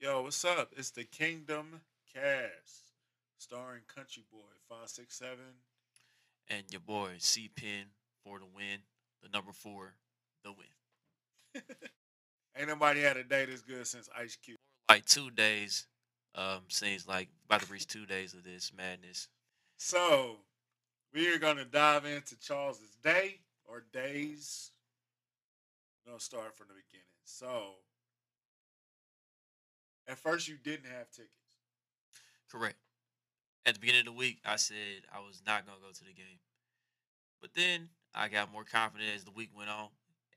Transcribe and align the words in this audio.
Yo, 0.00 0.22
what's 0.22 0.44
up? 0.44 0.70
It's 0.76 0.90
the 0.90 1.02
Kingdom 1.02 1.80
Kast, 2.14 2.92
starring 3.36 3.82
Country 3.92 4.22
Boy 4.30 4.38
five 4.68 4.88
six 4.88 5.16
seven. 5.18 5.56
And 6.48 6.62
your 6.70 6.80
boy 6.80 7.14
C 7.18 7.50
Penn 7.52 7.86
for 8.22 8.38
the 8.38 8.44
win. 8.44 8.78
The 9.24 9.28
number 9.28 9.50
four, 9.50 9.94
the 10.44 10.52
win. 10.52 11.62
Ain't 12.56 12.68
nobody 12.68 13.00
had 13.00 13.16
a 13.16 13.24
day 13.24 13.44
this 13.46 13.60
good 13.60 13.84
since 13.88 14.08
Ice 14.16 14.36
Cube. 14.36 14.58
Like 14.88 15.04
two 15.04 15.32
days. 15.32 15.88
Um, 16.36 16.60
seems 16.68 17.08
like 17.08 17.28
about 17.46 17.62
to 17.62 17.72
reach 17.72 17.88
two 17.88 18.06
days 18.06 18.34
of 18.34 18.44
this 18.44 18.70
madness. 18.76 19.26
So 19.78 20.36
we 21.12 21.26
are 21.34 21.40
gonna 21.40 21.64
dive 21.64 22.04
into 22.04 22.38
Charles's 22.38 22.94
day 23.02 23.40
or 23.64 23.82
days. 23.92 24.70
We're 26.06 26.12
gonna 26.12 26.20
start 26.20 26.54
from 26.54 26.68
the 26.68 26.74
beginning. 26.74 27.04
So 27.24 27.72
at 30.08 30.18
first 30.18 30.48
you 30.48 30.56
didn't 30.56 30.86
have 30.86 31.10
tickets. 31.10 31.30
Correct. 32.50 32.76
At 33.66 33.74
the 33.74 33.80
beginning 33.80 34.00
of 34.00 34.06
the 34.06 34.12
week, 34.12 34.40
I 34.44 34.56
said 34.56 35.04
I 35.14 35.20
was 35.20 35.42
not 35.46 35.66
gonna 35.66 35.78
go 35.80 35.92
to 35.92 36.04
the 36.04 36.12
game, 36.16 36.40
but 37.40 37.50
then 37.54 37.90
I 38.14 38.28
got 38.28 38.50
more 38.50 38.64
confident 38.64 39.10
as 39.14 39.24
the 39.24 39.30
week 39.30 39.50
went 39.56 39.68
on, 39.68 39.88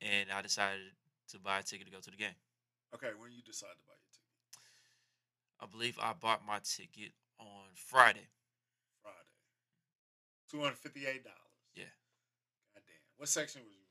and 0.02 0.30
I 0.31 0.41
decided 0.41 0.91
to 1.30 1.39
buy 1.39 1.59
a 1.59 1.63
ticket 1.63 1.88
to 1.88 1.94
go 1.94 1.99
to 1.99 2.11
the 2.11 2.17
game. 2.17 2.35
Okay, 2.94 3.07
when 3.17 3.31
you 3.31 3.41
decide 3.41 3.71
to 3.80 3.85
buy 3.88 3.95
your 3.95 4.11
ticket? 4.11 4.27
I 5.61 5.66
believe 5.72 5.97
I 6.02 6.11
bought 6.13 6.45
my 6.45 6.59
ticket 6.59 7.13
on 7.39 7.72
Friday. 7.73 8.27
Friday. 9.02 9.31
Two 10.49 10.59
hundred 10.59 10.80
fifty-eight 10.80 11.23
dollars. 11.23 11.55
Yeah. 11.73 11.95
God 12.75 12.83
damn. 12.83 12.99
What 13.16 13.30
section 13.30 13.61
was 13.63 13.72
you 13.72 13.80
in? 13.80 13.89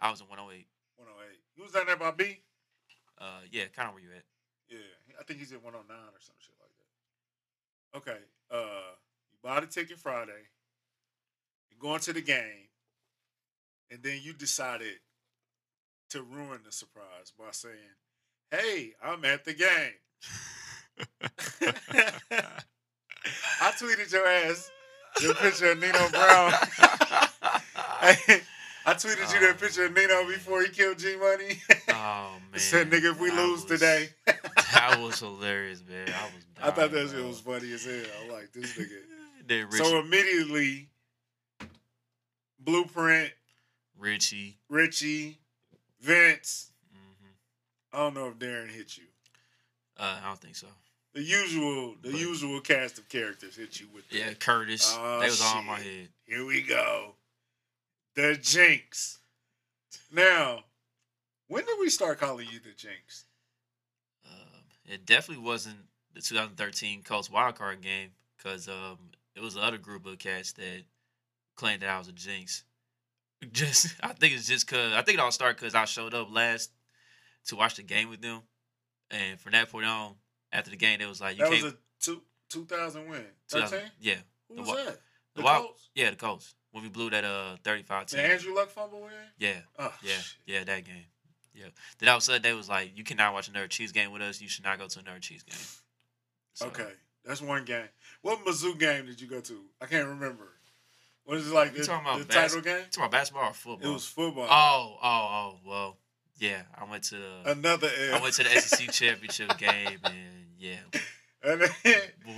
I 0.00 0.10
was 0.10 0.20
in 0.20 0.28
108. 0.28 0.66
One 0.96 1.08
oh 1.10 1.20
eight. 1.30 1.40
You 1.56 1.64
was 1.64 1.72
down 1.72 1.86
there 1.86 1.96
by 1.96 2.12
B? 2.12 2.40
Uh, 3.18 3.44
yeah, 3.50 3.64
kind 3.74 3.88
of 3.88 3.94
where 3.94 4.02
you 4.02 4.10
at. 4.16 4.24
Yeah. 4.68 4.78
I 5.18 5.24
think 5.24 5.40
he's 5.40 5.52
at 5.52 5.64
one 5.64 5.74
oh 5.74 5.84
nine 5.88 5.98
or 5.98 6.20
some 6.20 6.36
shit 6.38 6.54
like 6.60 8.02
that. 8.02 8.10
Okay. 8.10 8.20
Uh 8.50 8.94
you 9.30 9.38
bought 9.42 9.64
a 9.64 9.66
ticket 9.66 9.98
Friday. 9.98 10.32
You're 11.70 11.80
going 11.80 12.00
to 12.00 12.12
the 12.12 12.22
game. 12.22 12.68
And 13.90 14.02
then 14.02 14.20
you 14.22 14.34
decided 14.34 15.00
to 16.10 16.22
ruin 16.22 16.60
the 16.64 16.72
surprise 16.72 17.32
by 17.38 17.50
saying, 17.52 17.74
Hey, 18.50 18.92
I'm 19.02 19.24
at 19.24 19.44
the 19.44 19.54
game. 19.54 19.94
I 23.60 23.72
tweeted 23.72 24.12
your 24.12 24.26
ass 24.26 24.70
the 25.20 25.34
picture 25.34 25.72
of 25.72 25.80
Nino 25.80 26.08
Brown. 26.10 26.52
I 28.86 28.94
tweeted 28.94 29.32
you 29.34 29.40
that 29.40 29.56
Oh. 29.56 29.60
picture 29.60 29.84
of 29.84 29.92
Nino 29.94 30.26
before 30.26 30.62
he 30.62 30.68
killed 30.68 30.98
G 30.98 31.16
Money. 31.16 31.60
oh 31.90 32.32
man, 32.50 32.58
Said 32.60 32.90
nigga, 32.90 33.12
if 33.12 33.20
we 33.20 33.28
that 33.30 33.36
lose 33.36 33.62
was- 33.62 33.64
today. 33.80 34.08
that 34.26 34.98
was 35.00 35.18
hilarious, 35.20 35.82
man. 35.88 36.08
I 36.08 36.24
was. 36.24 36.44
I 36.60 36.70
thought 36.70 36.90
that 36.92 37.10
shit 37.10 37.24
was 37.24 37.40
funny 37.40 37.72
as 37.72 37.84
hell. 37.84 37.94
I'm 38.22 38.30
like, 38.32 38.52
this 38.52 38.72
nigga. 38.78 38.98
So 39.70 39.98
immediately, 40.00 40.88
Blueprint, 42.60 43.32
Richie. 43.98 44.58
Richie, 44.68 45.38
Vince. 46.02 46.70
hmm 46.92 47.28
I 47.92 47.98
don't 47.98 48.14
know 48.14 48.28
if 48.28 48.34
Darren 48.38 48.68
hit 48.70 48.96
you. 48.98 49.04
Uh, 49.98 50.18
I 50.22 50.26
don't 50.28 50.38
think 50.38 50.54
so. 50.54 50.66
The 51.14 51.22
usual, 51.22 51.94
the 52.02 52.10
But- 52.10 52.20
usual 52.20 52.60
cast 52.60 52.98
of 52.98 53.08
characters 53.08 53.56
hit 53.56 53.80
you 53.80 53.86
with. 53.94 54.06
the, 54.10 54.18
Yeah, 54.18 54.34
Curtis. 54.34 54.94
Oh, 54.98 55.20
they 55.20 55.26
was 55.26 55.40
all 55.40 55.60
in 55.60 55.66
my 55.66 55.80
head. 55.80 56.08
Here 56.26 56.44
we 56.44 56.60
go. 56.62 57.14
The 58.18 58.34
Jinx. 58.34 59.20
Now, 60.10 60.64
when 61.46 61.64
did 61.64 61.78
we 61.78 61.88
start 61.88 62.18
calling 62.18 62.48
you 62.50 62.58
the 62.58 62.72
Jinx? 62.76 63.26
Um, 64.26 64.62
it 64.86 65.06
definitely 65.06 65.44
wasn't 65.44 65.76
the 66.14 66.20
2013 66.20 67.04
Colts 67.04 67.28
wildcard 67.28 67.80
game 67.80 68.08
because 68.36 68.66
um, 68.66 68.98
it 69.36 69.40
was 69.40 69.54
the 69.54 69.60
other 69.62 69.78
group 69.78 70.04
of 70.04 70.18
cats 70.18 70.50
that 70.54 70.82
claimed 71.54 71.82
that 71.82 71.90
I 71.90 71.98
was 71.98 72.08
a 72.08 72.12
jinx. 72.12 72.64
Just, 73.52 73.94
I 74.02 74.08
think 74.14 74.34
it's 74.34 74.48
just 74.48 74.66
cause 74.66 74.92
I 74.94 75.02
think 75.02 75.18
it 75.18 75.20
all 75.20 75.30
started 75.30 75.56
because 75.60 75.76
I 75.76 75.84
showed 75.84 76.12
up 76.12 76.26
last 76.34 76.72
to 77.46 77.54
watch 77.54 77.76
the 77.76 77.84
game 77.84 78.10
with 78.10 78.20
them, 78.20 78.40
and 79.12 79.38
from 79.38 79.52
that 79.52 79.70
point 79.70 79.86
on, 79.86 80.14
after 80.52 80.70
the 80.72 80.76
game, 80.76 80.98
they 80.98 81.06
was 81.06 81.20
like, 81.20 81.38
"You 81.38 81.44
That 81.44 81.50
was 81.52 81.60
can't." 81.62 81.74
a 81.74 81.76
two, 82.04 82.22
2000 82.48 83.08
win. 83.08 83.24
2000 83.48 83.78
13? 83.78 83.90
yeah, 84.00 84.14
Who 84.48 84.56
the 84.56 84.62
was 84.62 84.70
that? 84.86 84.86
the 84.86 85.00
The 85.36 85.42
wild- 85.42 85.66
Colts? 85.66 85.88
yeah, 85.94 86.10
the 86.10 86.16
Colts 86.16 86.54
when 86.72 86.82
we 86.82 86.88
blew 86.90 87.10
that 87.10 87.24
uh 87.24 87.56
35 87.64 88.08
The 88.08 88.20
Andrew 88.20 88.54
Luck 88.54 88.70
fumble 88.70 89.00
win? 89.02 89.10
Yeah, 89.38 89.52
Oh, 89.78 89.92
yeah, 90.02 90.12
shit. 90.14 90.36
yeah, 90.46 90.64
that 90.64 90.84
game. 90.84 91.04
Yeah. 91.54 91.66
Then 91.98 92.08
all 92.10 92.16
of 92.16 92.22
a 92.22 92.24
sudden 92.24 92.42
they 92.42 92.52
was 92.54 92.68
like, 92.68 92.96
"You 92.96 93.02
cannot 93.04 93.32
watch 93.34 93.48
another 93.48 93.66
Chiefs 93.66 93.90
game 93.92 94.12
with 94.12 94.22
us. 94.22 94.40
You 94.40 94.48
should 94.48 94.64
not 94.64 94.78
go 94.78 94.86
to 94.86 94.98
another 95.00 95.18
Chiefs 95.18 95.42
game." 95.42 95.56
So, 96.54 96.66
Okay, 96.66 96.90
that's 97.24 97.40
one 97.42 97.64
game. 97.64 97.88
What 98.22 98.44
Mizzou 98.44 98.78
game 98.78 99.06
did 99.06 99.20
you 99.20 99.26
go 99.26 99.40
to? 99.40 99.60
I 99.80 99.86
can't 99.86 100.06
remember. 100.08 100.48
What 101.24 101.36
is 101.38 101.48
it 101.50 101.54
like? 101.54 101.72
You 101.72 101.80
The, 101.80 101.86
talking 101.86 102.06
about 102.06 102.18
the 102.20 102.24
bas- 102.26 102.34
title 102.54 102.60
game? 102.62 102.84
It's 102.86 102.96
about 102.96 103.10
basketball 103.10 103.50
or 103.50 103.52
football? 103.54 103.90
It 103.90 103.92
was 103.92 104.06
football. 104.06 104.46
Oh, 104.48 104.96
oh, 105.02 105.08
oh. 105.30 105.60
Well, 105.66 105.96
yeah. 106.38 106.62
I 106.74 106.84
went 106.90 107.02
to 107.04 107.16
the 107.16 107.50
Another 107.52 107.90
L. 108.12 108.14
I 108.18 108.22
went 108.22 108.34
to 108.34 108.44
the 108.44 108.50
SEC 108.60 108.90
championship 108.92 109.56
game, 109.58 109.98
and 110.04 110.46
yeah, 110.58 110.78
Well, 111.44 111.56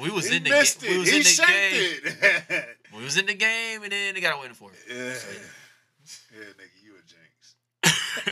we 0.03 0.11
was 0.11 0.31
in 0.31 0.43
the 0.45 0.51
missed 0.51 0.81
ga- 0.83 0.89
it. 0.89 0.93
we 0.93 0.99
was 0.99 1.11
he 1.11 1.17
in 1.19 1.23
the 1.23 1.47
game. 1.47 2.15
it. 2.51 2.77
we 2.97 3.03
was 3.05 3.17
in 3.19 3.27
the 3.27 3.35
game, 3.35 3.83
and 3.83 3.93
then 3.93 4.15
they 4.15 4.21
got 4.21 4.37
a 4.39 4.41
win 4.41 4.53
for 4.55 4.71
it. 4.73 4.79
yeah. 4.89 5.15
So, 6.05 6.19
yeah, 6.35 6.45
nigga, 6.45 6.85
you 6.85 6.95
a 6.95 7.03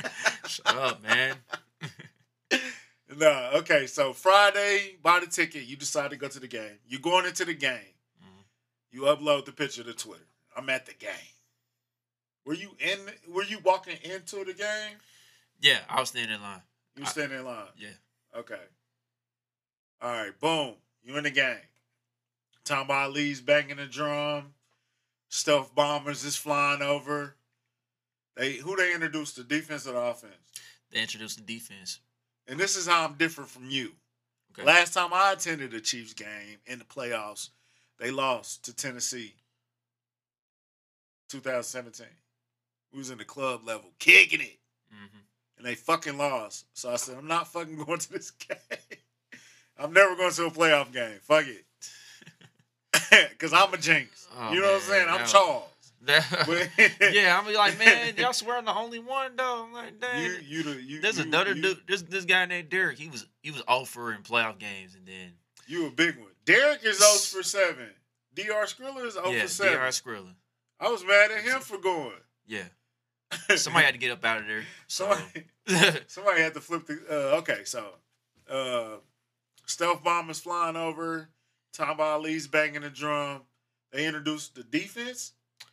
jinx. 0.00 0.12
Shut 0.46 0.76
up, 0.76 1.02
man. 1.02 1.36
No, 3.16 3.50
okay. 3.54 3.86
So 3.86 4.12
Friday, 4.12 4.96
buy 5.02 5.20
the 5.20 5.26
ticket. 5.26 5.64
You 5.64 5.76
decide 5.76 6.10
to 6.10 6.16
go 6.16 6.28
to 6.28 6.38
the 6.38 6.46
game. 6.46 6.78
You're 6.86 7.00
going 7.00 7.24
into 7.24 7.44
the 7.46 7.54
game. 7.54 7.94
Mhm. 8.22 8.44
You 8.92 9.00
upload 9.02 9.46
the 9.46 9.52
picture 9.52 9.82
to 9.82 9.94
Twitter. 9.94 10.22
I'm 10.54 10.68
at 10.68 10.84
the 10.86 10.92
game. 10.92 11.10
Were 12.44 12.52
you 12.54 12.76
in? 12.78 12.98
Were 13.32 13.42
you 13.44 13.60
walking 13.64 13.96
into 14.04 14.44
the 14.44 14.52
game? 14.52 14.98
Yeah, 15.60 15.78
I 15.88 16.00
was 16.00 16.10
standing 16.10 16.34
in 16.36 16.42
line. 16.42 16.60
You 16.96 17.02
were 17.02 17.08
I- 17.08 17.10
standing 17.10 17.38
in 17.38 17.44
line. 17.46 17.64
Yeah, 17.78 17.88
Okay. 18.36 18.60
All 20.00 20.10
right. 20.12 20.38
Boom. 20.40 20.74
You 21.02 21.16
in 21.16 21.24
the 21.24 21.30
game. 21.30 21.56
Tom 22.64 22.90
Ali's 22.90 23.40
banging 23.40 23.76
the 23.78 23.86
drum. 23.86 24.52
Stealth 25.28 25.74
bombers 25.74 26.24
is 26.24 26.36
flying 26.36 26.82
over. 26.82 27.34
They 28.36 28.54
who 28.54 28.76
they 28.76 28.94
introduced 28.94 29.36
the 29.36 29.44
defense 29.44 29.86
or 29.86 29.92
the 29.92 29.98
offense. 30.00 30.34
they 30.92 31.00
introduced 31.00 31.38
the 31.38 31.44
defense. 31.44 32.00
And 32.46 32.58
this 32.58 32.76
is 32.76 32.86
how 32.86 33.04
I'm 33.04 33.14
different 33.14 33.50
from 33.50 33.68
you. 33.68 33.92
Okay. 34.52 34.64
Last 34.66 34.94
time 34.94 35.10
I 35.12 35.32
attended 35.32 35.74
a 35.74 35.80
Chiefs 35.80 36.14
game 36.14 36.58
in 36.66 36.78
the 36.78 36.84
playoffs, 36.84 37.50
they 37.98 38.10
lost 38.10 38.64
to 38.64 38.74
Tennessee. 38.74 39.34
2017. 41.28 42.06
We 42.92 42.98
was 42.98 43.10
in 43.10 43.18
the 43.18 43.24
club 43.24 43.66
level, 43.66 43.90
kicking 43.98 44.40
it, 44.40 44.58
hmm 44.90 45.18
and 45.58 45.66
they 45.66 45.74
fucking 45.74 46.16
lost. 46.16 46.66
So 46.72 46.90
I 46.90 46.96
said, 46.96 47.16
I'm 47.18 47.26
not 47.26 47.48
fucking 47.48 47.76
going 47.84 47.98
to 47.98 48.12
this 48.12 48.30
game. 48.30 48.77
I'm 49.78 49.92
never 49.92 50.16
going 50.16 50.32
to 50.32 50.46
a 50.46 50.50
playoff 50.50 50.92
game. 50.92 51.18
Fuck 51.22 51.46
it. 51.46 51.64
Because 53.30 53.52
I'm 53.52 53.72
a 53.72 53.76
jinx. 53.78 54.26
Oh, 54.36 54.52
you 54.52 54.60
know 54.60 54.66
what 54.66 54.74
I'm 54.76 54.80
saying? 54.82 55.08
I'm 55.08 55.18
that- 55.18 55.28
Charles. 55.28 55.64
Yeah, 57.12 57.38
I'm 57.38 57.46
be 57.46 57.56
like, 57.56 57.78
man, 57.78 58.14
y'all 58.16 58.32
swear 58.32 58.58
I'm 58.58 58.64
the 58.64 58.74
only 58.74 58.98
one 58.98 59.36
though. 59.36 59.64
I'm 59.66 59.72
like, 59.72 60.00
dang. 60.00 60.24
you, 60.24 60.36
you, 60.46 60.62
the, 60.62 60.82
you, 60.82 61.00
There's 61.00 61.18
you, 61.18 61.24
another 61.24 61.54
you, 61.54 61.62
dude. 61.62 61.78
This 61.86 62.02
this 62.02 62.24
guy 62.24 62.46
named 62.46 62.70
Derek. 62.70 62.98
He 62.98 63.08
was 63.08 63.26
he 63.42 63.50
was 63.50 63.62
over 63.68 64.12
in 64.12 64.22
playoff 64.22 64.58
games, 64.58 64.94
and 64.94 65.06
then 65.06 65.32
You 65.66 65.86
a 65.86 65.90
big 65.90 66.16
one. 66.16 66.28
Derek 66.44 66.84
is 66.84 66.98
0 66.98 67.40
for 67.40 67.42
7. 67.42 67.76
DR 68.34 68.64
Skrilla 68.66 69.04
is 69.06 69.14
0 69.14 69.30
yeah, 69.30 69.42
for 69.42 69.48
7. 69.48 69.72
Dr. 69.74 69.86
Skrilla. 69.90 70.34
I 70.80 70.88
was 70.88 71.04
mad 71.04 71.30
at 71.30 71.42
him 71.44 71.60
for 71.60 71.78
going. 71.78 72.12
Yeah, 72.46 72.64
somebody 73.56 73.84
had 73.84 73.94
to 73.94 74.00
get 74.00 74.10
up 74.12 74.24
out 74.24 74.38
of 74.40 74.46
there. 74.46 74.64
So 74.86 75.12
somebody, 75.66 76.00
somebody 76.06 76.40
had 76.42 76.54
to 76.54 76.60
flip 76.60 76.86
the. 76.86 77.00
Uh, 77.10 77.38
okay, 77.38 77.64
so 77.64 77.84
uh, 78.50 78.96
stealth 79.68 80.02
bombers 80.02 80.40
flying 80.40 80.76
over. 80.76 81.28
Tom 81.72 82.00
Ali's 82.00 82.48
banging 82.48 82.82
the 82.82 82.90
drum. 82.90 83.42
They 83.92 84.06
introduced 84.06 84.54
the 84.54 84.64
defense. 84.64 85.32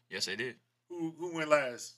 yes, 0.10 0.26
they 0.28 0.36
did. 0.36 0.56
Who 0.90 1.14
who 1.18 1.34
went 1.36 1.50
last? 1.50 1.94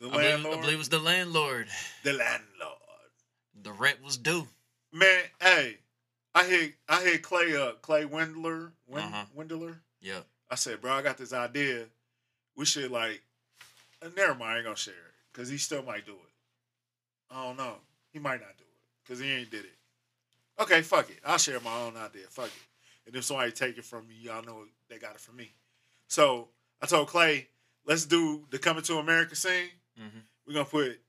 The 0.00 0.08
I 0.08 0.10
believe, 0.10 0.24
landlord. 0.30 0.56
I 0.56 0.60
believe 0.60 0.74
it 0.74 0.78
was 0.78 0.88
the 0.88 0.98
landlord. 0.98 1.66
the 2.04 2.12
landlord. 2.14 2.78
The 3.62 3.72
rent 3.72 4.02
was 4.02 4.16
due. 4.16 4.48
Man, 4.92 5.22
hey, 5.40 5.76
I 6.34 6.44
hit 6.44 6.74
I 6.88 7.02
hit 7.02 7.22
Clay 7.22 7.54
up. 7.56 7.82
Clay 7.82 8.04
Wendler. 8.04 8.72
Wend, 8.88 9.06
Uh-huh. 9.14 9.24
Wendler. 9.36 9.76
Yep. 10.00 10.24
I 10.50 10.54
said, 10.56 10.80
bro, 10.80 10.92
I 10.92 11.02
got 11.02 11.18
this 11.18 11.32
idea. 11.32 11.84
We 12.56 12.64
should 12.64 12.90
like. 12.90 13.22
Uh, 14.02 14.08
never 14.16 14.34
mind, 14.34 14.52
I 14.52 14.56
ain't 14.56 14.64
gonna 14.64 14.76
share 14.76 14.94
it 14.94 15.14
because 15.32 15.48
he 15.48 15.58
still 15.58 15.82
might 15.82 16.04
do 16.06 16.12
it. 16.12 17.34
I 17.34 17.44
don't 17.44 17.56
know. 17.56 17.76
He 18.12 18.18
might 18.18 18.40
not 18.40 18.56
do 18.58 18.64
it 18.64 19.04
because 19.04 19.20
he 19.20 19.30
ain't 19.30 19.50
did 19.50 19.64
it. 19.64 19.76
Okay, 20.60 20.82
fuck 20.82 21.10
it. 21.10 21.18
I'll 21.24 21.38
share 21.38 21.58
my 21.60 21.74
own 21.80 21.96
idea. 21.96 22.24
Fuck 22.30 22.46
it. 22.46 22.52
And 23.06 23.16
if 23.16 23.24
somebody 23.24 23.50
take 23.52 23.78
it 23.78 23.84
from 23.84 24.06
me, 24.06 24.14
y'all 24.20 24.44
know 24.44 24.64
they 24.88 24.98
got 24.98 25.14
it 25.14 25.20
from 25.20 25.36
me. 25.36 25.52
So 26.08 26.48
I 26.80 26.86
told 26.86 27.08
Clay, 27.08 27.48
let's 27.86 28.04
do 28.04 28.44
the 28.50 28.58
Coming 28.58 28.82
to 28.84 28.98
America 28.98 29.34
scene. 29.34 29.70
hmm 29.98 30.18
We're 30.46 30.54
gonna 30.54 30.64
put 30.66 31.00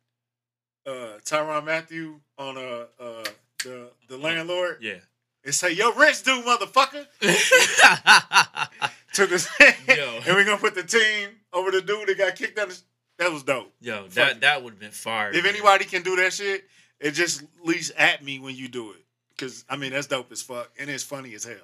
uh 0.87 1.19
Tyrann 1.23 1.65
Mathieu 1.65 2.19
on 2.37 2.57
a, 2.57 2.87
a 2.99 3.23
the 3.63 3.89
the 4.09 4.17
landlord, 4.17 4.77
Yeah. 4.81 4.99
and 5.45 5.53
say, 5.55 5.71
"Yo, 5.71 5.93
rent's 5.93 6.21
due, 6.21 6.41
motherfucker." 6.41 7.05
To 9.13 9.27
the 9.27 9.47
Yo. 9.95 10.21
and 10.25 10.35
we're 10.35 10.43
gonna 10.43 10.57
put 10.57 10.73
the 10.73 10.81
team 10.81 11.29
over 11.53 11.69
the 11.69 11.81
dude 11.83 12.07
that 12.07 12.17
got 12.17 12.35
kicked 12.35 12.57
out. 12.57 12.69
The, 12.69 12.81
that 13.19 13.31
was 13.31 13.43
dope. 13.43 13.71
Yo, 13.79 14.05
Fuck 14.05 14.11
that 14.13 14.31
it. 14.31 14.41
that 14.41 14.63
would 14.63 14.71
have 14.73 14.79
been 14.79 14.89
fire. 14.89 15.29
If 15.29 15.43
man. 15.43 15.53
anybody 15.53 15.85
can 15.85 16.01
do 16.01 16.15
that 16.15 16.33
shit, 16.33 16.63
it 16.99 17.11
just 17.11 17.43
leaves 17.63 17.91
at 17.91 18.23
me 18.23 18.39
when 18.39 18.55
you 18.55 18.67
do 18.67 18.89
it. 18.91 18.97
Cause 19.43 19.65
I 19.69 19.75
mean 19.75 19.91
that's 19.91 20.07
dope 20.07 20.31
as 20.31 20.41
fuck 20.41 20.71
and 20.79 20.89
it's 20.89 21.03
funny 21.03 21.33
as 21.33 21.43
hell. 21.43 21.55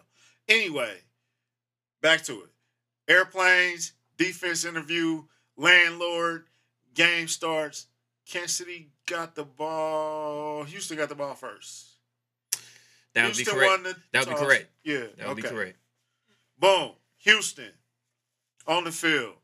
Anyway, 0.49 0.97
back 2.01 2.23
to 2.23 2.41
it. 2.41 2.49
Airplanes, 3.07 3.93
defense 4.17 4.65
interview, 4.65 5.23
landlord, 5.55 6.45
game 6.93 7.27
starts. 7.27 7.87
Kansas 8.25 8.57
City 8.57 8.89
got 9.05 9.33
the 9.35 9.45
ball. 9.45 10.63
Houston 10.63 10.97
got 10.97 11.07
the 11.09 11.15
ball 11.15 11.35
first. 11.35 11.85
that 13.13 13.23
would 13.25 13.31
be 13.31 13.35
Houston 13.37 13.55
correct. 13.55 13.71
won 13.71 13.83
the 13.83 13.95
That 14.11 14.27
would 14.27 14.35
be 14.35 14.41
correct. 14.41 14.67
Yeah, 14.83 14.97
That 15.17 15.27
would 15.29 15.39
okay. 15.39 15.41
be 15.41 15.47
correct. 15.47 15.77
Boom. 16.59 16.91
Houston 17.19 17.71
on 18.67 18.83
the 18.83 18.91
field. 18.91 19.35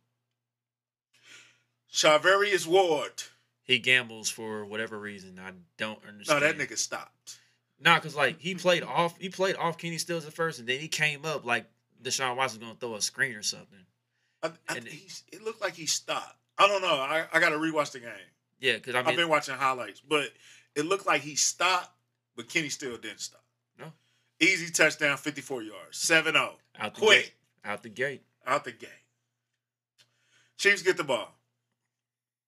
Charvarius 1.92 2.68
Ward. 2.68 3.24
He 3.64 3.80
gambles 3.80 4.30
for 4.30 4.66
whatever 4.66 5.00
reason. 5.00 5.40
I 5.44 5.52
don't 5.78 6.00
understand. 6.08 6.42
No, 6.42 6.48
that 6.48 6.58
nigga 6.58 6.78
stopped. 6.78 7.40
Nah, 7.80 8.00
cause 8.00 8.16
like 8.16 8.40
he 8.40 8.56
played 8.56 8.84
off. 8.84 9.18
He 9.20 9.30
played 9.30 9.56
off 9.58 9.78
Kenny 9.78 9.98
Stills 9.98 10.26
at 10.26 10.34
first, 10.34 10.60
and 10.60 10.68
then 10.68 10.80
he 10.80 10.88
came 10.88 11.26
up 11.26 11.46
like 11.46 11.66
Deshaun 12.02 12.36
Watson 12.38 12.62
gonna 12.62 12.76
throw 12.80 12.96
a 12.96 13.02
screen 13.02 13.36
or 13.36 13.44
something. 13.44 13.80
I, 14.42 14.48
I, 14.70 14.78
And- 14.78 14.88
it 14.88 15.44
looked 15.44 15.62
like 15.62 15.74
he 15.74 15.86
stopped. 15.86 16.38
I 16.58 16.68
don't 16.68 16.82
know. 16.82 16.88
I, 16.96 17.26
I 17.34 17.40
got 17.42 17.50
to 17.50 17.58
rewatch 17.58 17.92
the 17.92 18.00
game. 18.00 18.10
Yeah, 18.60 18.78
cause 18.80 18.96
I 18.96 19.00
I've 19.00 19.08
mean, 19.08 19.18
been 19.18 19.28
watching 19.30 19.56
highlights, 19.56 20.00
but 20.00 20.30
it 20.74 20.86
looked 20.86 21.06
like 21.06 21.22
he 21.22 21.36
stopped, 21.36 21.90
but 22.38 22.48
Kenny 22.48 22.70
still 22.70 22.96
didn't 22.98 23.20
stop. 23.20 23.44
No. 23.78 23.88
Easy 24.40 24.72
touchdown, 24.72 25.18
54 25.18 25.64
yards, 25.64 25.98
7 25.98 26.34
0. 26.34 26.56
out 26.80 26.96
the 26.96 27.02
Quick, 27.02 27.20
gate, 27.24 27.34
out 27.66 27.84
the 27.84 27.90
gate. 27.90 28.24
out 28.48 28.64
the 28.64 28.72
gate. 28.72 28.90
Chiefs 30.58 30.82
get 30.82 30.96
the 30.96 31.04
ball. 31.04 31.36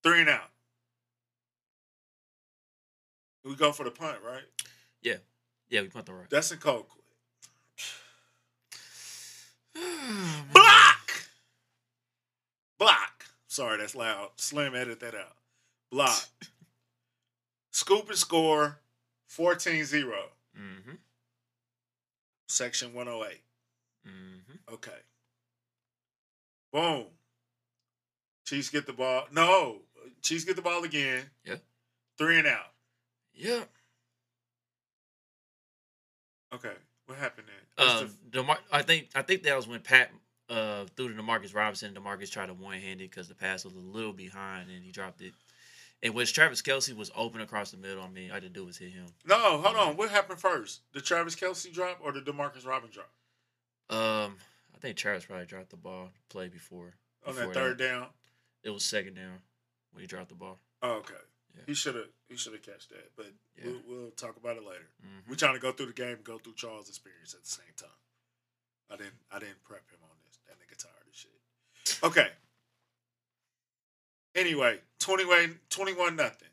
Three 0.04 0.22
and 0.22 0.30
out. 0.30 0.50
We 3.44 3.56
go 3.56 3.72
for 3.74 3.84
the 3.84 3.92
punt, 3.92 4.18
right? 4.26 4.44
Yeah, 5.08 5.18
Yeah, 5.70 5.82
we 5.82 5.88
punt 5.88 6.06
the 6.06 6.14
right. 6.14 6.30
That's 6.30 6.52
a 6.52 6.58
cold. 6.58 6.86
Block. 9.74 10.54
Block! 10.54 11.12
Block. 12.78 13.26
Sorry, 13.48 13.78
that's 13.78 13.96
loud. 13.96 14.32
Slim, 14.36 14.76
edit 14.76 15.00
that 15.00 15.16
out. 15.16 15.36
Block. 15.92 16.28
Scoop 17.72 18.10
and 18.10 18.18
score 18.18 18.80
14 19.28 19.86
0. 19.86 20.14
Mm-hmm. 20.60 20.96
Section 22.50 22.94
108. 22.94 23.40
Mm-hmm. 24.08 24.74
Okay. 24.74 24.92
Boom. 26.74 27.06
Chiefs 28.46 28.70
get 28.70 28.86
the 28.86 28.94
ball. 28.94 29.28
No. 29.32 29.78
Chiefs 30.22 30.44
get 30.44 30.56
the 30.56 30.62
ball 30.62 30.84
again. 30.84 31.24
Yeah. 31.46 31.56
Three 32.18 32.40
and 32.40 32.48
out. 32.48 32.72
Yeah. 33.34 33.64
Okay. 36.54 36.74
What 37.06 37.18
happened 37.18 37.48
then? 37.78 37.88
Um, 37.88 38.10
DeMar- 38.32 38.60
I 38.72 38.82
think 38.82 39.10
I 39.16 39.22
think 39.22 39.44
that 39.44 39.56
was 39.56 39.68
when 39.68 39.80
Pat 39.80 40.12
uh, 40.50 40.86
threw 40.96 41.14
to 41.14 41.22
Demarcus 41.22 41.56
Robinson. 41.56 41.94
Demarcus 41.94 42.30
tried 42.32 42.48
to 42.48 42.54
one 42.54 42.80
handed 42.80 43.10
because 43.10 43.28
the 43.28 43.36
pass 43.36 43.64
was 43.64 43.74
a 43.74 43.80
little 43.80 44.14
behind 44.14 44.70
and 44.70 44.84
he 44.84 44.92
dropped 44.92 45.22
it. 45.22 45.34
And 46.04 46.14
which 46.14 46.34
Travis 46.34 46.62
Kelce 46.62 46.96
was 46.96 47.10
open 47.16 47.42
across 47.42 47.72
the 47.72 47.78
middle. 47.78 48.04
I 48.04 48.10
mean, 48.10 48.32
I 48.32 48.40
didn't 48.40 48.54
do 48.54 48.66
was 48.66 48.78
hit 48.78 48.92
him. 48.92 49.06
no, 49.26 49.60
hold 49.60 49.76
on. 49.76 49.98
What 49.98 50.10
happened 50.10 50.40
first? 50.40 50.82
The 50.94 51.02
Travis 51.02 51.36
Kelce 51.36 51.72
drop 51.74 52.00
or 52.04 52.12
the 52.12 52.22
Demarcus 52.22 52.66
Robinson 52.68 53.02
drop? 53.02 53.10
Um, 53.90 54.36
I 54.76 54.80
think 54.80 54.98
Travis 54.98 55.26
probably 55.26 55.46
dropped 55.46 55.72
the 55.72 55.78
ball 55.78 56.10
play 56.30 56.50
before. 56.50 56.94
On 57.26 57.34
before 57.34 57.48
that 57.48 57.54
third 57.54 57.80
down? 57.80 58.08
It 58.64 58.70
was 58.70 58.84
second 58.84 59.16
down 59.16 59.40
when 59.92 60.02
he 60.02 60.08
dropped 60.08 60.30
the 60.30 60.36
ball. 60.36 60.60
Oh, 60.84 60.98
okay. 60.98 61.16
Yeah. 61.58 61.64
He 61.66 61.74
should 61.74 61.96
have 61.96 62.10
he 62.30 62.36
should 62.38 62.54
have 62.54 62.62
catched 62.62 62.90
that. 62.90 63.12
But 63.16 63.34
Yeah. 63.58 63.66
we'll, 63.66 63.82
we'll 63.88 64.12
talk 64.12 64.38
about 64.38 64.58
it 64.58 64.64
later. 64.64 64.88
Mhm. 65.04 65.28
We're 65.30 65.36
trying 65.36 65.56
to 65.56 65.60
go 65.60 65.72
through 65.72 65.88
the 65.88 65.94
game 65.94 66.20
go 66.24 66.38
through 66.38 66.54
Charles' 66.56 66.88
experience 66.90 67.34
at 67.34 67.44
the 67.44 67.50
same 67.50 67.74
time. 67.76 67.90
I 68.90 68.96
didn't 68.98 69.16
I 69.32 69.40
didn't 69.40 69.64
prep 69.64 69.90
him 69.90 70.00
on 70.04 70.16
this. 70.26 70.38
That 70.48 70.56
nigga 70.60 70.78
tired 70.78 71.08
of 71.08 71.16
shit. 71.16 72.00
Okay. 72.04 72.32
Anyway, 74.36 74.80
21 75.00 75.60
21 75.70 76.16
nothing. 76.16 76.50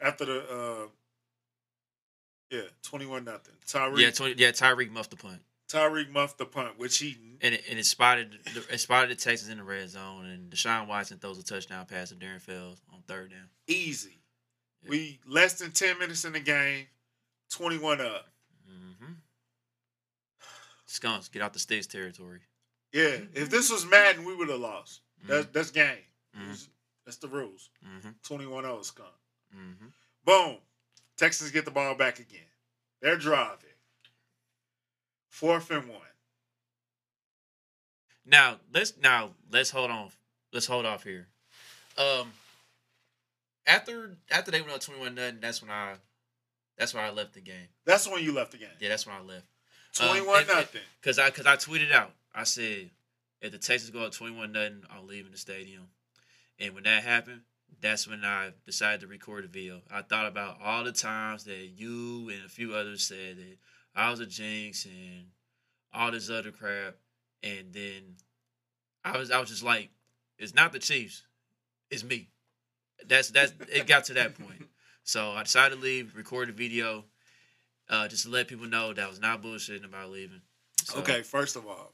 After 0.00 0.24
the 0.24 0.40
uh 0.50 0.88
yeah, 2.50 2.68
21 2.82 3.24
nothing. 3.24 3.54
Tyreek 3.66 3.98
Yeah, 4.00 4.10
20, 4.10 4.34
yeah. 4.36 4.50
Tyreek 4.50 4.90
muffed 4.90 5.10
the 5.10 5.16
punt, 5.16 5.40
Tyreek 5.72 6.10
muffed 6.10 6.38
the 6.38 6.44
punt, 6.44 6.78
which 6.78 6.98
he 6.98 7.16
and 7.40 7.54
it, 7.54 7.64
and 7.70 7.78
it 7.78 7.86
spotted 7.86 8.38
the, 8.54 8.64
it 8.74 8.78
spotted 8.78 9.10
the 9.10 9.14
Texans 9.14 9.50
in 9.50 9.58
the 9.58 9.64
red 9.64 9.88
zone, 9.88 10.26
and 10.26 10.50
Deshaun 10.50 10.86
Watson 10.86 11.18
throws 11.18 11.38
a 11.38 11.44
touchdown 11.44 11.86
pass 11.86 12.10
to 12.10 12.14
Darren 12.14 12.40
Fells 12.40 12.82
on 12.92 13.00
third 13.06 13.30
down. 13.30 13.48
easy. 13.66 14.18
Yeah. 14.82 14.90
We 14.90 15.20
less 15.26 15.54
than 15.54 15.70
10 15.70 15.98
minutes 15.98 16.24
in 16.24 16.32
the 16.32 16.40
game, 16.40 16.86
21 17.50 18.00
up. 18.00 18.26
Mm-hmm. 18.68 19.12
Skunks, 20.86 21.28
get 21.28 21.40
out 21.42 21.52
the 21.52 21.58
states 21.58 21.86
territory. 21.86 22.40
Yeah, 22.92 23.16
if 23.34 23.48
this 23.48 23.70
was 23.70 23.86
Madden, 23.86 24.24
we 24.24 24.34
would 24.36 24.48
have 24.50 24.60
lost. 24.60 25.00
That's 25.26 25.46
that's 25.46 25.70
game. 25.70 26.04
Mhm. 26.36 26.68
That's 27.06 27.16
the 27.16 27.28
rules. 27.28 27.70
Mm-hmm. 27.86 28.10
21 28.24 28.64
0 28.64 28.82
skunk. 28.82 29.08
Mm-hmm. 29.56 29.86
Boom. 30.24 30.56
Texans 31.16 31.50
get 31.50 31.64
the 31.64 31.70
ball 31.70 31.94
back 31.94 32.18
again. 32.18 32.40
They're 33.00 33.16
driving. 33.16 33.70
Fourth 35.32 35.70
and 35.70 35.88
one. 35.88 35.98
Now 38.26 38.56
let's 38.72 38.92
now 39.02 39.30
let's 39.50 39.70
hold 39.70 39.90
on. 39.90 40.10
Let's 40.52 40.66
hold 40.66 40.84
off 40.84 41.04
here. 41.04 41.26
Um, 41.96 42.32
after 43.66 44.14
after 44.30 44.50
they 44.50 44.60
went 44.60 44.74
up 44.74 44.82
twenty 44.82 45.00
one 45.00 45.14
nothing, 45.14 45.38
that's 45.40 45.62
when 45.62 45.70
I 45.70 45.94
that's 46.76 46.92
when 46.92 47.02
I 47.02 47.10
left 47.10 47.32
the 47.32 47.40
game. 47.40 47.66
That's 47.86 48.06
when 48.06 48.22
you 48.22 48.32
left 48.34 48.52
the 48.52 48.58
game. 48.58 48.68
Yeah, 48.78 48.90
that's 48.90 49.06
when 49.06 49.16
I 49.16 49.20
left. 49.22 49.46
Um, 50.00 50.08
21 50.08 50.40
and- 50.40 50.48
and- 50.50 50.58
nothing. 50.58 50.80
Cause 51.02 51.18
I 51.18 51.30
cause 51.30 51.46
I 51.46 51.56
tweeted 51.56 51.92
out. 51.92 52.12
I 52.34 52.44
said 52.44 52.90
if 53.40 53.52
the 53.52 53.58
Texans 53.58 53.90
go 53.90 54.04
up 54.04 54.12
twenty 54.12 54.36
one 54.36 54.52
nothing, 54.52 54.82
I'm 54.90 55.06
leaving 55.06 55.32
the 55.32 55.38
stadium. 55.38 55.88
And 56.60 56.74
when 56.74 56.84
that 56.84 57.04
happened, 57.04 57.40
that's 57.80 58.06
when 58.06 58.22
I 58.22 58.50
decided 58.66 59.00
to 59.00 59.06
record 59.06 59.46
a 59.46 59.48
video. 59.48 59.80
I 59.90 60.02
thought 60.02 60.26
about 60.26 60.58
all 60.62 60.84
the 60.84 60.92
times 60.92 61.44
that 61.44 61.70
you 61.74 62.28
and 62.28 62.44
a 62.44 62.50
few 62.50 62.74
others 62.74 63.02
said 63.02 63.38
that 63.38 63.56
I 63.94 64.10
was 64.10 64.20
a 64.20 64.26
jinx 64.26 64.84
and 64.84 65.26
all 65.92 66.10
this 66.10 66.30
other 66.30 66.50
crap. 66.50 66.96
And 67.42 67.72
then 67.72 68.16
I 69.04 69.18
was 69.18 69.30
I 69.30 69.40
was 69.40 69.48
just 69.48 69.62
like, 69.62 69.90
it's 70.38 70.54
not 70.54 70.72
the 70.72 70.78
Chiefs, 70.78 71.22
it's 71.90 72.04
me. 72.04 72.28
That's 73.06 73.30
that's 73.30 73.52
it 73.72 73.86
got 73.86 74.04
to 74.04 74.14
that 74.14 74.38
point. 74.38 74.68
So 75.04 75.32
I 75.32 75.42
decided 75.42 75.76
to 75.76 75.80
leave, 75.80 76.16
record 76.16 76.48
a 76.48 76.52
video, 76.52 77.04
uh, 77.88 78.06
just 78.06 78.24
to 78.24 78.30
let 78.30 78.46
people 78.48 78.66
know 78.66 78.92
that 78.92 79.04
I 79.04 79.08
was 79.08 79.20
not 79.20 79.42
bullshitting 79.42 79.84
about 79.84 80.10
leaving. 80.10 80.42
So, 80.84 81.00
Okay, 81.00 81.22
first 81.22 81.56
of 81.56 81.66
all, 81.66 81.92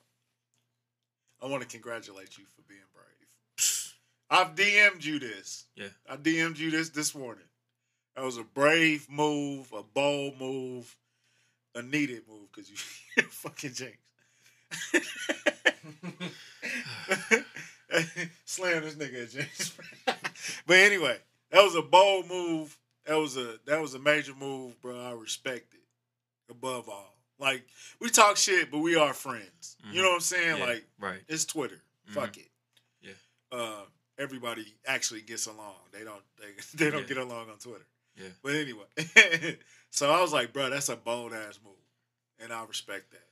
I 1.42 1.46
want 1.46 1.62
to 1.62 1.68
congratulate 1.68 2.37
you 2.37 2.44
for 2.54 2.62
being 2.68 2.80
brave. 2.92 3.94
I've 4.30 4.54
DM'd 4.54 5.04
you 5.04 5.18
this. 5.18 5.64
Yeah. 5.75 5.88
I 6.08 6.16
DM'd 6.16 6.58
you 6.58 6.70
this 6.70 6.90
this 6.90 7.14
morning. 7.14 7.44
That 8.14 8.25
was 8.25 8.37
a 8.37 8.42
brave 8.42 9.06
move, 9.08 9.73
a 9.73 9.82
bold 9.82 10.38
move, 10.38 10.96
a 11.78 11.82
needed 11.82 12.23
move 12.28 12.50
because 12.52 12.70
you 12.70 12.76
fucking 13.30 13.73
jinx. 13.73 13.97
Slam 18.44 18.82
this 18.82 18.94
nigga 18.94 19.30
James. 19.32 19.73
but 20.66 20.76
anyway, 20.76 21.16
that 21.50 21.62
was 21.62 21.75
a 21.75 21.82
bold 21.82 22.28
move. 22.28 22.76
That 23.06 23.14
was 23.16 23.37
a 23.37 23.56
that 23.66 23.80
was 23.80 23.94
a 23.94 23.99
major 23.99 24.35
move, 24.38 24.80
bro. 24.82 25.00
I 25.00 25.12
respect 25.12 25.75
it 25.75 25.80
above 26.50 26.88
all. 26.88 27.14
Like 27.38 27.64
we 28.00 28.11
talk 28.11 28.37
shit, 28.37 28.70
but 28.70 28.78
we 28.78 28.97
are 28.97 29.14
friends. 29.14 29.76
You 29.92 30.00
Mhm. 30.00 30.02
know 30.02 30.08
what 30.11 30.14
I'm 30.16 30.20
saying? 30.20 30.58
yeah, 30.58 30.64
Like 30.64 30.85
right. 30.99 31.20
it's 31.28 31.44
Twitter. 31.44 31.80
Fuck 32.06 32.37
it. 32.38 32.50
Yeah. 33.00 33.12
Uh, 33.52 33.82
everybody 34.18 34.75
actually 34.87 35.23
gets 35.23 35.47
along. 35.47 35.76
They 35.92 36.04
don't. 36.04 36.23
They, 36.38 36.85
they 36.85 36.90
don't 36.90 37.02
Yeah. 37.02 37.08
get 37.08 37.16
along 37.18 37.50
on 37.50 37.58
Twitter. 37.58 37.87
Yeah. 38.18 38.28
But 38.42 38.54
anyway, 38.54 39.58
so 39.90 40.10
I 40.12 40.20
was 40.20 40.32
like, 40.32 40.52
bro, 40.52 40.70
that's 40.70 40.88
a 40.88 40.96
bold 40.96 41.32
ass 41.32 41.58
move, 41.64 41.75
and 42.40 42.52
I 42.52 42.64
respect 42.64 43.10
that. 43.12 43.22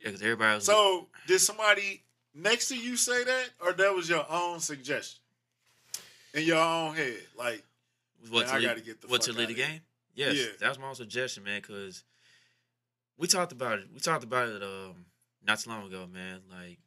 Yeah, 0.00 0.08
because 0.08 0.22
everybody 0.22 0.54
was 0.56 0.64
So 0.64 1.08
did 1.26 1.40
somebody 1.40 2.02
next 2.34 2.68
to 2.68 2.76
you 2.76 2.96
say 2.96 3.24
that, 3.24 3.48
or 3.60 3.72
that 3.72 3.94
was 3.94 4.08
your 4.08 4.24
own 4.30 4.60
suggestion 4.60 5.20
in 6.34 6.44
your 6.44 6.58
own 6.62 6.94
head? 6.94 7.18
Like, 7.36 7.62
what 8.30 8.40
man, 8.40 8.48
to 8.48 8.52
I 8.54 8.58
lead, 8.58 8.66
gotta 8.66 8.80
get 8.82 9.00
the 9.00 9.08
what 9.08 9.22
to 9.22 9.32
lead 9.32 9.48
the 9.48 9.54
game. 9.54 9.80
Yes, 10.14 10.36
Yeah. 10.36 10.46
that 10.60 10.68
was 10.68 10.78
my 10.78 10.86
own 10.88 10.94
suggestion, 10.94 11.44
man. 11.44 11.60
Because 11.60 12.04
we 13.18 13.26
talked 13.26 13.52
about 13.52 13.78
it. 13.80 13.86
We 13.92 14.00
talked 14.00 14.24
about 14.24 14.48
it 14.48 14.62
um 14.62 15.06
not 15.46 15.58
too 15.58 15.70
long 15.70 15.86
ago, 15.86 16.06
man. 16.12 16.40
Like 16.50 16.78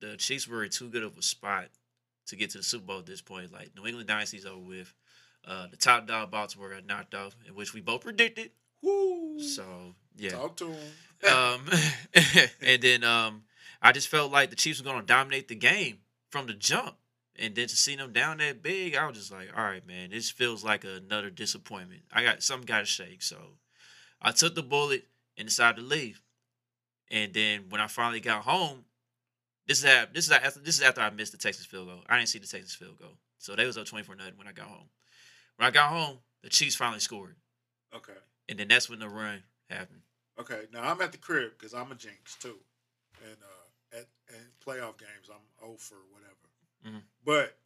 the 0.00 0.16
Chiefs 0.16 0.46
were 0.48 0.64
in 0.64 0.70
too 0.70 0.88
good 0.88 1.02
of 1.04 1.16
a 1.16 1.22
spot 1.22 1.66
to 2.26 2.36
get 2.36 2.50
to 2.50 2.58
the 2.58 2.64
Super 2.64 2.84
Bowl 2.86 2.98
at 2.98 3.06
this 3.06 3.20
point. 3.22 3.52
Like 3.52 3.70
New 3.76 3.86
England 3.86 4.08
Dynasty's 4.08 4.44
over 4.46 4.58
with. 4.60 4.92
Uh, 5.46 5.66
the 5.68 5.76
top 5.76 6.06
dog 6.06 6.30
Baltimore 6.30 6.70
got 6.70 6.86
knocked 6.86 7.14
off, 7.14 7.34
in 7.46 7.54
which 7.54 7.74
we 7.74 7.80
both 7.80 8.02
predicted. 8.02 8.50
whoo, 8.82 9.40
So 9.40 9.94
yeah. 10.16 10.30
Talk 10.30 10.56
to 10.58 10.66
him. 10.68 11.32
Um, 11.32 11.68
and 12.62 12.82
then 12.82 13.04
um, 13.04 13.42
I 13.80 13.92
just 13.92 14.08
felt 14.08 14.30
like 14.32 14.50
the 14.50 14.56
Chiefs 14.56 14.80
were 14.80 14.84
going 14.84 15.00
to 15.00 15.06
dominate 15.06 15.48
the 15.48 15.54
game 15.54 15.98
from 16.30 16.46
the 16.46 16.54
jump. 16.54 16.96
And 17.36 17.54
then 17.54 17.66
to 17.66 17.76
see 17.76 17.96
them 17.96 18.12
down 18.12 18.38
that 18.38 18.62
big, 18.62 18.94
I 18.94 19.06
was 19.06 19.16
just 19.16 19.32
like, 19.32 19.48
all 19.56 19.64
right, 19.64 19.86
man, 19.86 20.10
this 20.10 20.30
feels 20.30 20.62
like 20.62 20.84
another 20.84 21.30
disappointment. 21.30 22.02
I 22.12 22.22
got 22.22 22.42
something 22.42 22.66
got 22.66 22.80
to 22.80 22.84
shake. 22.84 23.22
So 23.22 23.36
I 24.20 24.32
took 24.32 24.54
the 24.54 24.62
bullet 24.62 25.06
and 25.38 25.48
decided 25.48 25.80
to 25.80 25.86
leave. 25.86 26.20
And 27.10 27.32
then 27.32 27.64
when 27.68 27.80
I 27.80 27.86
finally 27.86 28.20
got 28.20 28.42
home, 28.42 28.84
this 29.66 29.78
is 29.78 29.84
after, 29.84 30.12
this 30.12 30.26
is 30.26 30.32
after, 30.32 30.60
this 30.60 30.76
is 30.76 30.82
after 30.82 31.00
I 31.00 31.10
missed 31.10 31.32
the 31.32 31.38
Texas 31.38 31.66
field 31.66 31.88
goal. 31.88 32.02
I 32.08 32.16
didn't 32.16 32.28
see 32.28 32.38
the 32.38 32.46
Texas 32.46 32.74
field 32.74 32.98
goal, 32.98 33.16
so 33.38 33.54
they 33.54 33.64
was 33.66 33.78
up 33.78 33.86
twenty 33.86 34.04
four 34.04 34.16
nothing 34.16 34.36
when 34.36 34.48
I 34.48 34.52
got 34.52 34.66
home. 34.66 34.88
When 35.56 35.66
I 35.66 35.70
got 35.70 35.90
home, 35.90 36.18
the 36.42 36.48
Chiefs 36.48 36.74
finally 36.76 37.00
scored, 37.00 37.36
Okay. 37.94 38.12
and 38.48 38.58
then 38.58 38.68
that's 38.68 38.88
when 38.90 38.98
the 38.98 39.08
run 39.08 39.42
happened. 39.68 40.02
Okay. 40.38 40.62
Now 40.72 40.82
I'm 40.90 41.00
at 41.02 41.12
the 41.12 41.18
crib 41.18 41.52
because 41.58 41.74
I'm 41.74 41.92
a 41.92 41.94
jinx 41.94 42.34
too, 42.36 42.58
and 43.24 43.36
uh, 43.42 43.98
at 43.98 44.06
and 44.28 44.46
playoff 44.64 44.98
games 44.98 45.28
I'm 45.30 45.40
0 45.60 45.76
for 45.78 45.96
whatever. 46.10 46.96
Mhm. 46.96 47.02
But 47.24 47.56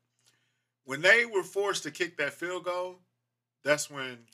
when 0.85 1.01
they 1.01 1.25
were 1.25 1.43
forced 1.45 1.85
to 1.85 1.91
kick 1.91 2.17
that 2.19 2.33
field 2.35 2.65
goal, 2.65 2.99
that's 3.63 3.89
when 3.91 4.27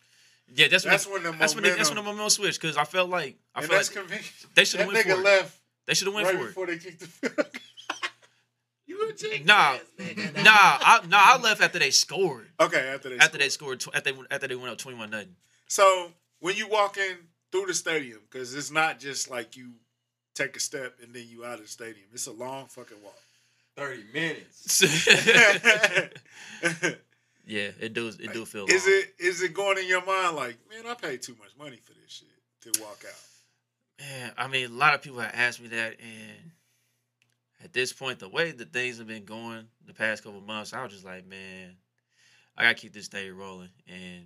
Yeah, 0.54 0.68
that's 0.68 0.84
when 0.84 0.92
that's 0.92 1.04
the, 1.04 1.10
when 1.12 1.22
the 1.22 1.32
that's 1.32 1.54
when 1.54 1.62
the, 1.64 1.70
that's 1.70 1.88
when 1.90 1.96
the 1.96 2.02
momentum- 2.02 2.04
momentum 2.16 2.30
switched 2.30 2.60
because 2.60 2.76
I 2.76 2.84
felt 2.84 3.10
like 3.10 3.36
I 3.54 3.60
felt 3.66 3.72
like 3.86 3.92
convenient. 3.92 4.32
they 4.54 4.64
should 4.64 4.80
have 4.80 4.88
went 4.88 5.04
for 5.04 5.10
it. 5.12 5.18
left 5.18 5.58
They 5.86 5.94
should 5.94 6.06
have 6.08 6.14
went 6.14 6.26
right 6.26 6.36
for 6.36 6.42
it. 6.42 6.46
before 6.48 6.66
they 6.66 6.78
kicked 6.78 7.00
the 7.00 7.06
field. 7.06 7.46
Goal. 9.20 9.32
you? 9.32 9.44
Nah, 9.44 9.54
ass. 9.54 9.80
Nah, 10.36 10.42
I, 10.44 11.00
nah, 11.08 11.18
I 11.18 11.38
left 11.42 11.60
after 11.60 11.78
they 11.78 11.90
scored. 11.90 12.48
Okay, 12.60 12.88
after 12.94 13.08
they 13.10 13.18
After 13.18 13.38
they 13.38 13.48
scored. 13.48 13.82
scored, 13.82 13.96
after 13.96 14.12
they, 14.12 14.18
after 14.30 14.48
they 14.48 14.54
went 14.56 14.70
up 14.70 14.78
twenty 14.78 14.98
one 14.98 15.10
nothing. 15.10 15.36
So 15.68 16.12
when 16.40 16.56
you 16.56 16.68
walk 16.68 16.96
in 16.96 17.16
through 17.50 17.66
the 17.66 17.74
stadium, 17.74 18.20
because 18.30 18.54
it's 18.54 18.70
not 18.70 18.98
just 18.98 19.30
like 19.30 19.56
you 19.56 19.72
take 20.34 20.56
a 20.56 20.60
step 20.60 20.94
and 21.02 21.14
then 21.14 21.24
you 21.28 21.44
out 21.44 21.54
of 21.54 21.62
the 21.62 21.68
stadium. 21.68 22.06
It's 22.12 22.26
a 22.26 22.32
long 22.32 22.66
fucking 22.66 22.96
walk. 23.02 23.18
30 23.76 24.02
minutes. 24.12 24.82
yeah, 27.46 27.70
it 27.80 27.94
does. 27.94 28.18
it 28.20 28.32
do 28.32 28.44
feel. 28.44 28.66
is 28.66 28.84
long. 28.86 28.94
it 28.94 29.14
is 29.18 29.42
it 29.42 29.54
going 29.54 29.78
in 29.78 29.86
your 29.88 30.04
mind 30.04 30.36
like, 30.36 30.56
man, 30.70 30.84
I 30.86 30.94
paid 30.94 31.22
too 31.22 31.36
much 31.38 31.50
money 31.58 31.78
for 31.82 31.92
this 31.94 32.10
shit 32.10 32.28
to 32.72 32.80
walk 32.82 33.02
out? 33.06 33.20
Man, 34.00 34.32
I 34.36 34.48
mean, 34.48 34.66
a 34.66 34.74
lot 34.74 34.94
of 34.94 35.02
people 35.02 35.20
have 35.20 35.32
asked 35.34 35.60
me 35.60 35.68
that, 35.68 35.96
and 36.00 36.50
at 37.62 37.72
this 37.72 37.92
point, 37.92 38.18
the 38.18 38.28
way 38.28 38.50
that 38.52 38.72
things 38.72 38.98
have 38.98 39.06
been 39.06 39.24
going 39.24 39.66
the 39.86 39.94
past 39.94 40.24
couple 40.24 40.40
months, 40.40 40.72
I 40.72 40.82
was 40.82 40.92
just 40.92 41.04
like, 41.04 41.26
man, 41.26 41.76
I 42.56 42.62
gotta 42.62 42.74
keep 42.74 42.92
this 42.92 43.08
thing 43.08 43.34
rolling. 43.36 43.70
And 43.88 44.24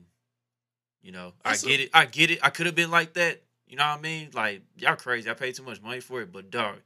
you 1.02 1.12
know, 1.12 1.34
That's 1.44 1.64
I 1.64 1.66
a- 1.66 1.70
get 1.70 1.80
it, 1.80 1.90
I 1.94 2.04
get 2.06 2.30
it. 2.30 2.38
I 2.42 2.50
could 2.50 2.66
have 2.66 2.74
been 2.74 2.90
like 2.90 3.14
that. 3.14 3.42
You 3.66 3.76
know 3.76 3.84
what 3.84 3.98
I 3.98 4.00
mean? 4.00 4.30
Like 4.32 4.62
y'all 4.78 4.96
crazy. 4.96 5.28
I 5.28 5.34
paid 5.34 5.54
too 5.54 5.62
much 5.64 5.82
money 5.82 6.00
for 6.00 6.20
it, 6.22 6.32
but 6.32 6.50
dog, 6.50 6.76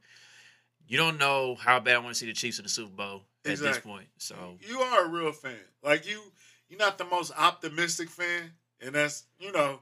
you 0.87 0.97
don't 0.97 1.17
know 1.17 1.55
how 1.55 1.79
bad 1.79 1.95
I 1.95 1.99
want 1.99 2.09
to 2.09 2.19
see 2.19 2.25
the 2.25 2.33
Chiefs 2.33 2.59
in 2.59 2.63
the 2.63 2.69
Super 2.69 2.91
Bowl 2.91 3.23
at 3.45 3.57
this 3.57 3.79
point. 3.79 4.07
So 4.17 4.35
You 4.67 4.79
are 4.79 5.05
a 5.05 5.09
real 5.09 5.31
fan. 5.31 5.55
Like 5.83 6.07
you, 6.09 6.21
you're 6.69 6.79
not 6.79 6.97
the 6.97 7.05
most 7.05 7.31
optimistic 7.37 8.09
fan, 8.09 8.51
and 8.81 8.93
that's 8.95 9.23
you 9.39 9.51
know, 9.51 9.79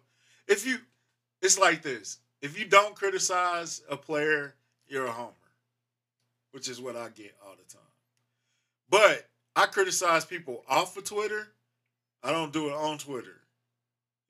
if 0.48 0.66
you, 0.66 0.78
it's 1.42 1.58
like 1.58 1.82
this. 1.82 2.20
If 2.42 2.58
you 2.60 2.66
don't 2.66 2.96
criticize 2.96 3.82
a 3.90 3.98
player, 3.98 4.56
you're 4.88 5.06
a 5.06 5.12
homer, 5.12 5.32
which 6.52 6.68
is 6.68 6.82
what 6.82 6.96
I 6.96 7.10
get 7.10 7.36
all 7.46 7.56
the 7.56 7.74
time. 7.74 7.82
But 8.90 9.28
I 9.56 9.66
criticize 9.68 10.26
people 10.26 10.64
off 10.68 10.98
of 10.98 11.04
Twitter. 11.04 11.48
I 12.24 12.32
don't 12.32 12.52
do 12.54 12.68
it 12.68 12.74
on 12.74 12.98
Twitter. 12.98 13.38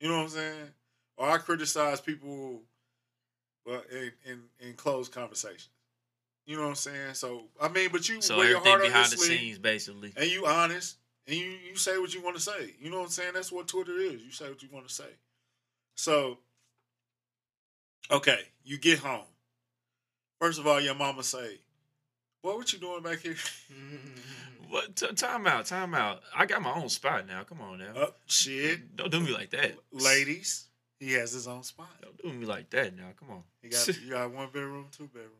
You 0.00 0.08
know 0.08 0.16
what 0.16 0.24
I'm 0.24 0.28
saying? 0.28 0.68
Or 1.16 1.28
I 1.28 1.38
criticize 1.38 2.00
people, 2.00 2.62
well, 3.66 3.82
in 3.90 4.12
in, 4.24 4.40
in 4.60 4.74
closed 4.74 5.12
conversations. 5.12 5.68
You 6.46 6.56
know 6.56 6.62
what 6.62 6.70
I'm 6.70 6.74
saying? 6.74 7.14
So 7.14 7.44
I 7.60 7.68
mean, 7.68 7.90
but 7.92 8.08
you 8.08 8.20
so 8.20 8.38
wear 8.38 8.50
your 8.50 8.60
heart 8.60 8.82
behind 8.82 9.12
the 9.12 9.16
sleeve 9.16 9.38
scenes, 9.38 9.58
basically. 9.58 10.12
and 10.16 10.30
you 10.30 10.46
honest 10.46 10.96
and 11.26 11.36
you, 11.36 11.52
you 11.68 11.76
say 11.76 11.98
what 11.98 12.12
you 12.14 12.22
want 12.22 12.36
to 12.36 12.42
say. 12.42 12.74
You 12.80 12.90
know 12.90 12.98
what 12.98 13.04
I'm 13.04 13.10
saying? 13.10 13.32
That's 13.34 13.52
what 13.52 13.68
Twitter 13.68 13.98
is. 13.98 14.22
You 14.22 14.32
say 14.32 14.48
what 14.48 14.62
you 14.62 14.68
want 14.72 14.88
to 14.88 14.92
say. 14.92 15.10
So, 15.94 16.38
okay, 18.10 18.40
you 18.64 18.78
get 18.78 18.98
home. 18.98 19.26
First 20.40 20.58
of 20.58 20.66
all, 20.66 20.80
your 20.80 20.94
mama 20.94 21.22
say, 21.22 21.58
"Boy, 22.42 22.56
what 22.56 22.72
you 22.72 22.78
doing 22.78 23.02
back 23.02 23.20
here?" 23.20 23.36
What? 24.68 24.94
T- 24.94 25.12
time 25.14 25.48
out, 25.48 25.66
time 25.66 25.94
out. 25.94 26.22
I 26.32 26.46
got 26.46 26.62
my 26.62 26.72
own 26.72 26.88
spot 26.88 27.26
now. 27.26 27.42
Come 27.42 27.60
on 27.60 27.78
now. 27.80 27.92
oh 27.96 28.14
shit, 28.26 28.94
Don't 28.96 29.10
do 29.10 29.18
me 29.18 29.32
like 29.32 29.50
that, 29.50 29.72
ladies, 29.90 30.68
he 31.00 31.12
has 31.14 31.32
his 31.32 31.48
own 31.48 31.64
spot. 31.64 31.88
Don't 32.00 32.16
do 32.22 32.32
me 32.32 32.46
like 32.46 32.70
that 32.70 32.96
now. 32.96 33.08
Come 33.18 33.30
on. 33.30 33.42
You 33.64 33.70
got 33.70 33.88
you 34.04 34.10
got 34.10 34.30
one 34.32 34.46
bedroom, 34.46 34.86
two 34.96 35.08
bedroom. 35.08 35.32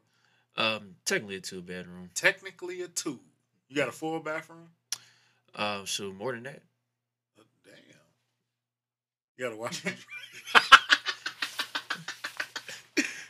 Um, 0.57 0.97
technically 1.05 1.37
a 1.37 1.41
two 1.41 1.63
bedroom. 1.63 2.11
Technically 2.15 2.83
a 2.83 2.89
two. 2.89 3.21
You 3.69 3.77
got 3.77 3.89
a 3.89 3.93
full 3.93 4.19
bathroom. 4.19 4.69
Uh, 5.55 5.85
so 5.85 6.11
more 6.13 6.33
than 6.33 6.43
that. 6.43 6.63
Oh, 7.39 7.45
damn. 7.65 7.75
You 9.37 9.45
got 9.45 9.51
to 9.51 9.57
watch. 9.57 9.85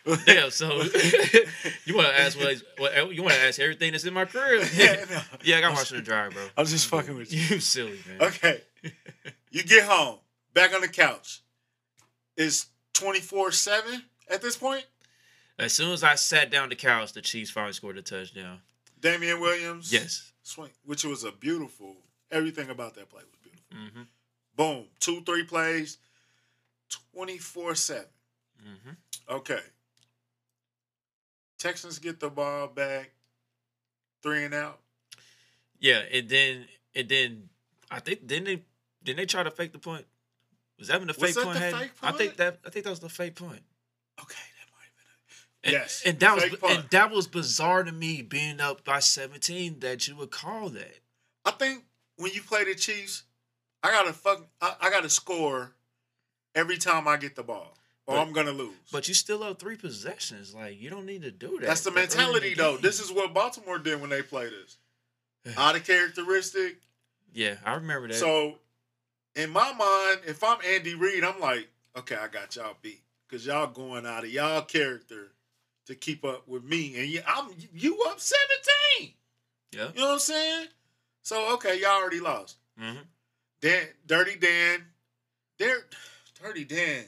Damn. 0.26 0.50
So 0.50 0.68
you 1.84 1.96
want 1.96 2.08
to 2.08 2.20
ask 2.20 2.38
what, 2.38 2.56
what? 2.78 3.14
You 3.14 3.22
want 3.22 3.34
to 3.34 3.40
ask 3.40 3.60
everything 3.60 3.92
that's 3.92 4.04
in 4.04 4.14
my 4.14 4.24
crib? 4.24 4.66
yeah, 4.74 5.04
no. 5.10 5.20
yeah, 5.42 5.58
I 5.58 5.60
got 5.60 5.72
washer 5.72 5.96
and 5.96 6.04
dryer, 6.04 6.30
bro. 6.30 6.42
I'm 6.56 6.66
just 6.66 6.86
fucking 6.86 7.16
with 7.16 7.32
you. 7.32 7.40
You 7.40 7.60
silly 7.60 7.98
man. 8.06 8.28
Okay. 8.28 8.62
you 9.50 9.62
get 9.62 9.84
home, 9.84 10.18
back 10.54 10.74
on 10.74 10.80
the 10.80 10.88
couch. 10.88 11.42
Is 12.36 12.66
24 12.94 13.52
7 13.52 14.02
at 14.30 14.40
this 14.40 14.56
point? 14.56 14.86
As 15.58 15.74
soon 15.74 15.92
as 15.92 16.02
I 16.02 16.14
sat 16.14 16.50
down 16.50 16.70
the 16.70 16.76
couch, 16.76 17.12
the 17.12 17.20
Chiefs 17.20 17.50
finally 17.50 17.74
scored 17.74 17.98
a 17.98 18.02
touchdown. 18.02 18.60
Damien 18.98 19.40
Williams. 19.40 19.92
Yes. 19.92 20.32
Swing, 20.42 20.70
which 20.84 21.04
was 21.04 21.22
a 21.22 21.32
beautiful, 21.32 21.96
everything 22.30 22.70
about 22.70 22.94
that 22.94 23.10
play 23.10 23.22
was 23.22 23.38
beautiful. 23.42 23.76
Mm-hmm. 23.76 24.02
Boom. 24.56 24.86
Two, 25.00 25.20
three 25.20 25.44
plays, 25.44 25.98
24 27.14 27.74
7. 27.74 28.04
Mm-hmm. 28.62 29.34
Okay. 29.36 29.60
Texans 31.60 31.98
get 31.98 32.18
the 32.20 32.30
ball 32.30 32.66
back, 32.68 33.10
three 34.22 34.44
and 34.44 34.54
out. 34.54 34.80
Yeah, 35.78 36.02
and 36.12 36.28
then 36.28 36.64
and 36.94 37.08
then 37.08 37.48
I 37.90 38.00
think 38.00 38.26
didn't 38.26 38.44
they 38.44 38.62
didn't 39.04 39.18
they 39.18 39.26
try 39.26 39.42
to 39.42 39.50
fake 39.50 39.72
the 39.72 39.78
point? 39.78 40.06
Was 40.78 40.88
that 40.88 40.98
when 40.98 41.08
the 41.08 41.14
fake 41.14 41.36
point 41.36 41.52
the 41.52 41.60
had? 41.60 41.74
fake 41.74 41.90
I 42.02 42.12
think 42.12 42.36
that 42.36 42.58
I 42.66 42.70
think 42.70 42.84
that 42.84 42.90
was 42.90 43.00
the 43.00 43.10
fake 43.10 43.36
point. 43.36 43.62
Okay, 44.20 44.38
that 44.58 44.68
might 44.72 44.86
have 44.86 44.96
been 44.96 45.64
And, 45.64 45.72
Yes, 45.72 46.02
and 46.06 46.18
that 46.20 46.34
was 46.34 46.72
and 46.76 46.90
that 46.90 47.10
was 47.10 47.26
bizarre 47.26 47.84
to 47.84 47.92
me 47.92 48.22
being 48.22 48.60
up 48.60 48.82
by 48.82 49.00
seventeen 49.00 49.80
that 49.80 50.08
you 50.08 50.16
would 50.16 50.30
call 50.30 50.70
that. 50.70 51.00
I 51.44 51.50
think 51.50 51.84
when 52.16 52.32
you 52.32 52.42
play 52.42 52.64
the 52.64 52.74
Chiefs, 52.74 53.24
I 53.82 53.90
gotta 53.90 54.14
fuck. 54.14 54.46
I, 54.62 54.76
I 54.80 54.90
gotta 54.90 55.10
score 55.10 55.72
every 56.54 56.78
time 56.78 57.06
I 57.06 57.18
get 57.18 57.36
the 57.36 57.42
ball, 57.42 57.76
or 58.10 58.16
But- 58.16 58.22
I'm 58.26 58.32
gonna 58.32 58.52
lose. 58.52 58.74
But 58.92 59.06
you 59.08 59.14
still 59.14 59.42
up 59.44 59.58
three 59.60 59.76
possessions. 59.76 60.54
Like 60.54 60.80
you 60.80 60.90
don't 60.90 61.06
need 61.06 61.22
to 61.22 61.30
do 61.30 61.58
that. 61.60 61.66
that's 61.66 61.82
the 61.82 61.90
that 61.90 61.96
early 61.96 62.04
in 62.04 62.08
mentality, 62.18 62.54
though. 62.54 62.76
This 62.76 63.00
is 63.00 63.12
what 63.12 63.32
Baltimore 63.34 63.78
did 63.78 64.00
when 64.00 64.10
they 64.10 64.22
played 64.22 64.52
us. 64.64 64.76
Out 65.56 65.76
of 65.76 65.84
characteristic. 65.86 66.78
yeah, 67.32 67.56
I 67.64 67.74
remember 67.74 68.08
that. 68.08 68.14
So, 68.14 68.58
in 69.36 69.50
my 69.50 69.72
mind, 69.72 70.20
if 70.26 70.42
I'm 70.44 70.58
Andy 70.66 70.94
Reid, 70.94 71.24
I'm 71.24 71.40
like, 71.40 71.68
okay, 71.96 72.16
I 72.16 72.28
got 72.28 72.56
y'all 72.56 72.74
beat 72.82 73.00
because 73.28 73.46
y'all 73.46 73.68
going 73.68 74.04
out 74.06 74.24
of 74.24 74.30
y'all 74.30 74.62
character 74.62 75.28
to 75.86 75.94
keep 75.94 76.24
up 76.24 76.46
with 76.48 76.62
me, 76.64 76.98
and 76.98 77.08
you, 77.08 77.22
I'm 77.26 77.50
you 77.72 78.02
up 78.08 78.18
seventeen. 78.20 79.14
yeah. 79.72 79.88
You 79.94 80.00
know 80.00 80.06
what 80.08 80.12
I'm 80.14 80.18
saying? 80.18 80.66
So 81.22 81.54
okay, 81.54 81.80
y'all 81.80 82.00
already 82.00 82.20
lost. 82.20 82.56
hmm 82.78 82.98
Dan, 83.60 83.86
Dirty 84.06 84.36
Dan, 84.36 84.84
there, 85.58 85.86
Dirty 86.42 86.64
Dan. 86.64 87.04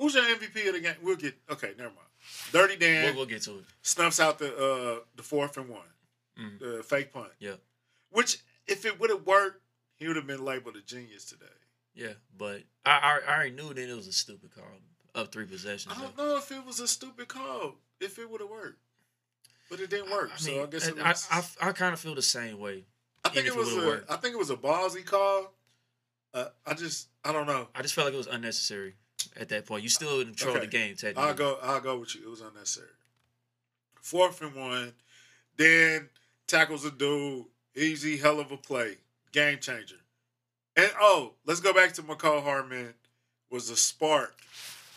Who's 0.00 0.14
your 0.14 0.24
MVP 0.24 0.66
of 0.68 0.74
the 0.74 0.80
game? 0.80 0.94
We'll 1.02 1.16
get 1.16 1.34
okay. 1.50 1.72
Never 1.76 1.90
mind. 1.90 2.08
Dirty 2.52 2.76
Dan 2.76 3.04
We'll, 3.04 3.16
we'll 3.16 3.26
get 3.26 3.42
to 3.42 3.58
it. 3.58 3.64
snuffs 3.82 4.18
out 4.18 4.38
the 4.38 4.48
uh 4.56 5.00
the 5.16 5.22
fourth 5.22 5.56
and 5.58 5.68
one, 5.68 5.82
Mhm. 6.38 6.58
the 6.58 6.82
fake 6.82 7.12
punt. 7.12 7.30
Yeah. 7.38 7.56
Which, 8.10 8.38
if 8.66 8.84
it 8.86 8.98
would 8.98 9.10
have 9.10 9.26
worked, 9.26 9.62
he 9.96 10.06
would 10.08 10.16
have 10.16 10.26
been 10.26 10.44
labeled 10.44 10.76
a 10.76 10.80
genius 10.80 11.24
today. 11.26 11.44
Yeah, 11.94 12.14
but 12.36 12.62
I, 12.84 12.90
I 12.90 13.20
I 13.28 13.34
already 13.34 13.50
knew 13.50 13.72
then 13.74 13.88
it 13.90 13.94
was 13.96 14.06
a 14.06 14.12
stupid 14.12 14.54
call. 14.54 14.64
Up 15.14 15.30
three 15.32 15.44
possessions. 15.44 15.94
I 15.96 16.00
don't 16.00 16.16
though. 16.16 16.24
know 16.28 16.36
if 16.36 16.50
it 16.50 16.64
was 16.64 16.80
a 16.80 16.88
stupid 16.88 17.28
call. 17.28 17.74
If 18.00 18.18
it 18.18 18.30
would 18.30 18.40
have 18.40 18.48
worked, 18.50 18.78
but 19.68 19.80
it 19.80 19.90
didn't 19.90 20.10
work. 20.10 20.30
I 20.32 20.36
so 20.38 20.50
mean, 20.50 20.62
I 20.62 20.66
guess 20.66 20.88
it 20.88 20.98
I, 20.98 21.08
was, 21.08 21.28
I, 21.60 21.68
I, 21.68 21.72
kind 21.72 21.92
of 21.92 22.00
feel 22.00 22.14
the 22.14 22.22
same 22.22 22.58
way. 22.58 22.84
I 23.24 23.28
think 23.28 23.46
it 23.46 23.54
was 23.56 23.72
it 23.72 23.82
a. 23.82 23.86
worked. 23.86 24.10
I 24.10 24.16
think 24.16 24.34
it 24.34 24.38
was 24.38 24.50
a 24.50 24.56
ballsy 24.56 25.04
call. 25.04 25.52
Uh, 26.32 26.46
I 26.64 26.74
just 26.74 27.08
I 27.24 27.32
don't 27.32 27.46
know. 27.46 27.68
I 27.74 27.82
just 27.82 27.94
felt 27.94 28.06
like 28.06 28.14
it 28.14 28.18
was 28.18 28.28
unnecessary 28.28 28.94
at 29.38 29.48
that 29.48 29.66
point. 29.66 29.82
You 29.82 29.88
still 29.88 30.22
control 30.24 30.56
Okay. 30.56 30.66
the 30.66 30.70
game, 30.70 30.96
technically. 30.96 31.22
I'll 31.22 31.34
go. 31.34 31.58
I'll 31.62 31.80
go 31.80 31.98
with 31.98 32.14
you. 32.14 32.22
It 32.22 32.30
was 32.30 32.40
unnecessary. 32.40 32.88
Fourth 34.00 34.40
and 34.42 34.54
one, 34.54 34.94
then 35.56 36.08
tackles 36.46 36.84
a 36.84 36.90
dude. 36.90 37.44
Easy, 37.76 38.16
hell 38.16 38.40
of 38.40 38.50
a 38.50 38.56
play, 38.56 38.96
game 39.32 39.58
changer. 39.60 39.96
And 40.76 40.90
oh, 41.00 41.34
let's 41.46 41.60
go 41.60 41.72
back 41.72 41.92
to 41.94 42.02
Mecole 42.02 42.42
Hardman. 42.42 42.94
Was 43.50 43.68
a 43.70 43.76
spark 43.76 44.34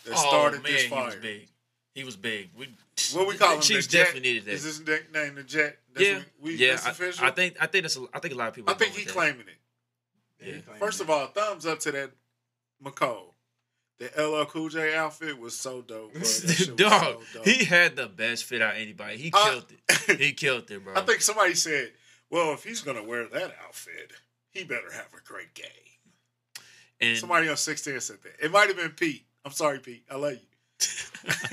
that 0.04 0.14
oh, 0.14 0.16
started 0.16 0.60
oh, 0.60 0.62
man, 0.62 0.72
this 0.72 0.82
he 0.82 0.90
was 0.90 1.16
big. 1.16 1.48
He 1.94 2.04
was 2.04 2.16
big. 2.16 2.50
We, 2.56 2.68
What 3.12 3.26
we 3.26 3.32
the 3.34 3.38
call 3.38 3.54
him? 3.56 3.60
Chiefs 3.60 3.86
the 3.86 3.92
Jet? 3.92 3.98
definitely 4.04 4.28
needed 4.30 4.44
that. 4.46 4.52
Is 4.52 4.62
his 4.62 4.80
nickname 4.80 5.34
the 5.34 5.42
Jet? 5.42 5.78
That's 5.92 6.06
yeah, 6.06 6.14
what 6.16 6.24
we, 6.40 6.56
yeah. 6.56 6.70
that's 6.70 6.86
I, 6.86 6.90
official. 6.90 7.26
I 7.26 7.30
think 7.30 7.56
I 7.60 7.66
think 7.66 7.82
that's 7.82 7.96
a, 7.96 8.04
I 8.12 8.18
think 8.20 8.34
a 8.34 8.36
lot 8.36 8.48
of 8.48 8.54
people. 8.54 8.72
I 8.72 8.76
think 8.76 8.94
he 8.94 9.04
claiming 9.04 9.46
it. 9.48 10.44
Yeah. 10.44 10.74
First 10.78 11.00
of 11.00 11.10
all, 11.10 11.26
thumbs 11.28 11.66
up 11.66 11.80
to 11.80 11.92
that 11.92 12.10
McCall. 12.82 13.33
The 13.98 14.10
LL 14.20 14.44
Cool 14.46 14.68
J 14.70 14.94
outfit 14.96 15.38
was 15.38 15.58
so 15.58 15.80
dope. 15.82 16.12
Bro. 16.12 16.20
That 16.22 16.26
shit 16.26 16.68
was 16.70 16.76
Dog, 16.76 17.22
so 17.32 17.38
dope. 17.38 17.46
he 17.46 17.64
had 17.64 17.94
the 17.96 18.08
best 18.08 18.44
fit 18.44 18.60
out 18.60 18.74
of 18.74 18.80
anybody. 18.82 19.16
He 19.16 19.30
Uh, 19.32 19.44
killed 19.50 19.72
it. 20.08 20.18
He 20.20 20.32
killed 20.32 20.70
it, 20.70 20.82
bro. 20.84 20.94
I 20.96 21.02
think 21.02 21.20
somebody 21.20 21.54
said, 21.54 21.92
"Well, 22.30 22.52
if 22.54 22.64
he's 22.64 22.80
gonna 22.80 23.04
wear 23.04 23.26
that 23.28 23.54
outfit, 23.64 24.12
he 24.50 24.64
better 24.64 24.90
have 24.92 25.08
a 25.16 25.22
great 25.24 25.54
game." 25.54 25.66
and 27.00 27.16
Somebody 27.18 27.48
on 27.48 27.56
sixteen 27.56 28.00
said 28.00 28.18
that. 28.22 28.44
It 28.44 28.50
might 28.50 28.68
have 28.68 28.76
been 28.76 28.90
Pete. 28.90 29.24
I'm 29.44 29.52
sorry, 29.52 29.78
Pete. 29.78 30.04
I 30.10 30.16
love 30.16 30.32
you. 30.32 30.38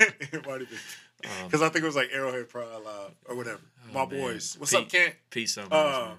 it 0.00 0.44
might 0.46 0.60
have 0.60 0.68
been 0.68 0.78
um, 1.24 1.46
because 1.46 1.62
I 1.62 1.68
think 1.68 1.84
it 1.84 1.86
was 1.86 1.96
like 1.96 2.10
Arrowhead 2.12 2.48
Pride 2.48 2.66
Live 2.84 3.12
or 3.26 3.36
whatever. 3.36 3.60
Oh, 3.90 3.92
My 3.94 4.06
man. 4.06 4.20
boys, 4.20 4.56
what's 4.58 4.72
Pete- 4.72 4.80
up, 4.80 4.88
Kent? 4.90 5.14
peace 5.30 5.56
on 5.58 5.68
Uh. 5.70 6.14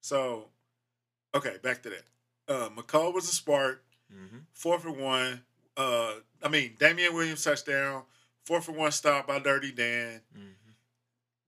So, 0.00 0.46
okay, 1.34 1.56
back 1.62 1.82
to 1.82 1.90
that. 1.90 2.04
Uh, 2.48 2.68
Mecole 2.70 3.12
was 3.12 3.24
a 3.28 3.32
spark. 3.32 3.84
Hmm 4.12 4.38
Four 4.52 4.78
for 4.80 4.90
one. 4.90 5.42
Uh, 5.76 6.14
I 6.42 6.48
mean, 6.48 6.74
Damien 6.78 7.14
Williams 7.14 7.44
touchdown. 7.44 8.02
Four 8.44 8.60
for 8.60 8.72
one 8.72 8.90
stop 8.92 9.26
by 9.26 9.38
Dirty 9.38 9.72
Dan. 9.72 10.20
hmm 10.34 10.48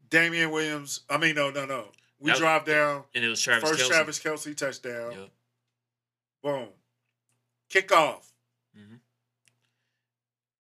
Damien 0.09 0.51
Williams. 0.51 1.01
I 1.09 1.17
mean, 1.19 1.35
no, 1.37 1.51
no, 1.51 1.65
no. 1.65 1.89
We 2.19 2.31
That- 2.33 2.39
drive 2.39 2.65
down. 2.67 3.05
And 3.15 3.25
it 3.25 3.29
was 3.29 3.41
Travis 3.41 3.69
First 3.71 3.83
Kelce. 3.85 3.89
Travis 3.89 4.19
Kelce 4.19 4.57
touchdown. 4.57 5.13
Yep. 5.13 5.31
Boom. 6.43 6.69
Kickoff. 7.71 8.25
hmm 8.75 8.97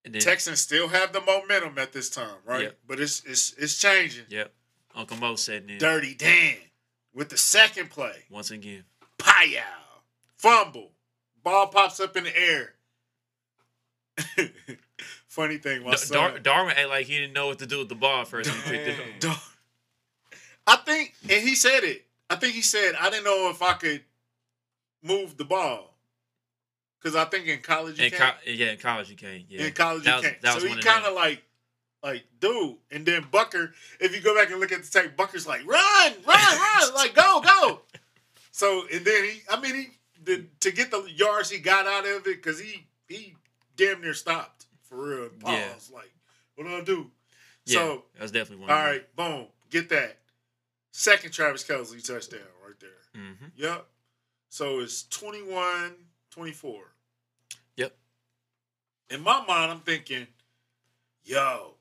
And 0.04 0.14
then, 0.14 0.22
Texans 0.22 0.60
still 0.60 0.88
have 0.88 1.12
the 1.12 1.20
momentum 1.20 1.78
at 1.78 1.92
this 1.92 2.08
time, 2.10 2.36
right? 2.44 2.62
Yep. 2.64 2.78
But 2.86 3.00
it's 3.00 3.22
it's 3.24 3.52
it's 3.58 3.78
changing. 3.78 4.24
yep. 4.28 4.52
Uncle 4.94 5.16
Mo 5.18 5.36
said 5.36 5.68
in 5.70 5.78
Dirty 5.78 6.14
Dan 6.14 6.56
with 7.14 7.28
the 7.28 7.36
second 7.36 7.90
play. 7.90 8.24
once 8.30 8.50
again. 8.50 8.84
Pow! 9.18 9.44
Fumble. 10.38 10.92
Ball 11.42 11.66
pops 11.68 12.00
up 12.00 12.16
in 12.16 12.24
the 12.24 12.36
air. 12.38 12.74
Funny 15.28 15.58
thing, 15.58 15.84
my 15.84 15.92
Da- 15.92 15.96
son. 15.96 16.16
Dar- 16.18 16.38
Darwin 16.40 16.74
act 16.76 16.88
like 16.88 17.06
he 17.06 17.18
didn't 17.18 17.32
know 17.32 17.46
what 17.46 17.58
to 17.60 17.66
do 17.66 17.78
with 17.78 17.88
the 17.88 17.94
ball 17.94 18.24
first 18.24 18.50
he 18.50 18.70
picked 18.70 18.88
it 18.88 18.94
up. 18.98 19.20
Dar- 19.20 19.36
I 20.66 20.76
think, 20.76 21.14
and 21.22 21.42
he 21.42 21.54
said 21.54 21.84
it. 21.84 22.04
I 22.28 22.36
think 22.36 22.54
he 22.54 22.62
said, 22.62 22.94
I 23.00 23.10
didn't 23.10 23.24
know 23.24 23.50
if 23.50 23.62
I 23.62 23.72
could 23.74 24.02
move 25.02 25.36
the 25.36 25.44
ball. 25.44 25.94
Because 27.00 27.16
I 27.16 27.24
think 27.24 27.46
in 27.46 27.60
college 27.60 27.98
you 27.98 28.06
In 28.06 28.10
can't. 28.10 28.34
co- 28.44 28.50
yeah, 28.50 28.72
in 28.72 28.78
college 28.78 29.08
you 29.08 29.16
can't. 29.16 29.44
Yeah. 29.48 29.66
In 29.66 29.72
college 29.72 30.04
That 30.04 30.10
you 30.10 30.14
was- 30.16 30.24
can't. 30.26 30.42
that 30.42 30.60
so 30.60 30.68
he 30.68 30.82
kind 30.82 31.06
of 31.06 31.14
like, 31.14 31.42
like, 32.02 32.24
dude. 32.40 32.76
And 32.90 33.06
then 33.06 33.24
Bucker, 33.30 33.72
if 34.00 34.14
you 34.14 34.20
go 34.20 34.34
back 34.34 34.50
and 34.50 34.60
look 34.60 34.72
at 34.72 34.82
the 34.82 34.90
tape, 34.90 35.16
Bucker's 35.16 35.46
like, 35.46 35.60
run, 35.66 36.12
run, 36.26 36.58
run, 36.58 36.94
like, 36.94 37.14
go, 37.14 37.40
go. 37.40 37.80
So, 38.52 38.84
and 38.92 39.04
then 39.04 39.24
he, 39.24 39.40
I 39.50 39.60
mean, 39.60 39.74
he, 39.74 39.86
the, 40.22 40.46
to 40.60 40.70
get 40.72 40.90
the 40.90 41.02
yards 41.14 41.50
he 41.50 41.58
got 41.58 41.86
out 41.86 42.04
of 42.04 42.10
it, 42.10 42.24
because 42.24 42.58
he, 42.60 42.86
he 43.08 43.34
damn 43.76 44.00
near 44.00 44.14
stopped 44.14 44.66
for 44.82 44.96
real. 44.96 45.24
And 45.24 45.42
Yeah. 45.42 45.68
like, 45.92 46.12
what 46.54 46.64
do 46.66 46.74
I 46.76 46.80
do? 46.82 47.10
Yeah, 47.66 47.78
So, 47.78 48.04
that 48.14 48.22
was 48.22 48.32
definitely 48.32 48.62
one. 48.66 48.70
all 48.70 48.84
right, 48.84 49.16
boom, 49.16 49.46
get 49.70 49.88
that. 49.90 50.18
Second 50.92 51.32
Travis 51.32 51.64
Kelce 51.64 52.04
touchdown 52.04 52.40
right 52.66 52.74
there. 52.80 53.22
Mm-hmm. 53.22 53.44
Yep. 53.56 53.86
So 54.48 54.80
it's 54.80 55.04
21 55.08 55.94
24. 56.30 56.82
Yep. 57.76 57.96
In 59.10 59.20
my 59.22 59.44
mind, 59.46 59.70
I'm 59.70 59.80
thinking, 59.80 60.26
yo, 61.24 61.74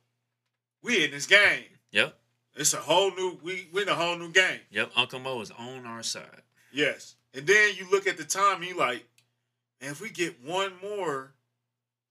we 0.84 1.04
in 1.06 1.12
this 1.12 1.26
game. 1.26 1.64
Yep. 1.92 2.16
It's 2.56 2.74
a 2.74 2.78
whole 2.78 3.12
new, 3.12 3.40
we, 3.42 3.68
we 3.74 3.82
in 3.84 3.90
a 3.90 3.96
whole 3.96 4.18
new 4.18 4.32
game. 4.32 4.60
Yep. 4.72 4.92
Uncle 4.96 5.20
Mo 5.20 5.42
is 5.42 5.50
on 5.52 5.86
our 5.88 6.04
side. 6.04 6.42
Yes. 6.72 7.16
And 7.34 7.46
then 7.46 7.74
you 7.78 7.90
look 7.92 8.08
at 8.08 8.18
the 8.18 8.24
time, 8.24 8.64
you 8.64 8.76
like, 8.78 9.06
man, 9.82 9.92
if 9.92 10.02
we 10.02 10.10
get 10.10 10.44
one 10.44 10.72
more, 10.82 11.32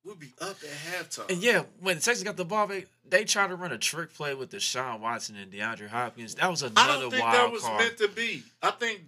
we'll 0.04 0.14
be 0.14 0.32
up 0.40 0.56
at 0.62 1.08
halftime. 1.10 1.30
And 1.30 1.42
yeah, 1.42 1.64
when 1.80 1.96
the 1.96 2.02
Texans 2.02 2.24
got 2.24 2.36
the 2.36 2.44
ball 2.44 2.66
back, 2.66 2.86
they 3.08 3.24
tried 3.24 3.48
to 3.48 3.56
run 3.56 3.72
a 3.72 3.78
trick 3.78 4.14
play 4.14 4.34
with 4.34 4.50
Deshaun 4.52 5.00
Watson 5.00 5.36
and 5.36 5.50
DeAndre 5.52 5.88
Hopkins. 5.88 6.34
That 6.36 6.50
was 6.50 6.62
another 6.62 6.78
wild 6.78 6.86
card. 6.88 6.96
I 6.98 7.00
don't 7.00 7.10
think 7.10 7.32
that 7.32 7.52
was 7.52 7.62
card. 7.62 7.80
meant 7.80 7.98
to 7.98 8.08
be. 8.08 8.42
I 8.62 8.70
think 8.70 9.00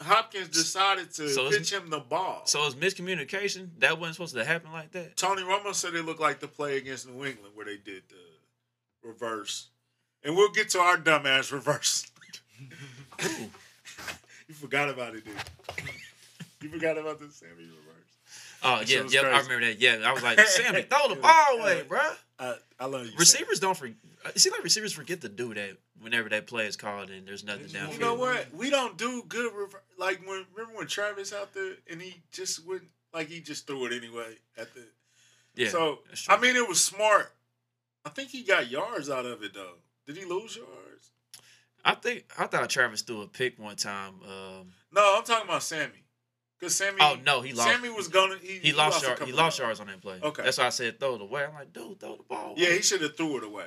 Hopkins 0.00 0.48
decided 0.48 1.12
to 1.14 1.28
So 1.28 1.50
pitch 1.50 1.72
him 1.72 1.90
the 1.90 2.00
ball. 2.00 2.42
so 2.46 2.66
it's 2.66 2.74
miscommunication. 2.74 3.68
That 3.78 3.98
wasn't 4.00 4.16
supposed 4.16 4.34
to 4.34 4.44
happen 4.44 4.72
like 4.72 4.92
that. 4.92 5.16
Tony 5.16 5.42
Romo 5.42 5.74
said 5.74 5.94
it 5.94 6.04
looked 6.04 6.20
like 6.20 6.40
the 6.40 6.48
play 6.48 6.78
against 6.78 7.06
New 7.08 7.24
England 7.24 7.54
where 7.54 7.66
they 7.66 7.76
did 7.76 8.02
the 8.08 9.08
reverse. 9.08 9.68
And 10.24 10.34
we'll 10.36 10.50
get 10.52 10.70
to 10.70 10.78
our 10.78 10.96
dumbass 10.96 11.52
reverse. 11.52 12.10
You 14.48 14.54
forgot 14.54 14.88
about 14.88 15.14
it, 15.14 15.24
dude. 15.24 15.34
you 16.62 16.68
forgot 16.68 16.98
about 16.98 17.18
the 17.18 17.30
Sammy 17.30 17.52
reverse. 17.62 17.94
Oh 18.62 18.78
That 18.78 18.88
yeah, 18.88 19.02
yeah, 19.08 19.20
I 19.28 19.40
remember 19.40 19.66
that. 19.66 19.80
Yeah, 19.80 20.00
I 20.04 20.12
was 20.12 20.22
like, 20.22 20.38
Sammy, 20.46 20.82
throw 20.82 21.08
the 21.08 21.20
ball 21.20 21.30
uh, 21.30 21.58
away, 21.60 21.82
bro. 21.86 22.00
I, 22.38 22.54
I 22.80 22.86
love 22.86 23.02
you. 23.02 23.06
Sammy. 23.08 23.18
Receivers 23.18 23.60
don't 23.60 23.76
forget. 23.76 23.96
It 24.26 24.40
seems 24.40 24.54
like 24.54 24.64
receivers 24.64 24.92
forget 24.92 25.20
to 25.20 25.28
do 25.28 25.52
that 25.54 25.76
whenever 26.00 26.28
that 26.30 26.46
play 26.46 26.66
is 26.66 26.76
called 26.76 27.10
and 27.10 27.26
there's 27.26 27.44
nothing 27.44 27.66
downfield. 27.66 27.94
You 27.94 27.98
know 28.00 28.14
what? 28.14 28.46
We 28.54 28.70
don't 28.70 28.96
do 28.96 29.22
good 29.28 29.52
reverse. 29.54 29.82
Like 29.98 30.26
when 30.26 30.44
remember 30.54 30.78
when 30.78 30.86
Travis 30.86 31.32
out 31.32 31.52
there 31.52 31.74
and 31.90 32.00
he 32.00 32.22
just 32.32 32.66
wouldn't 32.66 32.90
like 33.12 33.28
he 33.28 33.40
just 33.40 33.66
threw 33.66 33.86
it 33.86 33.92
anyway 33.92 34.36
at 34.58 34.72
the. 34.74 34.80
Yeah. 35.54 35.68
so. 35.68 36.00
I 36.28 36.38
mean, 36.38 36.56
it 36.56 36.68
was 36.68 36.82
smart. 36.82 37.32
I 38.04 38.10
think 38.10 38.30
he 38.30 38.42
got 38.42 38.70
yards 38.70 39.08
out 39.08 39.26
of 39.26 39.42
it 39.42 39.54
though. 39.54 39.74
Did 40.06 40.16
he 40.16 40.24
lose 40.24 40.56
yards? 40.56 40.93
I 41.84 41.94
think 41.94 42.24
I 42.38 42.46
thought 42.46 42.68
Travis 42.70 43.02
threw 43.02 43.22
a 43.22 43.26
pick 43.26 43.58
one 43.58 43.76
time. 43.76 44.14
Um, 44.24 44.72
No, 44.92 45.16
I'm 45.18 45.24
talking 45.24 45.48
about 45.48 45.62
Sammy. 45.62 46.02
Cause 46.60 46.74
Sammy. 46.76 46.96
oh 47.00 47.18
no, 47.26 47.40
he 47.42 47.52
lost. 47.52 47.68
Sammy 47.68 47.90
was 47.90 48.08
gonna. 48.08 48.36
He, 48.40 48.58
he, 48.58 48.72
lost 48.72 49.02
a 49.02 49.06
yards. 49.08 49.22
He 49.24 49.32
lost 49.32 49.58
yards. 49.58 49.80
on 49.80 49.88
that 49.88 50.00
play. 50.00 50.18
Okay. 50.22 50.42
that's 50.42 50.56
why 50.56 50.66
I 50.66 50.70
said 50.70 50.98
throw 50.98 51.16
it 51.16 51.20
away. 51.20 51.44
I'm 51.44 51.52
like, 51.52 51.72
dude, 51.72 52.00
throw 52.00 52.16
the 52.16 52.22
ball. 52.22 52.54
Yeah, 52.56 52.70
he 52.70 52.80
should 52.80 53.02
have 53.02 53.16
threw 53.16 53.36
it 53.36 53.44
away. 53.44 53.66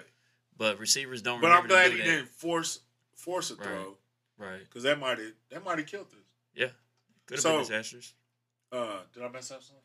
but 0.57 0.79
receivers 0.79 1.21
don't. 1.21 1.41
But 1.41 1.51
I'm 1.51 1.67
glad 1.67 1.91
he 1.91 1.97
that. 1.97 2.03
didn't 2.03 2.29
force 2.29 2.79
force 3.13 3.51
a 3.51 3.55
Right. 3.55 3.63
throw 3.65 3.97
Right. 4.39 4.59
because 4.63 4.83
that 4.83 4.99
might 4.99 5.19
have 5.19 5.33
that 5.51 5.63
might 5.63 5.77
have 5.77 5.85
killed 5.87 6.07
us. 6.07 6.13
Yeah. 6.55 6.69
Could 7.27 7.35
have 7.35 7.41
So- 7.41 7.51
been 7.51 7.59
disastrous. 7.61 8.13
Uh, 8.71 9.01
did 9.13 9.21
I 9.23 9.27
mess 9.29 9.51
up 9.51 9.61
something? 9.63 9.83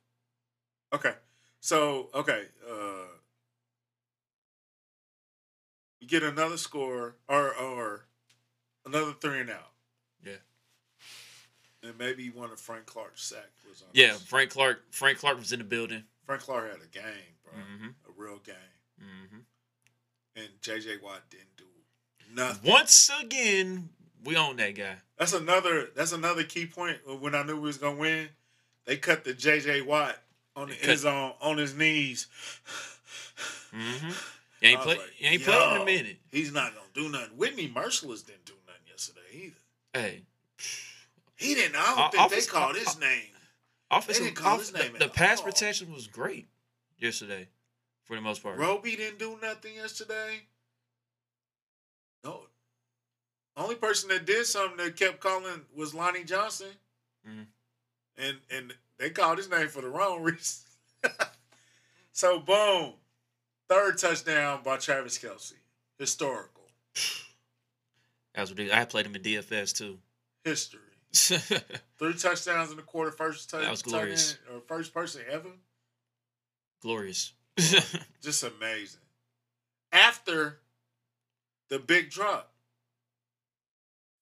Okay, 0.95 1.15
so 1.61 2.09
okay, 2.15 2.47
uh, 2.69 3.07
you 6.01 6.09
get 6.09 6.23
another 6.23 6.57
score 6.57 7.17
or 7.29 7.55
or 7.55 8.07
another 8.93 9.13
three 9.13 9.41
and 9.41 9.51
out. 9.51 9.71
Yeah. 10.25 10.33
And 11.83 11.99
maybe 11.99 12.31
one 12.31 12.51
of 12.51 12.61
Frank 12.61 12.87
Clark's 12.87 13.25
sack 13.25 13.51
was 13.69 13.83
on. 13.83 13.89
Yeah, 13.93 14.13
us. 14.13 14.23
Frank 14.23 14.51
Clark. 14.51 14.83
Frank 14.91 15.19
Clark 15.19 15.39
was 15.39 15.53
in 15.53 15.59
the 15.59 15.65
building. 15.65 16.05
Frank 16.25 16.43
Clark 16.43 16.71
had 16.71 16.81
a 16.81 16.87
game, 16.87 17.35
bro, 17.45 17.55
hmm 17.55 17.89
a 18.09 18.13
real 18.17 18.39
game, 18.45 18.55
hmm 19.01 19.39
and 20.37 20.49
J.J. 20.63 20.99
Watt 21.03 21.21
didn't 21.31 21.57
do 21.57 21.65
nothing. 22.35 22.71
Once 22.71 23.11
again, 23.21 23.91
we 24.25 24.37
own 24.37 24.57
that 24.57 24.75
guy. 24.75 24.95
That's 25.19 25.33
another. 25.33 25.89
That's 25.95 26.13
another 26.13 26.45
key 26.45 26.67
point. 26.67 26.99
When 27.21 27.35
I 27.35 27.43
knew 27.43 27.57
we 27.57 27.63
was 27.63 27.79
gonna 27.79 27.99
win, 27.99 28.29
they 28.87 28.97
cut 28.97 29.25
the 29.25 29.35
J.J. 29.35 29.83
Watt 29.83 30.17
on 30.57 30.69
the 30.69 30.83
end 30.83 30.99
zone 30.99 31.33
on 31.41 31.59
his 31.59 31.75
knees. 31.75 32.29
mm-hmm. 33.75 34.11
You 34.61 34.69
ain't 34.69 34.81
play. 34.81 34.97
like, 34.97 35.11
you 35.19 35.29
ain't 35.29 35.43
played 35.43 35.75
in 35.75 35.83
a 35.83 35.85
minute. 35.85 36.17
He's 36.31 36.53
not 36.53 36.73
gonna 36.73 36.87
do 36.95 37.09
nothing. 37.11 37.37
Whitney 37.37 37.69
Mercilus 37.69 38.25
didn't 38.25 38.45
do 38.45 38.53
yesterday 39.09 39.47
either. 39.47 39.57
Hey, 39.95 40.23
He 41.37 41.55
didn't. 41.55 41.75
I 41.77 41.87
don't 41.87 41.99
Uh, 41.99 42.11
think 42.11 42.27
offense- 42.27 42.47
they 42.47 42.53
called 42.53 42.77
his 42.77 42.99
name. 42.99 43.29
offensive. 43.91 44.25
didn't 44.25 44.37
call 44.37 44.55
off- 44.55 44.61
his 44.61 44.73
name 44.73 44.93
the, 44.93 45.01
the 45.01 45.09
pass 45.09 45.39
all. 45.39 45.45
protection 45.45 45.93
was 45.93 46.07
great 46.07 46.47
yesterday, 46.99 47.49
for 48.05 48.15
the 48.15 48.23
most 48.23 48.43
part. 48.43 48.59
Roby 48.59 48.95
didn't 48.97 49.19
do 49.19 49.39
nothing 49.43 49.75
yesterday. 49.75 50.47
No. 52.23 52.47
Only 53.57 53.75
person 53.75 54.09
that 54.11 54.25
did 54.25 54.47
something 54.47 54.77
that 54.79 54.97
kept 54.97 55.21
calling 55.21 55.67
was 55.75 55.95
Lonnie 55.95 56.25
Johnson. 56.25 56.79
Mhm. 57.27 57.47
And 58.17 58.41
and 58.51 58.79
they 58.99 59.11
called 59.11 59.39
his 59.39 59.49
name 59.49 59.69
for 59.69 59.81
the 59.83 59.89
wrong 59.89 60.23
reason. 60.23 60.63
so 62.13 62.39
boom. 62.39 62.95
Third 63.69 63.99
touchdown 63.99 64.63
by 64.63 64.77
Travis 64.77 65.19
Kelce. 65.19 65.55
Historical. 65.99 66.71
That 68.35 68.41
was 68.43 68.51
ridiculous. 68.51 68.81
I 68.81 68.85
played 68.87 69.07
him 69.07 69.15
in 69.15 69.23
DFS 69.23 69.77
too. 69.77 69.99
History. 70.45 70.81
Three 71.13 72.15
touchdowns 72.15 72.71
in 72.71 72.77
the 72.79 72.83
quarter, 72.83 73.11
first 73.11 73.51
touch, 73.51 73.63
That 73.63 73.71
was 73.71 73.83
glorious. 73.83 74.39
or 74.53 74.61
first 74.67 74.95
person 74.95 75.23
ever. 75.31 75.51
Glorious. 76.81 77.33
Just 78.23 78.43
amazing. 78.43 79.01
After 79.93 80.59
the 81.69 81.79
big 81.79 82.11
drop. 82.11 82.51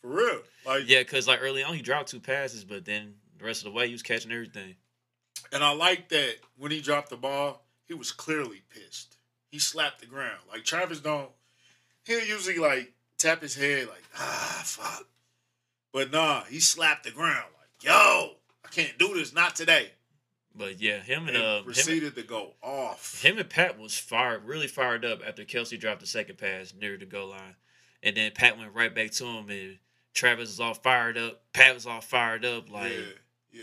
For 0.03 0.09
real. 0.09 0.41
Like 0.67 0.83
yeah, 0.89 1.01
because 1.01 1.29
like 1.29 1.41
early 1.43 1.63
on 1.63 1.75
he 1.75 1.83
dropped 1.83 2.09
two 2.09 2.21
passes, 2.21 2.65
but 2.65 2.85
then 2.85 3.15
the 3.39 3.45
rest 3.45 3.61
of 3.65 3.73
the 3.73 3.77
way 3.77 3.87
he 3.87 3.93
was 3.93 4.03
catching 4.03 4.33
everything. 4.33 4.75
and 5.53 5.63
I 5.63 5.73
like 5.73 6.09
that 6.09 6.37
when 6.59 6.71
he 6.73 6.81
dropped 6.81 7.11
the 7.11 7.17
ball, 7.17 7.63
he 7.87 7.95
was 7.95 8.11
clearly 8.13 8.63
pissed. 8.71 9.17
He 9.51 9.59
slapped 9.59 10.01
the 10.01 10.07
ground. 10.07 10.41
Like 10.51 10.65
Travis 10.65 11.01
don't. 11.01 11.31
He'll 12.05 12.25
usually 12.25 12.59
like 12.59 12.93
tap 13.21 13.43
his 13.43 13.55
head 13.55 13.89
like 13.89 14.03
ah 14.19 14.63
fuck, 14.65 15.07
but 15.93 16.11
nah, 16.11 16.45
he 16.45 16.61
slapped 16.61 17.05
the 17.05 17.11
ground 17.11 17.45
like 17.59 17.85
yo, 17.85 18.33
I 18.65 18.69
can't 18.71 18.99
do 18.99 19.15
this, 19.15 19.35
not 19.35 19.55
today. 19.57 19.91
But 20.55 20.81
yeah, 20.81 21.01
him 21.01 21.29
and 21.29 21.37
And 21.37 21.45
uh, 21.45 21.59
him, 21.59 21.65
proceeded 21.65 22.17
to 22.17 22.23
go 22.23 22.55
off. 22.63 23.23
him 23.23 23.39
and 23.39 23.49
Pat 23.49 23.79
was 23.79 23.97
fired, 23.97 24.45
really 24.45 24.67
fired 24.67 25.05
up 25.05 25.21
after 25.27 25.45
Kelce 25.45 25.79
dropped 25.79 26.01
the 26.01 26.07
second 26.07 26.39
pass 26.39 26.75
near 26.79 26.97
the 26.97 27.07
goal 27.07 27.29
line, 27.29 27.55
and 28.03 28.17
then 28.17 28.33
Pat 28.35 28.59
went 28.59 28.75
right 28.75 28.93
back 28.95 29.13
to 29.13 29.27
him, 29.27 29.49
and 29.49 29.79
Travis 30.13 30.49
was 30.49 30.61
all 30.61 30.75
fired 30.75 31.17
up. 31.17 31.43
Pat 31.53 31.75
was 31.75 31.87
all 31.87 32.01
fired 32.01 32.45
up, 32.45 32.69
like 32.71 32.91
yeah, 32.93 33.61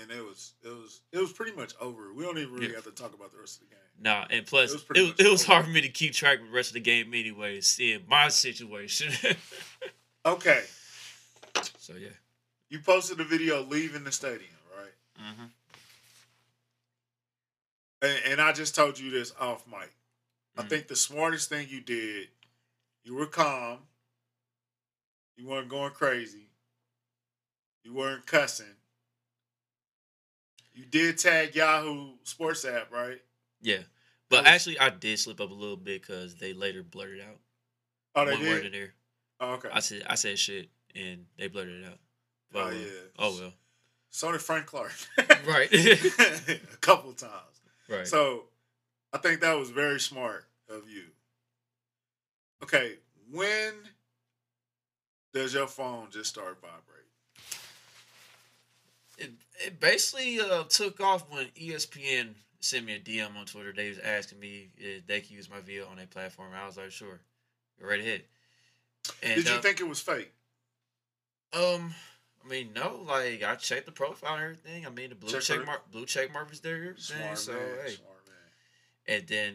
And 0.00 0.10
it 0.12 0.24
was 0.24 0.52
it 0.62 0.68
was 0.68 1.00
it 1.12 1.18
was 1.18 1.32
pretty 1.32 1.56
much 1.56 1.74
over. 1.80 2.12
We 2.14 2.24
don't 2.24 2.38
even 2.38 2.54
really 2.54 2.68
Yeah. 2.68 2.74
have 2.76 2.84
to 2.84 2.90
talk 2.92 3.14
about 3.14 3.32
the 3.32 3.38
rest 3.38 3.60
of 3.60 3.68
the 3.68 3.74
game. 3.74 3.84
nah. 4.00 4.26
And 4.30 4.46
plus, 4.46 4.70
It 4.70 4.74
was 4.74 4.82
it 4.82 4.86
pretty 4.86 5.00
was, 5.02 5.10
much 5.10 5.20
it 5.20 5.30
was 5.30 5.44
hard 5.44 5.64
for 5.64 5.70
me 5.72 5.80
to 5.80 5.88
keep 5.88 6.12
track 6.14 6.38
of 6.40 6.46
the 6.46 6.52
rest 6.52 6.70
of 6.70 6.74
the 6.74 6.80
game 6.80 7.12
anyway, 7.14 7.60
seeing 7.60 8.04
my 8.08 8.28
situation. 8.28 9.12
Okay, 10.26 10.62
so 11.78 11.94
yeah. 11.94 12.08
you 12.68 12.80
posted 12.80 13.18
a 13.18 13.24
video 13.24 13.62
leaving 13.62 14.04
the 14.04 14.12
stadium, 14.12 14.50
right? 14.76 14.92
Mm-hmm. 15.24 15.44
And, 18.02 18.18
and 18.26 18.40
I 18.40 18.52
just 18.52 18.74
told 18.74 18.98
you 18.98 19.10
this 19.10 19.32
off 19.40 19.66
mic. 19.66 19.90
I 20.56 20.62
Mhm. 20.62 20.68
think 20.68 20.88
the 20.88 20.96
smartest 20.96 21.48
thing 21.48 21.68
you 21.70 21.80
did, 21.80 22.28
you 23.04 23.14
were 23.14 23.26
calm. 23.26 23.78
You 25.36 25.46
weren't 25.46 25.68
going 25.68 25.92
crazy. 25.92 26.50
You 27.84 27.94
weren't 27.94 28.26
cussing. 28.26 28.76
You 30.78 30.84
did 30.84 31.18
tag 31.18 31.56
Yahoo 31.56 32.10
Sports 32.22 32.64
app, 32.64 32.92
right? 32.92 33.20
Yeah. 33.60 33.80
But 34.30 34.46
actually, 34.46 34.78
I 34.78 34.90
did 34.90 35.18
slip 35.18 35.40
up 35.40 35.50
a 35.50 35.54
little 35.54 35.76
bit 35.76 36.02
because 36.02 36.36
they 36.36 36.52
later 36.52 36.84
blurted 36.84 37.20
out 37.20 37.38
Oh, 38.14 38.24
they 38.24 38.34
one 38.34 38.42
word 38.42 38.66
in 38.66 38.72
there. 38.72 38.94
Oh, 39.40 39.54
okay. 39.54 39.70
I 39.72 39.80
said 39.80 40.04
I 40.06 40.14
said 40.14 40.38
shit, 40.38 40.68
and 40.94 41.26
they 41.36 41.48
blurted 41.48 41.82
it 41.82 41.86
out. 41.86 41.98
But, 42.52 42.58
Oh, 42.60 42.66
uh, 42.68 42.70
yeah. 42.70 42.86
Oh 43.18 43.38
well. 43.40 43.52
So 44.10 44.30
did 44.30 44.40
Frank 44.40 44.66
Clark. 44.66 44.92
Right. 45.46 45.68
a 45.72 46.76
couple 46.80 47.12
times. 47.12 47.60
right. 47.88 48.06
So 48.06 48.44
I 49.12 49.18
think 49.18 49.40
that 49.40 49.58
was 49.58 49.70
very 49.70 49.98
smart 49.98 50.44
of 50.68 50.88
you. 50.88 51.06
Okay, 52.62 52.98
when 53.32 53.72
does 55.32 55.54
your 55.54 55.66
phone 55.66 56.06
just 56.10 56.30
start 56.30 56.60
vibrating? 56.60 56.97
It, 59.64 59.80
basically 59.80 60.40
uh, 60.40 60.64
took 60.64 61.00
off 61.00 61.26
when 61.30 61.46
ESPN 61.60 62.30
sent 62.60 62.84
me 62.84 62.94
a 62.94 63.00
DM 63.00 63.36
on 63.36 63.46
Twitter. 63.46 63.72
They 63.72 63.88
was 63.88 63.98
asking 63.98 64.40
me 64.40 64.68
if 64.76 65.06
they 65.06 65.20
could 65.20 65.30
use 65.30 65.50
my 65.50 65.60
video 65.60 65.86
on 65.88 65.96
their 65.96 66.06
platform. 66.06 66.48
I 66.54 66.66
was 66.66 66.76
like, 66.76 66.90
sure, 66.90 67.20
go 67.80 67.88
right 67.88 68.00
ahead. 68.00 68.22
And 69.22 69.36
Did 69.36 69.48
you 69.48 69.54
uh, 69.56 69.60
think 69.60 69.80
it 69.80 69.88
was 69.88 70.00
fake? 70.00 70.32
Um, 71.52 71.94
I 72.44 72.48
mean, 72.48 72.70
no. 72.74 73.00
Like 73.06 73.42
I 73.42 73.54
checked 73.56 73.86
the 73.86 73.92
profile 73.92 74.34
and 74.34 74.42
everything. 74.42 74.86
I 74.86 74.90
mean, 74.90 75.10
the 75.10 75.14
blue 75.14 75.30
Check 75.30 75.42
check 75.42 75.66
mark, 75.66 75.90
blue 75.90 76.06
check 76.06 76.32
mark 76.32 76.50
was 76.50 76.60
there. 76.60 76.94
Smart 76.96 77.38
so 77.38 77.52
man. 77.52 77.60
hey, 77.84 77.90
Smart 77.92 78.26
man. 78.26 79.16
and 79.16 79.26
then 79.26 79.54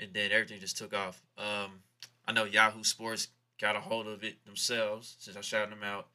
and 0.00 0.10
then 0.12 0.32
everything 0.32 0.60
just 0.60 0.78
took 0.78 0.94
off. 0.94 1.22
Um, 1.38 1.82
I 2.26 2.32
know 2.32 2.44
Yahoo 2.44 2.82
Sports 2.84 3.28
got 3.60 3.76
a 3.76 3.80
hold 3.80 4.06
of 4.06 4.24
it 4.24 4.44
themselves 4.44 5.16
since 5.18 5.36
I 5.36 5.40
shouted 5.40 5.70
them 5.70 5.82
out, 5.82 6.08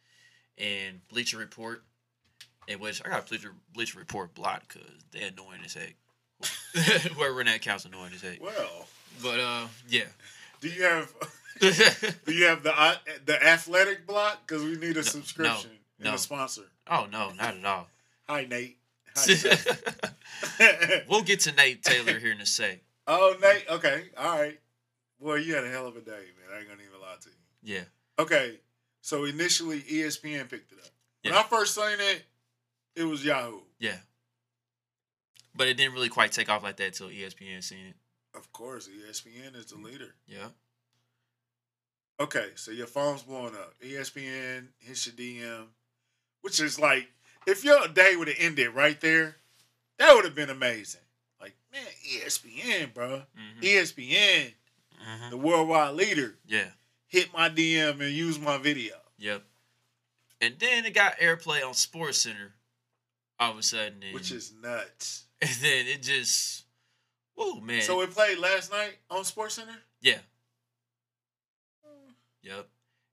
and 0.58 1.08
Bleacher 1.08 1.38
Report, 1.38 1.84
in 2.70 2.80
which 2.80 3.02
I 3.06 3.10
got 3.10 3.28
Bleacher 3.28 3.52
Bleacher 3.74 4.00
Report 4.00 4.34
blocked 4.34 4.70
because 4.74 4.88
they're 5.12 5.28
annoying 5.30 5.60
as 5.66 5.74
heck. 5.74 5.96
Whoever 7.16 7.42
in 7.42 7.48
that 7.48 7.58
account's 7.58 7.84
annoying 7.84 8.12
as 8.14 8.22
heck. 8.22 8.42
Well, 8.42 8.88
But 9.22 9.40
uh, 9.42 9.68
yeah. 9.90 10.04
do 10.62 10.70
you 10.70 10.84
have 10.84 11.14
do 12.26 12.32
you 12.34 12.46
have 12.46 12.64
the 12.64 12.74
uh, 12.80 12.96
the 13.26 13.44
athletic 13.46 14.08
block? 14.08 14.48
Because 14.48 14.64
we 14.64 14.78
need 14.78 14.96
a 14.96 15.04
subscription 15.04 15.72
and 15.98 16.06
no. 16.08 16.14
a 16.14 16.18
sponsor. 16.18 16.64
oh 16.90 17.08
no, 17.12 17.32
not 17.32 17.56
at 17.58 17.66
all. 17.66 17.88
Hi 18.30 18.46
Nate. 18.50 18.78
Hi, 19.18 21.02
we'll 21.10 21.24
get 21.24 21.42
to 21.42 21.52
Nate 21.52 21.84
Taylor 21.84 22.20
here 22.20 22.32
in 22.32 22.40
a 22.40 22.46
sec. 22.46 22.80
oh 23.08 23.36
Nate. 23.42 23.66
Okay. 23.70 24.04
All 24.18 24.40
right. 24.40 24.60
Boy, 25.20 25.36
you 25.36 25.56
had 25.56 25.66
a 25.66 25.70
hell 25.70 25.88
of 25.88 25.98
a 25.98 26.02
day, 26.02 26.12
man. 26.12 26.56
I 26.56 26.60
ain't 26.60 26.70
gonna 26.70 26.82
even 26.88 27.02
lie 27.02 27.16
to 27.22 27.30
you. 27.30 27.76
Yeah. 27.76 27.84
Okay, 28.18 28.60
so 29.02 29.26
initially 29.26 29.82
ESPN 29.82 30.50
picked 30.50 30.72
it 30.72 30.78
up. 30.78 30.92
When 31.24 31.34
Yeah. 31.34 31.40
I 31.42 31.44
first 31.44 31.76
seen 31.76 32.00
it, 32.00 32.24
it 32.96 33.04
was 33.04 33.24
Yahoo. 33.24 33.60
Yeah. 33.80 33.98
But 35.56 35.68
it 35.68 35.76
didn't 35.78 35.94
really 35.94 36.10
quite 36.10 36.32
take 36.32 36.50
off 36.50 36.64
like 36.64 36.78
that 36.78 36.94
till 36.94 37.08
ESPN 37.10 37.64
seen 37.64 37.88
it. 37.88 37.96
Of 38.36 38.52
course, 38.54 38.88
ESPN 38.88 39.56
is 39.56 39.66
the 39.68 39.78
leader. 39.78 40.16
Yeah. 40.28 40.48
Okay, 42.20 42.50
so 42.56 42.72
your 42.72 42.88
phone's 42.88 43.24
blowing 43.24 43.56
up. 43.56 43.74
ESPN 43.84 44.68
hits 44.80 45.08
your 45.08 45.16
DM, 45.16 45.66
which 46.42 46.60
is 46.60 46.80
like, 46.80 47.08
if 47.48 47.64
your 47.64 47.88
day 47.88 48.16
would 48.16 48.28
have 48.28 48.38
ended 48.40 48.76
right 48.76 49.00
there, 49.00 49.38
that 49.98 50.14
would 50.14 50.26
have 50.26 50.36
been 50.36 50.50
amazing. 50.50 51.02
Like, 51.42 51.56
man, 51.72 51.82
ESPN, 52.06 52.94
bro. 52.94 53.22
hmm 53.36 53.62
ESPN, 53.62 54.54
hmm 55.00 55.30
the 55.30 55.38
worldwide 55.38 55.96
leader, 55.96 56.36
Yeah. 56.46 56.68
hit 57.08 57.30
my 57.34 57.50
DM 57.50 58.02
and 58.02 58.12
use 58.12 58.38
my 58.38 58.58
video. 58.58 58.96
Yep. 59.18 59.44
And 60.42 60.56
then 60.60 60.86
it 60.86 60.94
got 60.94 61.20
airplay 61.20 61.66
on 61.66 61.74
Sports 61.74 62.20
Center 62.20 62.54
all 63.40 63.52
of 63.52 63.58
a 63.58 63.64
sudden. 63.64 64.04
And, 64.04 64.14
Which 64.14 64.32
is 64.32 64.54
nuts. 64.62 65.26
and 65.42 65.52
then 65.62 65.88
it 65.88 66.02
just 66.02 66.66
whoa 67.36 67.60
man. 67.60 67.82
So 67.82 68.02
it 68.02 68.12
played 68.12 68.38
last 68.38 68.72
night 68.72 68.98
on 69.10 69.24
Sports 69.24 69.56
Center. 69.56 69.76
yeah. 70.02 70.18
Yep. 72.42 72.68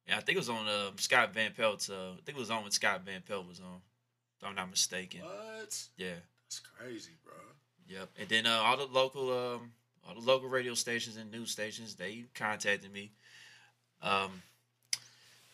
Yeah, 0.07 0.19
I 0.19 0.21
think 0.21 0.37
it 0.37 0.39
was 0.39 0.49
on 0.49 0.69
um, 0.69 0.99
Scott 0.99 1.35
Van 1.35 1.53
Pelt's 1.53 1.91
uh, 1.91 2.13
I 2.13 2.21
think 2.25 2.39
it 2.39 2.41
was 2.41 2.51
on 2.51 2.63
when 2.63 2.71
Scott 2.71 3.03
Van 3.05 3.23
Pelt 3.27 3.47
was 3.47 3.61
on. 3.61 3.81
If 4.41 4.47
I'm 4.47 4.55
not 4.55 4.71
mistaken. 4.71 5.21
What? 5.23 5.83
Yeah. 5.97 6.15
That's 6.45 6.61
crazy, 6.61 7.13
bro. 7.25 7.35
Yep. 7.89 8.11
And 8.19 8.29
then 8.29 8.47
uh, 8.47 8.61
all 8.63 8.77
the 8.77 8.87
local 8.87 9.31
um 9.33 9.73
all 10.07 10.15
the 10.15 10.21
local 10.21 10.49
radio 10.49 10.75
stations 10.75 11.17
and 11.17 11.31
news 11.31 11.51
stations, 11.51 11.97
they 11.97 12.25
contacted 12.35 12.93
me. 12.93 13.13
Um 14.03 14.43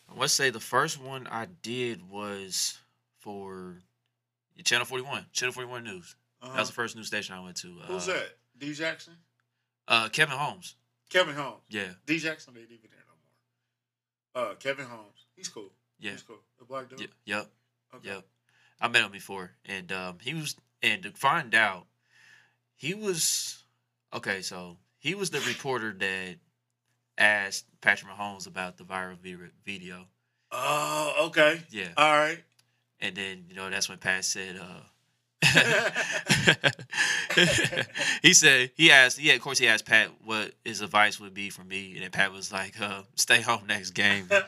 I 0.09 0.15
want 0.15 0.29
to 0.29 0.35
say 0.35 0.49
the 0.49 0.59
first 0.59 1.01
one 1.01 1.27
I 1.27 1.47
did 1.61 2.07
was 2.09 2.77
for 3.19 3.77
Channel 4.63 4.85
41, 4.85 5.25
Channel 5.33 5.53
41 5.53 5.83
News. 5.83 6.15
That 6.41 6.47
was 6.49 6.53
Uh-huh. 6.55 6.63
the 6.65 6.71
first 6.73 6.95
news 6.95 7.07
station 7.07 7.35
I 7.35 7.39
went 7.39 7.57
to. 7.57 7.79
Uh, 7.81 7.85
Who's 7.87 8.05
that? 8.07 8.37
D 8.57 8.73
Jackson? 8.73 9.13
Uh, 9.87 10.09
Kevin 10.09 10.37
Holmes. 10.37 10.75
Kevin 11.09 11.35
Holmes. 11.35 11.61
Yeah, 11.69 11.87
D 12.05 12.19
Jackson 12.19 12.53
ain't 12.57 12.69
even 12.71 12.89
there 12.91 13.03
no 13.07 14.41
more. 14.43 14.51
Uh, 14.51 14.55
Kevin 14.55 14.85
Holmes. 14.85 15.25
He's 15.35 15.47
cool. 15.49 15.71
yeah, 15.99 16.11
He's 16.11 16.21
cool. 16.21 16.39
The 16.59 16.65
black 16.65 16.89
dude. 16.89 16.99
yeah, 17.01 17.07
yep, 17.25 17.51
Okay. 17.95 18.07
yep. 18.09 18.25
I 18.81 18.87
met 18.89 19.03
him 19.05 19.11
before, 19.11 19.51
and 19.65 19.91
um, 19.91 20.17
he 20.21 20.33
was, 20.33 20.55
and 20.81 21.03
to 21.03 21.11
find 21.11 21.53
out, 21.55 21.85
he 22.75 22.93
was 22.93 23.63
okay. 24.13 24.41
So 24.41 24.77
he 24.99 25.15
was 25.15 25.29
the 25.29 25.39
reporter 25.41 25.93
that 25.99 26.35
asked 27.17 27.65
Patrick 27.81 28.11
Mahomes 28.11 28.47
about 28.47 28.77
the 28.77 28.83
viral 28.83 29.17
video. 29.65 30.07
Oh, 30.51 31.25
okay. 31.27 31.61
Yeah, 31.71 31.89
All 31.97 32.11
right. 32.17 32.43
And 33.03 33.15
then 33.15 33.45
you 33.49 33.55
know 33.55 33.69
that's 33.69 33.87
when 33.87 33.99
Pat 33.99 34.25
said, 34.25 34.59
uh, 34.59 34.79
he 38.21 38.33
said 38.33 38.71
he 38.75 38.91
asked 38.91 39.19
yeah 39.21 39.33
of 39.33 39.41
course 39.41 39.57
he 39.59 39.67
asked 39.67 39.85
Pat 39.85 40.09
what 40.23 40.53
his 40.63 40.81
advice 40.81 41.19
would 41.19 41.33
be 41.33 41.49
for 41.49 41.63
me 41.63 41.91
and 41.95 42.03
then 42.03 42.11
Pat 42.11 42.31
was 42.31 42.51
like 42.51 42.79
uh, 42.81 43.01
stay 43.15 43.41
home 43.41 43.63
next 43.67 43.91
game 43.91 44.27
I 44.31 44.39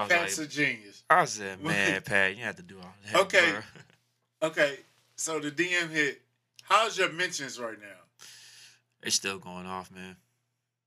was 0.00 0.08
Pat's 0.08 0.38
like 0.38 0.48
a 0.48 0.50
genius. 0.50 1.02
I 1.08 1.24
said 1.24 1.62
man 1.62 2.02
Pat 2.02 2.36
you 2.36 2.42
have 2.44 2.56
to 2.56 2.62
do 2.62 2.76
all 2.82 2.94
that 3.12 3.20
Okay. 3.22 3.52
bro." 3.52 4.48
Okay. 4.50 4.76
So 5.16 5.38
the 5.40 5.50
DM 5.50 5.88
hit. 5.90 6.20
How's 6.64 6.98
your 6.98 7.10
mentions 7.12 7.58
right 7.58 7.78
now? 7.80 7.86
it's 9.02 9.14
still 9.16 9.38
going 9.38 9.66
off 9.66 9.90
man 9.92 10.16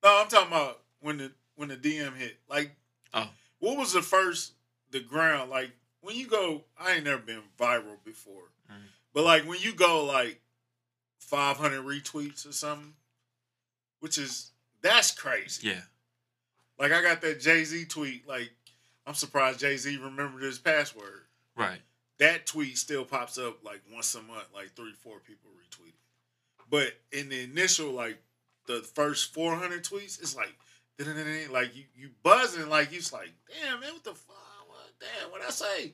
No, 0.04 0.22
I'm 0.22 0.28
talking 0.28 0.50
about 0.52 0.80
when 1.00 1.18
the 1.18 1.32
when 1.56 1.70
the 1.70 1.78
DM 1.78 2.16
hit. 2.16 2.38
Like, 2.50 2.72
Oh. 3.14 3.30
what 3.60 3.78
was 3.78 3.94
the 3.94 4.02
first 4.02 4.54
the 4.92 5.00
ground 5.00 5.50
like 5.50 5.72
when 6.02 6.16
you 6.16 6.28
go? 6.28 6.64
I 6.80 6.94
ain't 6.96 7.04
never 7.06 7.22
been 7.22 7.42
viral 7.60 8.04
before, 8.04 8.52
Mhm. 8.72 8.88
but 9.14 9.24
like 9.24 9.44
when 9.46 9.60
you 9.62 9.74
go 9.74 10.06
like 10.06 10.42
500 11.20 11.84
retweets 11.84 12.48
or 12.48 12.52
something, 12.54 12.94
which 14.00 14.18
is 14.18 14.52
that's 14.82 15.12
crazy. 15.12 15.68
yeah 15.68 15.82
Like 16.78 16.92
I 16.92 17.02
got 17.02 17.22
that 17.22 17.42
Jay 17.42 17.64
Z 17.66 17.86
tweet. 17.86 18.28
Like 18.28 18.52
I'm 19.06 19.14
surprised 19.14 19.60
Jay 19.60 19.76
Z 19.78 19.98
remembered 19.98 20.42
his 20.44 20.60
password. 20.60 21.26
right 21.56 21.82
That 22.20 22.46
tweet 22.46 22.78
still 22.78 23.06
pops 23.06 23.38
up 23.38 23.64
like 23.64 23.82
once 23.92 24.14
a 24.16 24.22
month. 24.22 24.46
Like 24.54 24.74
three, 24.76 24.94
four 24.94 25.20
people 25.20 25.50
retweet 25.52 25.90
it. 25.90 25.96
But 26.70 26.94
in 27.12 27.30
the 27.30 27.42
initial 27.42 27.92
like 27.92 28.22
the 28.68 28.82
first 28.82 29.34
400 29.34 29.84
tweets, 29.84 30.22
it's 30.22 30.36
like 30.36 30.54
like 31.52 31.76
you 31.76 31.86
you 31.96 32.10
buzzing 32.24 32.70
like 32.70 32.92
you 32.92 33.00
like 33.14 33.32
damn 33.62 33.80
man 33.80 33.94
what 33.94 34.04
the 34.04 34.14
fuck 34.14 34.36
damn 35.00 35.32
what 35.32 35.42
I 35.42 35.50
say. 35.50 35.94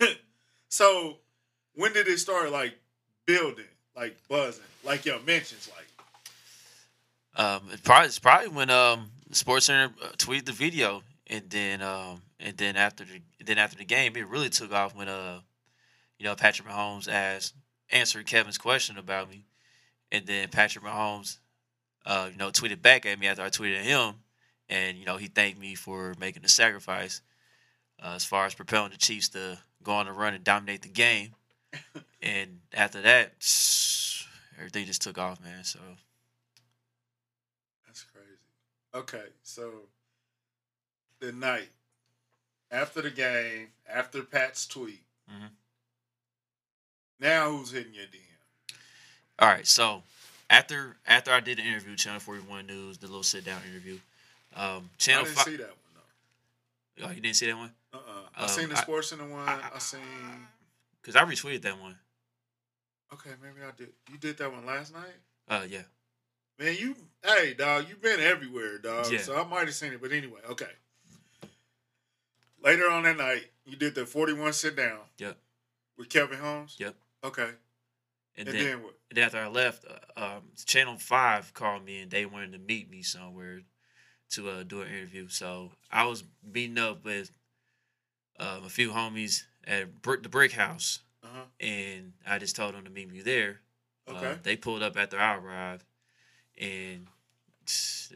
so 0.68 1.18
when 1.74 1.92
did 1.92 2.08
it 2.08 2.18
start 2.18 2.50
like 2.50 2.78
building? 3.26 3.64
like 3.96 4.16
buzzing, 4.28 4.62
like 4.84 5.04
your 5.06 5.18
mentions, 5.20 5.68
like 5.74 7.44
Um, 7.44 7.62
it 7.72 7.82
probably 7.82 8.06
it's 8.06 8.18
probably 8.18 8.48
when 8.48 8.70
um 8.70 9.10
Sports 9.32 9.66
Center 9.66 9.92
uh, 10.02 10.08
tweeted 10.18 10.44
the 10.44 10.52
video, 10.52 11.02
and 11.26 11.44
then 11.48 11.82
um 11.82 12.22
and 12.38 12.56
then 12.56 12.76
after 12.76 13.04
the 13.04 13.22
then 13.44 13.58
after 13.58 13.76
the 13.76 13.84
game, 13.84 14.16
it 14.16 14.28
really 14.28 14.50
took 14.50 14.72
off 14.72 14.94
when 14.94 15.08
uh 15.08 15.40
you 16.18 16.24
know 16.24 16.34
Patrick 16.36 16.68
Mahomes 16.68 17.08
asked 17.08 17.54
answered 17.90 18.26
Kevin's 18.26 18.58
question 18.58 18.98
about 18.98 19.30
me, 19.30 19.44
and 20.12 20.26
then 20.26 20.48
Patrick 20.48 20.84
Mahomes 20.84 21.38
uh 22.04 22.28
you 22.30 22.36
know 22.36 22.50
tweeted 22.50 22.82
back 22.82 23.06
at 23.06 23.18
me 23.18 23.26
after 23.26 23.42
I 23.42 23.48
tweeted 23.48 23.78
at 23.78 23.84
him, 23.84 24.14
and 24.68 24.98
you 24.98 25.06
know 25.06 25.16
he 25.16 25.26
thanked 25.26 25.58
me 25.58 25.74
for 25.74 26.14
making 26.20 26.42
the 26.42 26.48
sacrifice 26.48 27.22
uh, 28.02 28.12
as 28.14 28.24
far 28.24 28.46
as 28.46 28.54
propelling 28.54 28.90
the 28.92 28.96
Chiefs 28.98 29.28
to 29.30 29.58
go 29.82 29.92
on 29.92 30.08
a 30.08 30.12
run 30.12 30.34
and 30.34 30.44
dominate 30.44 30.82
the 30.82 30.88
game, 30.88 31.34
and 32.22 32.60
after 32.74 33.00
that 33.02 33.32
everything 34.58 34.86
just 34.86 35.02
took 35.02 35.18
off, 35.18 35.42
man. 35.42 35.64
So. 35.64 35.78
that's 37.86 38.02
crazy. 38.04 38.26
Okay, 38.94 39.26
so 39.42 39.70
the 41.20 41.32
night 41.32 41.68
after 42.70 43.02
the 43.02 43.10
game, 43.10 43.68
after 43.88 44.22
Pat's 44.22 44.66
tweet, 44.66 45.02
Mhm. 45.30 45.50
now 47.20 47.50
who's 47.50 47.70
hitting 47.70 47.94
your 47.94 48.04
DM? 48.06 48.76
All 49.38 49.48
right, 49.48 49.66
so 49.66 50.02
after 50.48 50.96
after 51.06 51.30
I 51.32 51.40
did 51.40 51.58
the 51.58 51.62
interview, 51.62 51.94
Channel 51.96 52.20
Forty 52.20 52.40
One 52.42 52.66
News, 52.66 52.98
the 52.98 53.06
little 53.06 53.22
sit 53.22 53.44
down 53.44 53.60
interview, 53.70 53.98
um, 54.54 54.90
I 54.94 54.98
Channel 54.98 55.24
didn't 55.24 55.36
Five. 55.36 55.44
see 55.44 55.56
that 55.56 55.68
one 55.68 55.76
though. 55.94 57.06
Oh, 57.06 57.10
you 57.10 57.20
didn't 57.20 57.36
see 57.36 57.46
that 57.46 57.56
one? 57.56 57.72
Uh 57.96 58.10
uh 58.10 58.22
I 58.36 58.42
Um, 58.44 58.48
seen 58.48 58.68
the 58.68 58.76
I- 58.78 58.80
sports 58.82 59.08
center 59.08 59.26
one. 59.26 59.48
I, 59.48 59.70
I- 59.74 59.78
seen. 59.78 60.00
Cause 61.02 61.16
I 61.16 61.24
retweeted 61.24 61.62
that 61.62 61.80
one. 61.80 61.96
Okay, 63.12 63.30
maybe 63.40 63.64
I 63.64 63.70
did. 63.76 63.92
You 64.10 64.18
did 64.18 64.36
that 64.38 64.50
one 64.52 64.66
last 64.66 64.92
night. 64.92 65.14
Uh, 65.48 65.62
yeah. 65.68 65.82
Man, 66.58 66.74
you, 66.76 66.96
hey, 67.24 67.54
dog, 67.54 67.86
you've 67.88 68.02
been 68.02 68.18
everywhere, 68.18 68.78
dog. 68.78 69.06
Yeah. 69.12 69.20
So 69.20 69.36
I 69.40 69.44
might 69.46 69.66
have 69.66 69.74
seen 69.74 69.92
it, 69.92 70.00
but 70.02 70.10
anyway, 70.10 70.40
okay. 70.50 70.70
Later 72.62 72.90
on 72.90 73.04
that 73.04 73.16
night, 73.16 73.44
you 73.64 73.76
did 73.76 73.94
the 73.94 74.06
41 74.06 74.52
sit 74.54 74.74
down. 74.76 74.98
Yep. 75.18 75.36
With 75.96 76.08
Kevin 76.08 76.38
Holmes? 76.38 76.76
Yep. 76.78 76.94
Okay. 77.24 77.50
And, 78.36 78.48
And, 78.48 78.58
then, 78.58 78.64
then, 78.64 78.82
what? 78.82 78.94
and 79.10 79.18
after 79.20 79.38
I 79.38 79.46
left, 79.48 79.84
uh, 80.16 80.20
um, 80.36 80.42
Channel 80.64 80.98
Five 80.98 81.54
called 81.54 81.84
me 81.84 82.00
and 82.00 82.10
they 82.10 82.26
wanted 82.26 82.52
to 82.52 82.58
meet 82.58 82.90
me 82.90 83.02
somewhere 83.02 83.60
to 84.30 84.48
uh, 84.50 84.62
do 84.64 84.82
an 84.82 84.88
interview. 84.88 85.28
So 85.28 85.70
I 85.90 86.04
was 86.06 86.24
meeting 86.42 86.78
up 86.78 87.04
with 87.04 87.30
um, 88.38 88.64
a 88.64 88.68
few 88.68 88.90
homies 88.90 89.44
at 89.66 90.02
Brick, 90.02 90.22
the 90.22 90.28
Brick 90.28 90.52
House, 90.52 91.00
Uh 91.22 91.28
huh. 91.32 91.42
and 91.60 92.12
I 92.26 92.38
just 92.38 92.56
told 92.56 92.74
them 92.74 92.84
to 92.84 92.90
meet 92.90 93.10
me 93.10 93.20
there. 93.20 93.60
Uh, 94.08 94.12
Okay. 94.12 94.38
they 94.42 94.56
pulled 94.56 94.82
up 94.82 94.96
after 94.96 95.18
I 95.18 95.36
arrived 95.36 95.84
and 96.58 97.06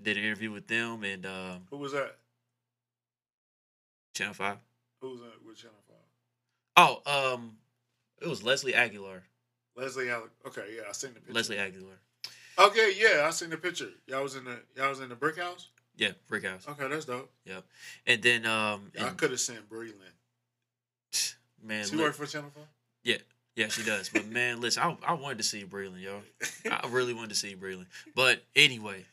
did 0.02 0.16
an 0.16 0.22
interview 0.24 0.50
with 0.52 0.68
them 0.68 1.02
and 1.02 1.26
um, 1.26 1.66
Who 1.70 1.78
was 1.78 1.92
that? 1.92 2.16
Channel 4.14 4.34
Five. 4.34 4.58
Who 5.00 5.10
was 5.10 5.20
that 5.20 5.44
with 5.44 5.56
Channel 5.56 5.76
5? 5.88 5.96
Oh, 7.06 7.34
um, 7.34 7.56
it 8.20 8.28
was 8.28 8.42
Leslie 8.42 8.74
Aguilar. 8.74 9.22
Leslie. 9.76 10.10
Okay, 10.46 10.74
yeah, 10.76 10.82
I 10.88 10.92
seen 10.92 11.14
the 11.14 11.20
picture. 11.20 11.32
Leslie 11.34 11.58
Aguilar. 11.58 11.98
Okay, 12.58 12.92
yeah, 12.98 13.26
I 13.26 13.30
seen 13.30 13.50
the 13.50 13.56
picture. 13.56 13.88
Y'all 14.06 14.22
was 14.22 14.36
in 14.36 14.44
the 14.44 14.60
y'all 14.76 14.90
was 14.90 15.00
in 15.00 15.08
the 15.08 15.14
brick 15.14 15.38
house? 15.38 15.68
Yeah, 16.00 16.12
Brick 16.28 16.46
House. 16.46 16.66
Okay, 16.66 16.88
that's 16.88 17.04
dope. 17.04 17.30
Yep. 17.44 17.62
And 18.06 18.22
then 18.22 18.46
um, 18.46 18.90
I 18.98 19.08
and- 19.08 19.16
could 19.18 19.30
have 19.32 19.40
sent 19.40 19.68
Breland. 19.68 19.92
man, 21.62 21.84
She 21.84 21.96
worked 21.96 22.16
for 22.16 22.24
Channel 22.26 22.50
5? 22.54 22.64
yeah, 23.04 23.16
Yeah, 23.54 23.68
she 23.68 23.84
does. 23.84 24.08
But 24.08 24.26
man, 24.26 24.62
listen, 24.62 24.82
I, 24.82 24.96
I 25.06 25.12
wanted 25.12 25.38
to 25.38 25.44
see 25.44 25.62
Breland, 25.64 26.00
yo. 26.00 26.22
I 26.70 26.88
really 26.88 27.12
wanted 27.12 27.28
to 27.30 27.34
see 27.36 27.54
Breland. 27.54 27.84
But 28.14 28.42
anyway, 28.56 29.04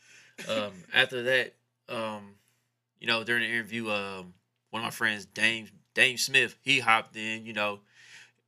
um, 0.48 0.72
after 0.94 1.22
that, 1.24 1.52
um, 1.90 2.34
you 3.00 3.06
know, 3.06 3.22
during 3.22 3.42
the 3.42 3.48
interview, 3.54 3.90
um, 3.90 4.32
one 4.70 4.80
of 4.82 4.86
my 4.86 4.90
friends, 4.90 5.26
Dame 5.26 5.68
Dame 5.94 6.16
Smith, 6.16 6.56
he 6.62 6.78
hopped 6.80 7.16
in. 7.16 7.44
You 7.44 7.52
know, 7.52 7.80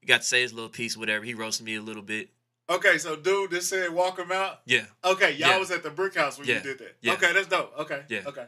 got 0.06 0.22
to 0.22 0.26
say 0.26 0.40
his 0.42 0.54
little 0.54 0.70
piece, 0.70 0.96
whatever. 0.96 1.24
He 1.26 1.34
roasted 1.34 1.66
me 1.66 1.74
a 1.76 1.82
little 1.82 2.02
bit. 2.02 2.30
Okay, 2.70 2.96
so 2.98 3.16
dude 3.16 3.50
just 3.50 3.68
said 3.68 3.90
walk 3.92 4.18
him 4.18 4.32
out. 4.32 4.60
Yeah, 4.64 4.84
Okay, 5.04 5.32
y'all 5.32 5.50
Yeah. 5.50 5.58
was 5.58 5.70
at 5.70 5.82
the 5.82 5.90
brick 5.90 6.14
house 6.14 6.38
when 6.38 6.48
Yeah. 6.48 6.56
you 6.56 6.62
did 6.62 6.78
that. 6.78 6.96
Yeah. 7.02 7.12
Okay, 7.14 7.32
that's 7.32 7.48
dope. 7.48 7.74
Okay. 7.78 8.02
Yeah. 8.08 8.22
Okay. 8.26 8.46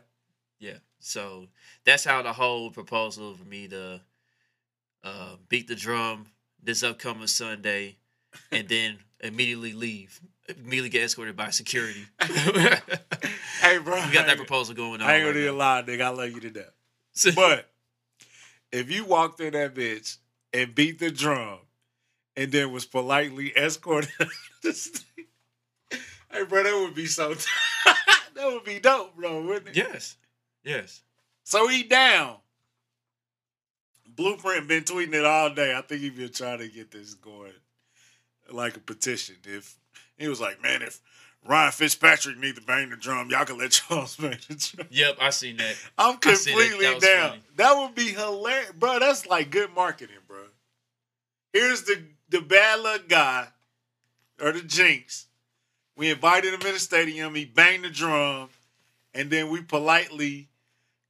yeah. 0.59 0.79
So 1.01 1.49
that's 1.85 2.05
how 2.05 2.23
the 2.23 2.33
whole 2.33 2.71
proposal 2.71 3.35
for 3.35 3.45
me 3.45 3.69
to 3.69 4.01
uh, 5.05 5.37
beat 5.49 5.67
the 5.69 5.75
drum 5.75 6.27
this 6.63 6.83
upcoming 6.83 7.27
Sunday, 7.27 7.97
and 8.53 8.69
then 8.69 8.99
immediately 9.21 9.73
leave, 9.73 10.21
immediately 10.49 10.89
get 10.91 11.03
escorted 11.03 11.37
by 11.37 11.51
security. 11.51 12.05
Hey, 13.61 13.79
bro. 13.79 13.95
We 14.07 14.13
got 14.13 14.27
that 14.27 14.37
proposal 14.39 14.75
going 14.75 15.01
on. 15.01 15.09
I 15.09 15.17
ain't 15.19 15.27
gonna 15.35 15.47
now. 15.47 15.53
lie, 15.53 15.83
nigga. 15.87 16.01
I 16.03 16.09
love 16.09 16.31
you 16.31 16.41
to 16.41 16.51
death. 16.51 17.35
But 17.37 17.71
if 18.73 18.91
you 18.91 19.05
walked 19.05 19.39
in 19.41 19.53
that 19.53 19.75
bitch 19.75 20.17
and 20.53 20.75
beat 20.75 20.99
the 20.99 21.13
drum 21.13 21.59
and 22.37 22.51
then 22.53 22.73
was 22.73 22.87
politely 22.87 23.53
escorted, 23.57 24.11
hey, 24.63 26.45
bro, 26.49 26.63
that 26.63 26.81
would 26.85 26.95
be 26.95 27.07
so. 27.07 27.35
that 27.85 28.47
would 28.47 28.65
be 28.65 28.81
dope, 28.81 29.17
bro, 29.17 29.43
wouldn't 29.45 29.69
it? 29.69 29.77
yes, 29.77 30.17
yes. 30.65 31.03
So 31.45 31.69
he 31.69 31.83
down. 31.83 32.37
Blueprint 34.15 34.69
been 34.69 34.85
tweeting 34.85 35.15
it 35.15 35.25
all 35.25 35.53
day. 35.55 35.75
I 35.75 35.81
think 35.81 36.03
he 36.03 36.11
been 36.11 36.33
trying 36.33 36.59
to 36.59 36.69
get 36.69 36.91
this 36.91 37.15
going, 37.15 37.53
like 38.51 38.77
a 38.77 38.81
petition. 38.81 39.37
If 39.45 39.77
he 40.19 40.29
was 40.29 40.41
like, 40.41 40.63
man, 40.63 40.83
if 40.83 41.01
Ryan 41.45 41.73
Fitzpatrick 41.73 42.39
need 42.39 42.57
to 42.57 42.63
bang 42.63 42.91
the 42.91 42.97
drum, 42.97 43.31
y'all 43.31 43.45
can 43.45 43.59
let 43.59 43.71
Charles 43.73 44.17
bang 44.17 44.39
the 44.49 44.55
drum. 44.55 44.87
Yep, 44.91 45.17
I 45.21 45.31
seen 45.31 45.57
that. 45.57 45.77
I'm 45.99 46.15
see 46.15 46.31
that. 46.31 46.45
completely 46.45 46.87
That 46.87 47.01
down. 47.01 47.29
funny. 47.31 47.43
That 47.57 47.77
would 47.79 47.95
be 47.95 48.09
hilarious, 48.13 48.73
bro. 48.73 48.99
That's 48.99 49.27
like 49.27 49.51
good 49.51 49.75
marketing, 49.75 50.17
bro. 50.29 50.39
Here's 51.53 51.83
the 51.83 52.03
the 52.33 52.41
bad 52.41 52.81
luck 52.81 53.09
guy 53.09 53.47
or 54.41 54.53
the 54.53 54.63
jinx. 54.63 55.27
We 55.97 56.11
invited 56.11 56.55
him 56.55 56.67
in 56.67 56.73
the 56.73 56.81
stadium. 56.81 57.35
He 57.35 57.45
banged 57.45 57.85
the 57.85 57.91
drum, 57.91 58.49
and 59.15 59.31
then 59.31 59.51
we 59.51 59.63
politely 59.63 60.49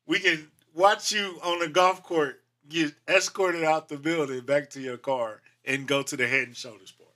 we 0.07 0.19
can 0.19 0.49
watch 0.75 1.13
you 1.13 1.39
on 1.43 1.61
the 1.61 1.69
golf 1.69 2.03
court 2.03 2.41
get 2.69 2.93
escorted 3.09 3.65
out 3.65 3.89
the 3.89 3.97
building 3.97 4.41
back 4.41 4.71
to 4.71 4.81
your 4.81 4.97
car 4.97 5.41
and 5.65 5.87
go 5.87 6.03
to 6.03 6.17
the 6.17 6.27
Head 6.27 6.49
and 6.49 6.57
Shoulders 6.57 6.91
part. 6.93 7.11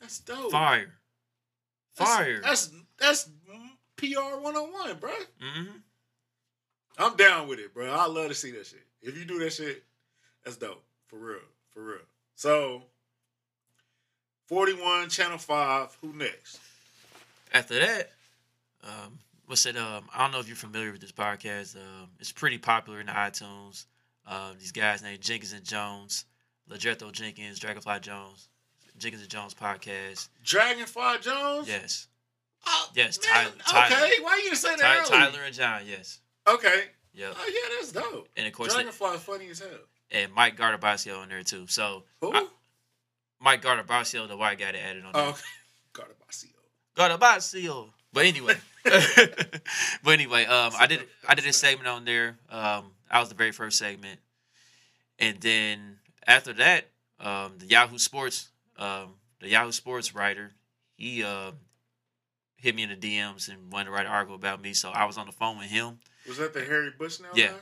That's 0.00 0.20
dope. 0.20 0.52
Fire, 0.52 0.92
fire. 1.94 2.40
That's 2.42 2.70
that's 2.98 3.28
PR 3.96 4.38
one 4.40 4.56
on 4.56 4.72
one, 4.72 4.96
bro. 4.98 5.10
hmm 5.40 5.70
I'm 6.96 7.16
down 7.16 7.48
with 7.48 7.58
it, 7.58 7.74
bro. 7.74 7.90
I 7.90 8.06
love 8.06 8.28
to 8.28 8.34
see 8.34 8.52
that 8.52 8.66
shit. 8.66 8.86
If 9.02 9.18
you 9.18 9.24
do 9.24 9.40
that 9.40 9.52
shit, 9.52 9.82
that's 10.44 10.56
dope. 10.56 10.84
For 11.08 11.18
real. 11.18 11.38
For 11.74 11.82
real. 11.82 11.98
So 12.36 12.82
41, 14.46 15.08
Channel 15.08 15.38
5, 15.38 15.98
who 16.00 16.12
next? 16.12 16.60
After 17.52 17.78
that, 17.78 18.10
um, 18.82 19.18
what's 19.46 19.64
it? 19.66 19.76
Um, 19.76 20.04
I 20.14 20.22
don't 20.22 20.32
know 20.32 20.40
if 20.40 20.46
you're 20.48 20.56
familiar 20.56 20.92
with 20.92 21.00
this 21.00 21.12
podcast. 21.12 21.76
Um, 21.76 22.08
it's 22.20 22.32
pretty 22.32 22.58
popular 22.58 23.00
in 23.00 23.06
the 23.06 23.12
iTunes. 23.12 23.86
Um, 24.26 24.56
these 24.58 24.72
guys 24.72 25.02
named 25.02 25.20
Jenkins 25.20 25.52
and 25.52 25.64
Jones, 25.64 26.24
Lajetto 26.70 27.12
Jenkins, 27.12 27.58
Dragonfly 27.58 28.00
Jones, 28.00 28.48
Jenkins 28.98 29.22
and 29.22 29.30
Jones 29.30 29.54
podcast. 29.54 30.28
Dragonfly 30.44 31.18
Jones? 31.22 31.68
Yes, 31.68 32.08
Oh, 32.66 32.88
Yes, 32.94 33.18
man, 33.22 33.50
Tyler- 33.66 33.84
Okay, 33.84 33.94
Tyler. 33.94 34.08
why 34.22 34.40
you 34.48 34.54
say 34.54 34.70
that 34.70 34.78
Ty- 34.80 34.98
early? 35.00 35.08
Tyler 35.10 35.42
and 35.44 35.54
John. 35.54 35.82
Yes, 35.86 36.20
Okay. 36.46 36.84
yep. 37.12 37.34
Oh, 37.38 37.46
yeah, 37.46 37.76
that's 37.76 37.92
dope. 37.92 38.26
And 38.38 38.46
of 38.46 38.52
course, 38.54 38.70
they, 38.72 38.76
Dragonfly 38.82 39.18
funny 39.18 39.48
as 39.50 39.58
hell. 39.58 39.68
And 40.10 40.32
Mike 40.32 40.56
Gardabasio 40.56 41.18
on 41.20 41.28
there 41.28 41.42
too. 41.42 41.66
So 41.68 42.04
Who? 42.20 42.32
I- 42.32 42.46
Mike 43.40 43.62
Gardabasio, 43.62 44.26
the 44.26 44.36
white 44.36 44.58
guy 44.58 44.72
that 44.72 44.82
added 44.82 45.04
on 45.04 45.12
there. 45.12 45.22
oh, 45.22 45.28
okay. 45.30 45.40
Gardabacio. 45.94 46.48
Gardabasio. 46.96 47.88
But 48.12 48.26
anyway, 48.26 48.54
but 48.84 50.12
anyway, 50.12 50.44
um, 50.46 50.72
I 50.78 50.86
did 50.86 51.00
I 51.28 51.34
did 51.34 51.46
a 51.46 51.52
segment 51.52 51.88
on 51.88 52.04
there. 52.04 52.36
Um, 52.48 52.92
I 53.10 53.18
was 53.20 53.28
the 53.28 53.34
very 53.34 53.50
first 53.52 53.76
segment, 53.78 54.20
and 55.18 55.38
then 55.40 55.96
after 56.26 56.52
that, 56.54 56.84
um, 57.20 57.54
the 57.58 57.66
Yahoo 57.66 57.98
Sports, 57.98 58.50
um, 58.78 59.14
the 59.40 59.48
Yahoo 59.48 59.72
Sports 59.72 60.14
writer, 60.14 60.52
he 60.96 61.24
uh, 61.24 61.50
hit 62.56 62.74
me 62.76 62.84
in 62.84 62.90
the 62.90 62.96
DMs 62.96 63.48
and 63.48 63.72
wanted 63.72 63.86
to 63.86 63.90
write 63.90 64.06
an 64.06 64.12
article 64.12 64.36
about 64.36 64.62
me. 64.62 64.72
So 64.74 64.90
I 64.90 65.04
was 65.06 65.18
on 65.18 65.26
the 65.26 65.32
phone 65.32 65.58
with 65.58 65.66
him. 65.66 65.98
Was 66.28 66.38
that 66.38 66.54
the 66.54 66.64
Harry 66.64 66.92
Bushnell 66.96 67.32
Yeah. 67.34 67.48
guy? 67.48 67.54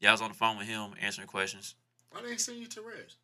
Yeah, 0.00 0.08
I 0.08 0.12
was 0.12 0.22
on 0.22 0.30
the 0.30 0.36
phone 0.36 0.56
with 0.56 0.66
him 0.68 0.92
answering 1.00 1.28
questions. 1.28 1.74
Why 2.18 2.22
didn't 2.22 2.32
he 2.32 2.38
send 2.40 2.58
you 2.58 2.66
to 2.66 2.82
rest? 2.82 3.14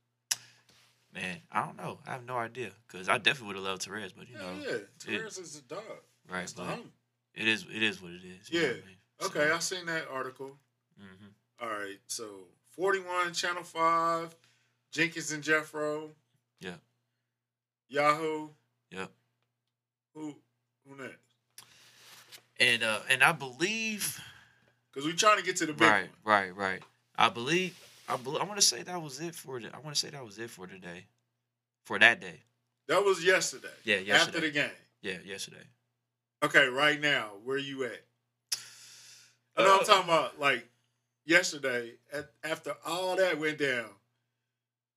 Man, 1.13 1.39
I 1.51 1.65
don't 1.65 1.77
know. 1.77 1.99
I 2.07 2.13
have 2.13 2.25
no 2.25 2.37
idea 2.37 2.71
because 2.87 3.09
I 3.09 3.19
definitely 3.19 3.49
would 3.49 3.57
have 3.57 3.65
loved 3.65 3.83
Terez, 3.89 4.13
but 4.17 4.29
you 4.29 4.37
Yeah, 4.37 4.43
know, 4.43 4.55
yeah. 5.09 5.19
Terez 5.19 5.41
is 5.41 5.59
a 5.59 5.63
dog. 5.63 5.83
right? 6.31 6.47
The 6.47 6.55
But 6.63 6.79
it 7.35 7.49
is 7.49 7.67
it 7.69 7.83
is 7.83 8.01
what 8.01 8.13
it 8.13 8.23
is. 8.25 8.49
Yeah. 8.49 8.61
I 8.61 8.65
mean? 8.67 8.83
So, 9.19 9.27
Okay, 9.27 9.51
I 9.51 9.59
seen 9.59 9.87
that 9.87 10.07
article. 10.09 10.57
mhm. 11.01 11.31
All 11.61 11.69
right, 11.71 11.99
so 12.07 12.47
41, 12.71 13.33
Channel 13.33 13.65
5, 13.65 14.35
Jenkins 14.93 15.33
and 15.33 15.43
Jeffro. 15.43 16.11
Yeah. 16.61 16.75
Yahoo. 17.89 18.51
Yep. 18.93 19.11
Who 20.15 20.37
who 20.87 20.97
next? 21.03 21.19
And 22.61 22.85
uh 22.85 23.01
and 23.11 23.25
I 23.25 23.33
believe 23.33 24.21
Because 24.93 25.05
we're 25.05 25.17
trying 25.17 25.39
to 25.39 25.45
get 25.45 25.57
to 25.57 25.67
the 25.67 25.73
big 25.73 25.83
right, 25.83 26.09
one. 26.23 26.35
right, 26.45 26.57
right. 26.57 26.83
I 27.17 27.29
believe 27.29 27.77
I 28.09 28.15
I 28.15 28.45
want 28.45 28.57
to 28.57 28.63
say 28.63 28.83
that 28.83 29.01
was 29.01 29.21
it 29.21 29.35
for 29.35 29.61
the, 29.61 29.75
I 29.75 29.79
want 29.79 29.95
to 29.95 30.01
say 30.01 30.11
that 30.11 30.25
was 30.25 30.39
it 30.39 30.51
for 30.51 30.67
today. 30.67 31.07
For 31.85 31.99
that 31.99 32.21
day. 32.21 32.41
That 32.89 33.05
was 33.05 33.25
yesterday. 33.25 33.69
Yeah, 33.85 33.97
yesterday. 33.97 34.15
After 34.37 34.41
the 34.41 34.51
game. 34.51 34.71
Yeah, 35.03 35.17
yesterday. 35.25 35.57
Okay, 36.43 36.67
right 36.67 37.01
now, 37.01 37.31
where 37.45 37.59
you 37.59 37.85
at? 37.85 38.01
I 39.57 39.63
know 39.65 39.75
I'm 39.75 39.81
Uh, 39.81 39.85
talking 39.85 40.05
about 40.05 40.39
like 40.41 40.67
yesterday. 41.25 41.93
At, 42.13 42.31
after 42.43 42.75
all 42.87 43.17
that 43.17 43.39
went 43.39 43.59
down, 43.59 43.87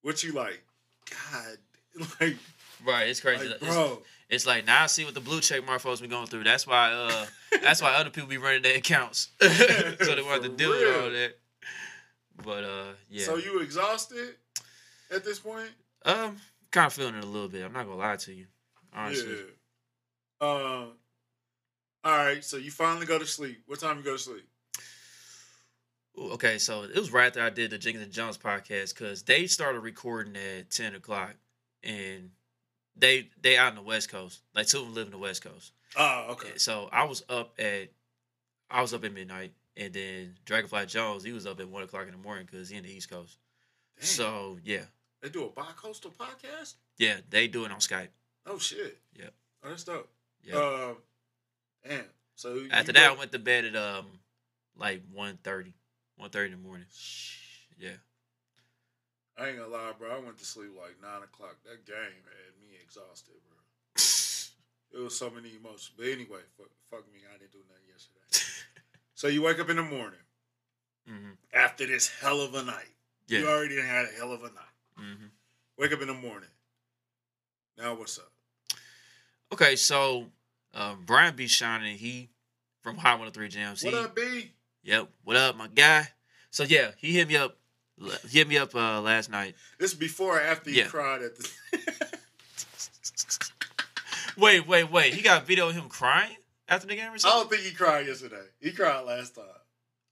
what 0.02 0.24
you 0.24 0.34
like? 0.34 0.62
God, 1.10 1.58
like, 2.20 2.36
Right, 2.86 3.08
it's 3.08 3.20
crazy. 3.22 3.48
like 3.48 3.56
It's- 3.58 3.74
bro. 3.74 4.02
It's 4.30 4.46
like 4.46 4.66
now 4.66 4.84
I 4.84 4.88
see 4.88 5.06
what 5.06 5.14
the 5.14 5.22
blue 5.22 5.40
check 5.40 5.66
mark 5.66 5.80
folks 5.80 6.02
be 6.02 6.08
going 6.10 6.28
through. 6.28 6.44
That's 6.44 6.68
why 6.68 6.92
uh 6.92 7.26
that's 7.62 7.82
why 7.82 7.94
other 7.96 8.10
people 8.10 8.28
be 8.28 8.38
running 8.38 8.62
their 8.62 8.76
accounts. 8.76 9.30
so 9.42 9.48
they 9.48 10.22
want 10.22 10.44
to 10.44 10.50
deal 10.58 10.70
with 10.72 11.02
all 11.02 11.10
that. 11.10 11.36
But 12.44 12.64
uh 12.64 12.94
yeah. 13.10 13.26
So 13.26 13.38
you 13.38 13.60
exhausted 13.62 14.36
at 15.12 15.24
this 15.24 15.40
point? 15.40 15.70
um 16.06 16.38
kind 16.72 16.88
of 16.88 16.94
feeling 16.94 17.16
it 17.16 17.24
a 17.24 17.28
little 17.28 17.50
bit. 17.50 17.64
I'm 17.64 17.74
not 17.74 17.86
gonna 17.86 17.98
lie 17.98 18.16
to 18.18 18.34
you. 18.34 18.46
Honestly. 18.94 19.36
Yeah. 20.42 20.48
Um. 20.48 20.92
All 22.04 22.18
right. 22.18 22.44
So 22.44 22.58
you 22.58 22.72
finally 22.72 23.06
go 23.06 23.18
to 23.20 23.26
sleep. 23.26 23.64
What 23.66 23.80
time 23.80 23.98
you 23.98 24.04
go 24.04 24.14
to 24.14 24.22
sleep? 24.22 24.48
Ooh, 26.20 26.32
Okay, 26.34 26.58
so 26.58 26.84
it 26.84 26.96
was 26.96 27.12
right 27.12 27.28
after 27.28 27.42
I 27.42 27.50
did 27.50 27.72
the 27.72 27.78
Jenkins 27.78 28.04
and 28.06 28.14
Jones 28.14 28.38
podcast 28.38 28.94
because 28.98 29.24
they 29.24 29.46
started 29.48 29.80
recording 29.82 30.36
at 30.36 30.72
ten 30.72 30.96
o'clock, 30.96 31.36
and 31.84 32.32
they 32.96 33.30
they 33.42 33.58
out 33.58 33.70
in 33.70 33.76
the 33.76 33.82
West 33.82 34.10
Coast. 34.10 34.42
Like 34.56 34.68
two 34.68 34.80
of 34.80 34.86
them 34.86 34.96
live 34.96 35.08
in 35.08 35.12
the 35.12 35.18
West 35.18 35.44
Coast. 35.44 35.74
Oh, 35.96 36.28
okay. 36.32 36.58
So 36.58 36.90
I 36.92 37.04
was 37.04 37.24
up 37.30 37.54
at 37.60 37.90
I 38.70 38.82
was 38.82 38.94
up 38.94 39.04
at 39.04 39.14
midnight, 39.14 39.54
and 39.78 39.94
then 39.94 40.36
Dragonfly 40.46 40.86
Jones 40.88 41.24
he 41.24 41.32
was 41.32 41.46
up 41.46 41.60
at 41.60 41.70
one 41.70 41.84
o'clock 41.84 42.06
in 42.06 42.12
the 42.12 42.18
morning 42.18 42.48
because 42.50 42.70
he 42.70 42.78
in 42.78 42.84
the 42.84 42.92
East 42.92 43.10
Coast. 43.10 43.38
So 44.00 44.58
yeah, 44.64 44.84
they 45.22 45.30
do 45.30 45.46
a 45.46 45.50
bi-coastal 45.50 46.12
podcast. 46.12 46.76
yeah, 46.98 47.18
they 47.30 47.48
do 47.48 47.66
it 47.66 47.72
on 47.72 47.80
Skype. 47.80 48.10
Oh 48.46 48.58
shit. 48.60 48.98
Yep. 49.16 49.34
Oh, 49.64 49.70
that's 49.70 49.84
dope. 49.84 50.10
Yeah. 50.44 50.56
Um. 50.56 50.98
Damn. 51.88 52.04
So 52.36 52.62
After 52.72 52.94
that, 52.94 53.12
I 53.12 53.16
went 53.16 53.32
to 53.32 53.40
bed 53.40 53.66
at 53.66 53.76
um 53.76 54.06
like 54.78 55.02
1.30, 55.16 55.74
1.30 56.22 56.46
in 56.46 56.52
the 56.52 56.58
morning. 56.58 56.86
Yeah. 57.80 57.98
I 59.38 59.50
ain't 59.50 59.58
gonna 59.58 59.70
lie, 59.72 59.92
bro. 59.98 60.16
I 60.16 60.20
went 60.20 60.38
to 60.38 60.46
sleep 60.46 60.72
like 60.78 60.98
nine 61.02 61.24
o'clock. 61.24 61.58
That 61.66 61.86
game 61.86 61.96
had 62.26 62.54
me 62.62 62.76
exhausted, 62.82 63.36
bro. 63.48 63.58
It 64.94 65.04
was 65.04 65.18
so 65.18 65.30
many 65.30 65.50
emotions. 65.60 65.92
But 65.98 66.08
anyway, 66.08 66.40
fuck, 66.58 66.70
fuck 66.90 67.04
me. 67.14 67.20
I 67.28 67.38
didn't 67.38 67.52
do 67.52 67.60
nothing 67.68 67.86
yesterday. 67.92 68.24
so 69.18 69.28
you 69.28 69.42
wake 69.42 69.60
up 69.60 69.68
in 69.70 69.78
the 69.78 69.84
morning 69.84 70.20
hmm 71.08 71.32
after 71.52 71.88
this 71.88 72.08
hell 72.22 72.40
of 72.42 72.54
a 72.54 72.64
night. 72.64 72.92
Yeah. 73.28 73.40
You 73.40 73.48
already 73.48 73.82
had 73.82 74.06
a 74.06 74.10
hell 74.18 74.32
of 74.32 74.42
a 74.42 74.48
night. 74.48 74.76
hmm 74.96 75.26
Wake 75.78 75.92
up 75.92 76.02
in 76.02 76.08
the 76.08 76.14
morning. 76.14 76.50
Now 77.78 77.96
what's 77.96 78.18
up? 78.20 78.32
Okay, 79.52 79.76
so 79.76 80.28
um, 80.74 81.04
Brian 81.06 81.36
B. 81.36 81.48
Shining, 81.48 81.98
he 81.98 82.30
from 82.82 82.98
Hot 82.98 83.14
103 83.20 83.48
Jams. 83.50 83.84
What 83.84 83.94
he, 83.94 84.00
up, 84.00 84.16
B? 84.16 84.52
Yep. 84.84 85.10
What 85.24 85.36
up, 85.36 85.56
my 85.58 85.68
guy? 85.68 86.08
So 86.52 86.64
yeah, 86.64 86.92
he 86.98 87.14
hit 87.14 87.28
me 87.28 87.38
up. 87.38 87.58
He 88.30 88.38
hit 88.40 88.48
me 88.48 88.58
up 88.58 88.76
uh, 88.76 89.02
last 89.02 89.32
night. 89.32 89.56
This 89.80 89.94
is 89.94 89.98
before 89.98 90.38
or 90.38 90.42
after 90.42 90.70
you 90.70 90.78
Yeah. 90.84 90.88
cried 90.88 91.22
at 91.24 91.36
the. 91.38 91.50
Wait, 94.38 94.68
wait, 94.68 94.92
wait. 94.92 95.14
He 95.16 95.24
got 95.24 95.42
a 95.42 95.46
video 95.46 95.70
of 95.70 95.76
him 95.76 95.90
crying 95.90 96.38
after 96.68 96.88
the 96.88 96.96
game 96.96 97.14
or 97.14 97.18
something? 97.18 97.38
I 97.38 97.42
don't 97.42 97.50
think 97.50 97.62
he 97.64 97.74
cried 97.74 98.08
yesterday. 98.08 98.44
He 98.60 98.72
cried 98.72 99.02
last 99.06 99.36
time 99.36 99.46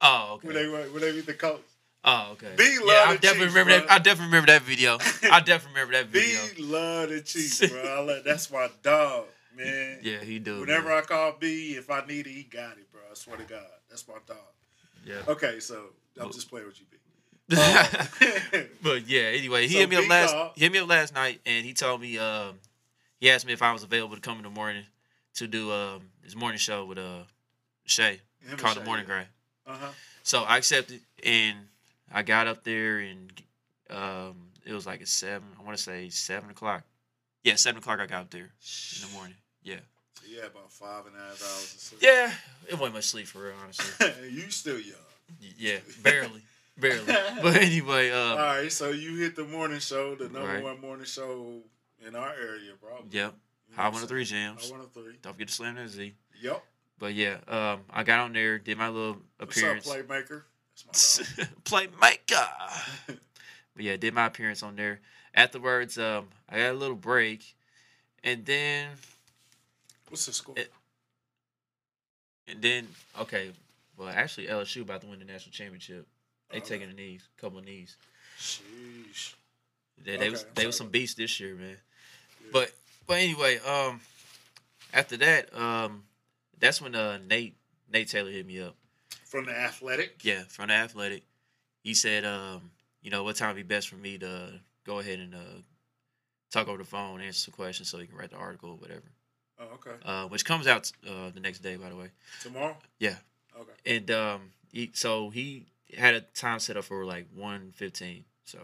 Oh, 0.02 0.34
okay. 0.36 0.48
when 0.48 0.56
they 0.56 0.68
when 0.68 1.02
they 1.02 1.12
beat 1.12 1.26
the 1.26 1.34
coach. 1.34 1.62
oh, 2.04 2.30
okay. 2.34 2.54
B 2.58 2.64
yeah, 2.64 2.80
love 2.86 3.08
I 3.10 3.14
the 3.16 3.20
definitely 3.22 3.48
remember 3.48 3.72
that. 3.80 3.92
I 3.92 3.98
definitely 4.00 4.26
remember 4.26 4.48
that 4.52 4.62
video. 4.64 4.98
I 5.32 5.40
definitely 5.40 5.82
remember 5.82 5.94
that 5.94 6.08
video. 6.08 6.40
B 6.56 6.64
love 6.64 7.10
the 7.10 7.22
Chiefs, 7.22 7.68
bro. 7.68 7.82
I 7.82 8.00
love, 8.02 8.24
that's 8.24 8.52
my 8.52 8.70
dog, 8.84 9.26
man. 9.58 10.00
Yeah, 10.04 10.20
he 10.20 10.40
do. 10.40 10.60
Whenever 10.62 10.90
man. 10.90 10.98
I 10.98 11.02
call 11.02 11.34
B, 11.40 11.76
if 11.78 11.90
I 11.90 12.06
need 12.06 12.28
it, 12.28 12.32
he 12.34 12.44
got 12.44 12.78
it, 12.78 12.92
bro. 12.92 13.02
I 13.10 13.14
swear 13.16 13.38
to 13.38 13.44
God, 13.44 13.64
that's 13.90 14.08
my 14.08 14.16
dog. 14.28 14.38
Yeah. 15.06 15.22
Okay, 15.28 15.60
so 15.60 15.88
I'm 16.20 16.32
just 16.32 16.50
playing 16.50 16.68
with 16.68 16.80
you, 16.80 16.86
B. 16.92 16.98
Um, 17.48 18.66
but 18.82 19.08
yeah, 19.08 19.22
anyway, 19.22 19.68
he 19.68 19.74
So 19.74 19.80
hit 19.82 19.90
me 19.90 19.96
up 19.98 20.10
last. 20.10 20.36
He 20.56 20.62
hit 20.62 20.72
me 20.72 20.80
up 20.80 20.90
last 20.90 21.14
night, 21.14 21.42
and 21.46 21.66
he 21.66 21.74
told 21.74 22.02
me. 22.02 22.18
Um, 22.18 22.60
he 23.20 23.32
asked 23.32 23.46
me 23.46 23.54
if 23.54 23.62
I 23.62 23.72
was 23.72 23.82
available 23.84 24.16
to 24.16 24.22
come 24.22 24.38
in 24.38 24.44
the 24.44 24.50
morning 24.50 24.84
to 25.36 25.48
do 25.48 25.72
um 25.72 26.02
his 26.26 26.36
morning 26.36 26.58
show 26.60 26.84
with 26.86 26.98
uh 26.98 27.24
Shay 27.86 28.20
Him 28.48 28.58
called 28.58 28.76
the 28.78 28.84
Morning 28.84 29.06
yeah. 29.08 29.14
Grind. 29.14 29.28
Uh-huh. 29.68 29.88
So 30.24 30.44
I 30.44 30.58
accepted, 30.58 31.00
and 31.24 31.56
I 32.12 32.22
got 32.24 32.48
up 32.48 32.64
there, 32.64 32.98
and 33.00 33.32
um, 33.90 34.36
it 34.66 34.74
was 34.74 34.86
like 34.86 35.02
at 35.02 35.08
seven. 35.08 35.48
I 35.60 35.64
want 35.64 35.78
to 35.78 35.82
say 35.84 36.10
seven 36.10 36.50
o'clock. 36.50 36.84
Yeah, 37.44 37.56
seven 37.56 37.78
o'clock. 37.80 38.00
I 38.00 38.08
got 38.08 38.22
up 38.22 38.30
there 38.32 38.42
in 38.42 39.08
the 39.08 39.14
morning. 39.16 39.36
Yeah, 39.64 39.78
So 40.20 40.28
you 40.28 40.38
had 40.42 40.52
about 40.52 40.72
five 40.72 41.06
and 41.08 41.16
a 41.16 41.20
half 41.20 41.42
hours 41.42 41.74
of 41.76 41.80
sleep. 41.80 42.02
yeah. 42.04 42.32
It 42.68 42.74
wasn't 42.76 42.96
much 42.96 43.06
sleep 43.06 43.28
for 43.28 43.44
real, 43.44 43.54
honestly. 43.64 44.08
you 44.32 44.50
still 44.52 44.80
young. 44.80 44.96
Yeah, 45.58 45.78
barely, 46.04 46.42
barely. 46.80 47.06
But 47.06 47.56
anyway, 47.58 48.12
All 48.12 48.34
um, 48.34 48.38
right, 48.38 48.72
so 48.72 48.90
you 48.90 49.16
hit 49.18 49.36
the 49.36 49.44
morning 49.46 49.80
show, 49.80 50.14
the 50.16 50.26
number 50.26 50.42
Right. 50.48 50.64
one 50.64 50.82
morning 50.82 51.06
show 51.06 51.62
in 52.06 52.16
our 52.16 52.34
area, 52.34 52.72
probably. 52.82 53.18
yep. 53.18 53.34
High 53.76 53.90
one 53.90 54.02
of 54.04 54.10
three 54.10 54.24
jams. 54.26 54.66
High 54.66 54.72
one 54.72 54.82
of 54.82 54.92
three. 54.92 55.16
Don't 55.22 55.34
forget 55.34 55.48
to 55.50 55.54
slam 55.54 55.76
that 55.76 55.90
Z. 55.90 56.14
Yep. 56.42 56.64
But 56.98 57.14
yeah, 57.14 57.38
um, 57.48 57.82
I 57.90 58.04
got 58.04 58.20
on 58.20 58.34
there, 58.34 58.58
did 58.58 58.78
my 58.78 58.88
little 58.88 59.18
appearance. 59.40 59.86
What's 59.86 60.00
up, 60.00 60.08
playmaker? 60.08 60.42
That's 60.86 61.38
my. 61.40 61.44
Playmaker. 61.66 62.48
But 63.76 63.84
yeah, 63.84 63.98
did 63.98 64.14
my 64.14 64.28
appearance 64.28 64.64
on 64.64 64.78
there. 64.78 65.02
Afterwards, 65.34 65.98
um, 65.98 66.30
I 66.48 66.60
got 66.60 66.72
a 66.72 66.74
little 66.76 66.96
break, 66.96 67.56
and 68.24 68.46
then 68.46 68.88
What's 70.08 70.26
the 70.28 70.32
score? 70.32 70.56
It- 70.58 70.72
and 72.48 72.62
then 72.62 72.88
okay, 73.20 73.52
well 73.98 74.08
actually 74.08 74.48
LSU 74.48 74.82
about 74.84 75.02
to 75.02 75.08
win 75.08 75.20
the 75.20 75.26
national 75.26 75.52
championship. 75.52 76.08
They 76.52 76.60
Okay. 76.60 76.68
taking 76.78 76.90
a 76.90 76.94
knees, 76.94 77.28
couple 77.38 77.58
of 77.60 77.66
knees. 77.66 77.98
Sheesh. 78.40 79.34
They, 80.02 80.16
they 80.16 80.30
was 80.30 80.44
Okay, 80.44 80.52
they 80.56 80.66
was 80.68 80.78
some 80.78 80.90
beasts 80.90 81.16
this 81.16 81.38
year, 81.40 81.56
man. 81.56 81.72
Yeah. 81.72 82.48
But 82.54 82.72
but 83.08 83.18
anyway, 83.20 83.60
um, 83.60 84.02
after 84.94 85.18
that, 85.18 85.56
um, 85.58 86.04
that's 86.60 86.82
when 86.82 86.96
uh 86.96 87.18
Nate 87.30 87.56
Nate 87.92 88.08
Taylor 88.08 88.32
hit 88.32 88.46
me 88.46 88.62
up. 88.62 88.76
From 89.26 89.46
the 89.46 89.58
athletic. 89.58 90.24
Yeah, 90.24 90.44
from 90.48 90.70
the 90.70 90.74
athletic. 90.76 91.24
He 91.84 91.94
said, 91.94 92.26
um, 92.26 92.72
you 93.02 93.12
know, 93.12 93.24
what 93.24 93.36
time 93.36 93.50
would 93.50 93.56
be 93.58 93.64
best 93.64 93.90
for 93.90 93.96
me 93.96 94.18
to 94.18 94.60
go 94.86 95.00
ahead 95.00 95.20
and 95.20 95.36
uh 95.36 95.62
talk 96.52 96.68
over 96.68 96.78
the 96.78 96.84
phone, 96.86 97.22
answer 97.22 97.40
some 97.40 97.54
questions 97.54 97.90
so 97.90 97.98
he 97.98 98.08
can 98.08 98.18
write 98.18 98.32
the 98.32 98.38
article 98.38 98.72
or 98.72 98.76
whatever. 98.78 99.04
Oh, 99.60 99.66
okay. 99.76 99.96
Uh, 100.06 100.28
which 100.28 100.46
comes 100.46 100.68
out 100.68 100.92
uh 101.08 101.30
the 101.34 101.40
next 101.40 101.60
day, 101.60 101.76
by 101.76 101.90
the 101.90 101.96
way. 101.96 102.10
Tomorrow? 102.42 102.78
Yeah. 103.00 103.16
Okay. 103.60 103.96
And 103.96 104.12
um, 104.12 104.42
he, 104.72 104.92
so 104.94 105.30
he 105.30 105.66
had 105.98 106.14
a 106.14 106.22
time 106.22 106.60
set 106.60 106.78
up 106.78 106.86
for 106.86 107.06
like 107.06 107.28
one 107.34 107.72
fifteen. 107.74 108.26
So 108.46 108.60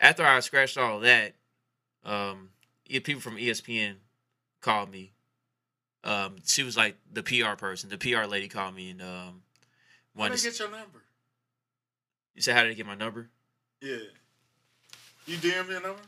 after 0.00 0.24
I 0.24 0.40
scratched 0.40 0.78
all 0.78 1.00
that, 1.00 1.34
um, 2.04 2.50
people 2.88 3.20
from 3.20 3.36
ESPN 3.36 3.94
called 4.60 4.90
me. 4.90 5.12
Um, 6.04 6.36
she 6.44 6.62
was 6.62 6.76
like 6.76 6.96
the 7.12 7.22
PR 7.22 7.54
person. 7.56 7.88
The 7.90 7.98
PR 7.98 8.24
lady 8.26 8.48
called 8.48 8.74
me 8.74 8.90
and 8.90 9.00
um, 9.02 9.08
How 9.08 10.20
wanted. 10.20 10.34
did 10.34 10.38
To, 10.38 10.44
they 10.44 10.50
get 10.50 10.58
your 10.60 10.70
number? 10.70 11.02
you 12.34 12.42
said 12.42 12.54
how 12.56 12.62
did 12.62 12.72
they 12.72 12.74
get 12.76 12.86
my 12.86 12.94
number? 12.94 13.28
Yeah. 13.80 13.96
You 15.26 15.36
DM 15.36 15.68
your 15.70 15.80
number? 15.82 16.00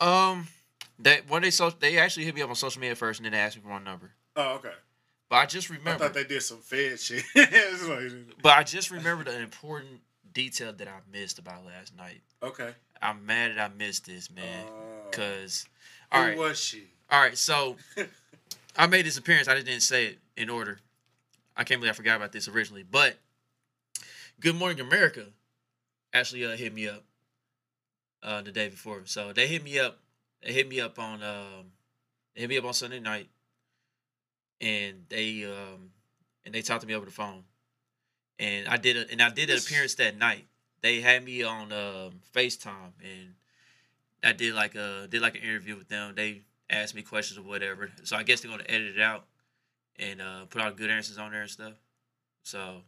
Um, 0.00 0.46
that 1.00 1.28
when 1.28 1.42
they 1.42 1.50
so 1.50 1.70
they 1.70 1.98
actually 1.98 2.24
hit 2.24 2.34
me 2.34 2.42
up 2.42 2.48
on 2.50 2.54
social 2.54 2.80
media 2.80 2.94
first, 2.94 3.18
and 3.20 3.24
then 3.24 3.32
they 3.32 3.38
asked 3.38 3.56
me 3.56 3.62
for 3.62 3.68
my 3.68 3.78
number. 3.82 4.10
Oh, 4.36 4.54
okay. 4.56 4.72
But 5.28 5.36
I 5.36 5.46
just 5.46 5.70
I 5.70 5.74
remember. 5.74 6.04
thought 6.04 6.14
they 6.14 6.24
did 6.24 6.42
some 6.42 6.58
Fed 6.58 7.00
shit. 7.00 7.24
Like- 7.34 8.42
but 8.42 8.56
I 8.56 8.62
just 8.62 8.90
remembered 8.90 9.26
an 9.28 9.40
important 9.42 10.00
detail 10.32 10.72
that 10.72 10.86
I 10.88 11.00
missed 11.10 11.38
about 11.38 11.64
last 11.66 11.96
night. 11.96 12.20
okay. 12.42 12.70
I'm 13.00 13.26
mad 13.26 13.56
that 13.56 13.70
I 13.70 13.74
missed 13.74 14.06
this, 14.06 14.30
man. 14.30 14.64
Oh. 14.68 15.08
Who 16.12 16.18
all 16.18 16.24
right, 16.24 16.36
was 16.36 16.60
she? 16.60 16.84
all 17.10 17.20
right. 17.20 17.36
So, 17.36 17.76
I 18.76 18.86
made 18.86 19.06
this 19.06 19.16
appearance. 19.16 19.48
I 19.48 19.54
just 19.54 19.66
didn't 19.66 19.82
say 19.82 20.06
it 20.06 20.18
in 20.36 20.50
order. 20.50 20.78
I 21.56 21.64
can't 21.64 21.80
believe 21.80 21.92
I 21.92 21.96
forgot 21.96 22.16
about 22.16 22.32
this 22.32 22.48
originally. 22.48 22.82
But, 22.82 23.16
Good 24.40 24.56
Morning 24.56 24.80
America 24.80 25.26
actually 26.12 26.44
uh, 26.44 26.56
hit 26.56 26.74
me 26.74 26.88
up 26.88 27.04
uh, 28.22 28.42
the 28.42 28.52
day 28.52 28.68
before. 28.68 29.02
So 29.04 29.32
they 29.32 29.46
hit 29.46 29.62
me 29.64 29.78
up. 29.78 29.98
They 30.42 30.52
hit 30.52 30.68
me 30.68 30.80
up 30.80 30.98
on. 30.98 31.22
Um, 31.22 31.72
they 32.34 32.42
hit 32.42 32.50
me 32.50 32.58
up 32.58 32.64
on 32.64 32.74
Sunday 32.74 33.00
night, 33.00 33.28
and 34.60 35.04
they 35.08 35.44
um, 35.44 35.90
and 36.44 36.54
they 36.54 36.62
talked 36.62 36.82
to 36.82 36.86
me 36.86 36.94
over 36.94 37.06
the 37.06 37.12
phone. 37.12 37.44
And 38.38 38.68
I 38.68 38.76
did 38.76 38.96
a, 38.96 39.10
and 39.10 39.22
I 39.22 39.30
did 39.30 39.50
an 39.50 39.58
appearance 39.58 39.94
that 39.96 40.18
night. 40.18 40.46
They 40.80 41.00
had 41.00 41.24
me 41.24 41.42
on 41.42 41.72
um, 41.72 42.20
FaceTime, 42.34 42.92
and 43.00 43.34
I 44.24 44.32
did 44.32 44.54
like 44.54 44.74
a 44.74 45.06
did 45.10 45.22
like 45.22 45.34
an 45.34 45.42
interview 45.42 45.76
with 45.76 45.88
them. 45.88 46.14
They 46.14 46.42
asked 46.70 46.94
me 46.94 47.02
questions 47.02 47.38
or 47.38 47.42
whatever. 47.42 47.90
So 48.04 48.16
I 48.16 48.22
guess 48.22 48.40
they're 48.40 48.50
gonna 48.50 48.64
edit 48.68 48.96
it 48.96 49.00
out 49.02 49.24
and 49.98 50.20
uh, 50.22 50.44
put 50.46 50.62
all 50.62 50.70
good 50.70 50.90
answers 50.90 51.18
on 51.18 51.32
there 51.32 51.42
and 51.42 51.50
stuff. 51.50 51.74
So 52.42 52.82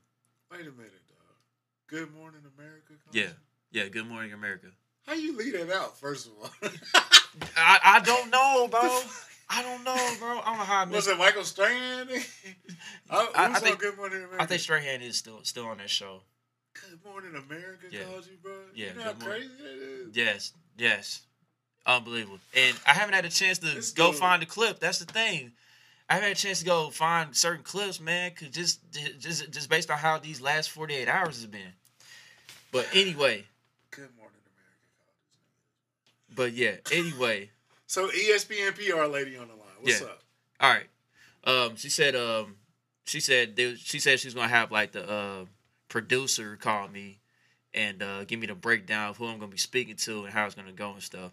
Wait 0.51 0.61
a 0.61 0.65
minute, 0.65 0.93
dog. 1.09 1.17
Good 1.89 2.15
morning, 2.15 2.41
America. 2.57 2.93
calls 3.05 3.15
Yeah. 3.15 3.31
yeah, 3.73 3.89
good 3.89 4.07
morning, 4.07 4.33
America. 4.33 4.69
How 5.07 5.15
you 5.15 5.37
leave 5.37 5.53
that 5.53 5.71
out? 5.71 5.99
First 5.99 6.29
of 6.29 6.33
all, 6.41 6.51
I, 7.57 7.79
I 7.85 8.01
don't 8.01 8.31
know, 8.31 8.69
bro. 8.71 9.01
I 9.51 9.63
don't 9.63 9.85
know, 9.85 9.95
bro. 10.19 10.39
I 10.41 10.45
don't 10.47 10.59
know 10.59 10.65
how 10.65 10.81
I 10.81 10.85
was 10.85 10.93
missed. 10.93 11.09
it 11.09 11.19
Michael 11.19 11.45
Strahan? 11.45 12.09
I, 13.11 13.17
I- 13.37 13.47
I 13.55 13.59
think- 13.61 13.79
Good 13.81 13.97
Morning 13.97 14.19
America? 14.19 14.43
I 14.43 14.47
think 14.47 14.61
Strahan 14.63 15.03
is 15.03 15.19
still 15.19 15.41
still 15.43 15.67
on 15.67 15.79
that 15.79 15.91
show. 15.91 16.23
Good 16.75 17.05
Morning 17.05 17.31
America 17.37 17.87
Yeah. 17.91 18.05
calls 18.05 18.27
you, 18.29 18.37
bro. 18.43 18.53
Yeah, 18.75 18.89
you 18.89 18.95
know 18.95 19.03
how 19.05 19.13
crazy 19.15 19.49
that 19.59 20.09
is. 20.11 20.17
Yes, 20.17 20.53
yes, 20.77 21.23
unbelievable. 21.87 22.41
And 22.55 22.77
I 22.87 22.93
haven't 22.93 23.15
had 23.15 23.25
a 23.25 23.31
chance 23.31 23.59
to 23.59 23.67
This 23.67 23.93
go 23.93 24.11
dude- 24.11 24.19
find 24.21 24.43
the 24.43 24.47
clip. 24.47 24.81
That's 24.81 24.99
the 24.99 25.07
thing. 25.07 25.53
I 26.09 26.15
haven't 26.15 26.29
had 26.29 26.37
a 26.37 26.41
chance 26.41 26.59
to 26.59 26.65
go 26.65 26.91
find 26.91 27.35
certain 27.35 27.63
clips, 27.65 28.01
man. 28.01 28.35
Cause 28.35 28.49
just 28.49 28.81
just 29.19 29.51
just 29.51 29.69
based 29.71 29.91
on 29.91 29.99
how 29.99 30.19
these 30.19 30.41
last 30.41 30.71
forty 30.71 30.95
eight 30.95 31.09
hours 31.09 31.37
has 31.37 31.47
been. 31.47 31.73
But 32.73 32.89
anyway, 32.93 33.47
Good 33.91 34.15
Morning 34.17 34.41
America 34.45 36.35
but 36.35 36.53
yeah, 36.53 36.77
anyway. 36.93 37.51
So 37.87 38.09
ESPN 38.11 38.73
PR 38.75 39.05
lady 39.07 39.37
on 39.37 39.49
the 39.49 39.55
line. 39.55 39.69
What's 39.81 40.01
Yeah. 40.01 40.07
up? 40.09 40.23
All 40.61 40.71
right. 40.75 40.91
Um, 41.45 41.77
she 41.77 41.89
said. 41.89 42.17
Um, 42.17 42.57
she 43.05 43.21
said. 43.21 43.55
They, 43.57 43.77
she 43.77 43.99
said 44.01 44.19
she's 44.21 44.35
gonna 44.35 44.49
have 44.49 44.71
like 44.73 44.93
the 44.93 45.09
uh, 45.09 45.45
producer 45.95 46.57
called 46.57 46.93
me 46.93 47.21
and 47.73 48.03
uh, 48.03 48.25
give 48.25 48.41
me 48.41 48.49
the 48.49 48.55
breakdown 48.57 49.11
of 49.11 49.17
who 49.17 49.27
I'm 49.27 49.39
gonna 49.39 49.53
be 49.53 49.57
speaking 49.57 49.95
to 49.95 50.25
and 50.25 50.35
how 50.35 50.45
it's 50.45 50.57
gonna 50.57 50.73
go 50.73 50.91
and 50.91 51.01
stuff. 51.01 51.31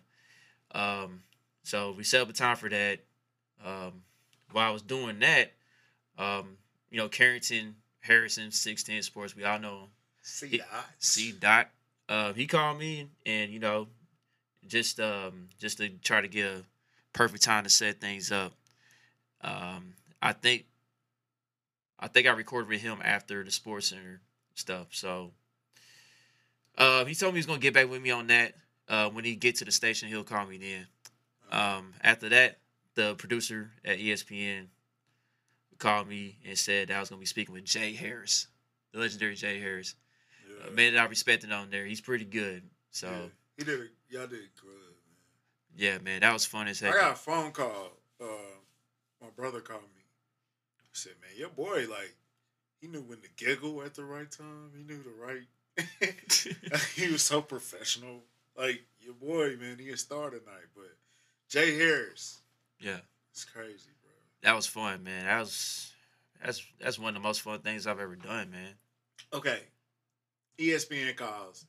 Um, 0.76 1.24
so 1.64 1.94
we 1.98 2.04
set 2.04 2.22
up 2.22 2.30
a 2.30 2.34
time 2.34 2.56
for 2.56 2.70
that. 2.70 3.00
Um, 3.66 4.04
while 4.52 4.70
I 4.70 4.72
was 4.72 4.84
doing 4.84 5.18
that, 5.18 5.54
um, 6.20 6.58
you 6.92 7.00
know, 7.00 7.10
Carrington 7.10 7.76
Harrison, 8.02 8.52
six 8.52 8.84
ten 8.84 9.02
Sports. 9.02 9.36
We 9.36 9.44
all 9.46 9.58
know 9.58 9.80
him. 9.80 9.88
C 10.22 10.48
He- 10.48 10.58
dot. 10.60 10.86
C 11.00 11.32
dot. 11.32 11.70
Uh, 12.08 12.34
he 12.34 12.46
called 12.46 12.78
me 12.78 13.08
and 13.26 13.52
you 13.52 13.58
know, 13.60 13.88
just 14.68 15.00
um, 15.00 15.50
just 15.58 15.80
to 15.80 15.90
try 15.90 16.22
to 16.22 16.28
get 16.28 16.46
a 16.46 16.62
perfect 17.14 17.42
time 17.42 17.64
to 17.64 17.70
set 17.72 18.00
things 18.00 18.32
up. 18.32 18.54
Um, 19.44 19.96
I 20.22 20.34
think, 20.34 20.66
I 22.00 22.08
think 22.08 22.28
I 22.28 22.32
recorded 22.32 22.70
with 22.70 22.82
him 22.82 23.00
after 23.04 23.44
the 23.44 23.50
Sports 23.50 23.88
Center 23.88 24.22
stuff. 24.56 24.88
So, 24.92 25.32
uh, 26.78 27.06
he 27.06 27.14
told 27.16 27.34
me 27.34 27.38
he's 27.40 27.46
gonna 27.46 27.60
get 27.60 27.74
back 27.74 27.90
with 27.90 28.02
me 28.02 28.12
on 28.12 28.28
that. 28.28 28.56
Uh, 28.88 29.10
when 29.10 29.24
he 29.24 29.36
get 29.36 29.56
to 29.58 29.66
the 29.66 29.72
station, 29.72 30.10
he'll 30.10 30.24
call 30.24 30.46
me 30.46 30.58
then. 30.58 30.88
Um, 31.52 31.94
after 32.02 32.30
that, 32.30 32.60
the 32.96 33.16
producer 33.16 33.72
at 33.86 34.00
ESPN 34.00 34.68
called 35.78 36.08
me 36.08 36.38
and 36.46 36.58
said 36.58 36.90
that 36.90 36.98
I 36.98 37.00
was 37.00 37.10
gonna 37.10 37.20
be 37.20 37.26
speaking 37.26 37.54
with 37.54 37.66
Jay 37.66 37.94
Harris, 37.94 38.48
the 38.92 39.00
legendary 39.00 39.36
Jay 39.36 39.60
Harris 39.60 39.96
Yeah. 40.48 40.68
a 40.68 40.72
man 40.72 40.94
that 40.94 41.02
I 41.02 41.06
respected 41.06 41.52
on 41.52 41.70
there. 41.70 41.86
He's 41.86 42.02
pretty 42.02 42.26
good. 42.26 42.70
So 42.92 43.10
Yeah. 43.10 43.28
He 43.58 43.64
did 43.64 43.80
it. 43.82 43.92
Y'all 44.10 44.28
did 44.28 44.50
good, 44.62 44.70
man. 44.72 45.76
yeah, 45.76 45.98
man, 46.00 46.22
that 46.22 46.34
was 46.34 46.46
fun 46.46 46.68
as 46.68 46.80
heck. 46.80 46.94
I 46.96 47.00
got 47.00 47.12
a 47.14 47.16
phone 47.16 47.52
call. 47.52 47.92
Uh, 48.20 48.26
my 49.22 49.30
brother 49.36 49.62
called 49.62 49.84
me. 49.84 50.02
He 50.84 50.90
said, 50.94 51.14
"Man, 51.22 51.32
your 51.38 51.50
boy, 51.50 51.88
like, 51.90 52.16
he 52.82 52.88
knew 52.88 53.02
when 53.02 53.20
to 53.22 53.30
giggle 53.38 53.84
at 53.84 53.94
the 53.94 54.04
right 54.04 54.30
time. 54.30 54.72
He 54.76 54.84
knew 54.84 55.02
the 55.04 55.12
right. 55.12 56.56
he 56.96 57.12
was 57.12 57.22
so 57.22 57.42
professional. 57.42 58.24
Like 58.58 58.82
your 59.00 59.14
boy, 59.14 59.56
man, 59.56 59.78
he 59.80 59.90
a 59.90 59.98
star 59.98 60.30
tonight. 60.30 60.68
But 60.76 60.92
Jay 61.48 61.78
Harris, 61.78 62.42
yeah, 62.80 62.98
it's 63.32 63.46
crazy, 63.46 63.92
bro. 64.02 64.12
that 64.44 64.56
was 64.56 64.66
fun, 64.66 65.04
man. 65.04 65.26
That 65.26 65.40
was 65.40 65.94
that's 66.44 66.66
that's 66.80 67.00
one 67.00 67.10
of 67.10 67.22
the 67.22 67.28
most 67.28 67.42
fun 67.42 67.60
things 67.60 67.88
I've 67.88 68.00
ever 68.00 68.16
done, 68.16 68.52
man. 68.52 68.74
Okay, 69.34 69.60
ESPN 70.58 71.16
calls, 71.16 71.66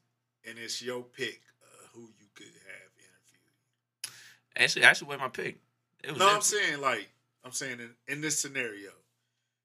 and 0.48 0.58
it's 0.58 0.82
your 0.82 1.02
pick 1.02 1.40
uh, 1.62 1.86
who 1.94 2.00
you 2.00 2.26
could 2.34 2.46
have 2.46 2.92
interviewed. 2.96 4.12
Actually, 4.56 4.84
actually, 4.84 5.08
was 5.08 5.18
my 5.20 5.28
pick. 5.28 5.58
It 6.02 6.10
was 6.10 6.18
No, 6.18 6.34
I'm 6.34 6.40
saying 6.40 6.80
like 6.80 7.08
I'm 7.44 7.52
saying 7.52 7.78
in, 7.80 7.90
in 8.08 8.20
this 8.20 8.38
scenario, 8.40 8.90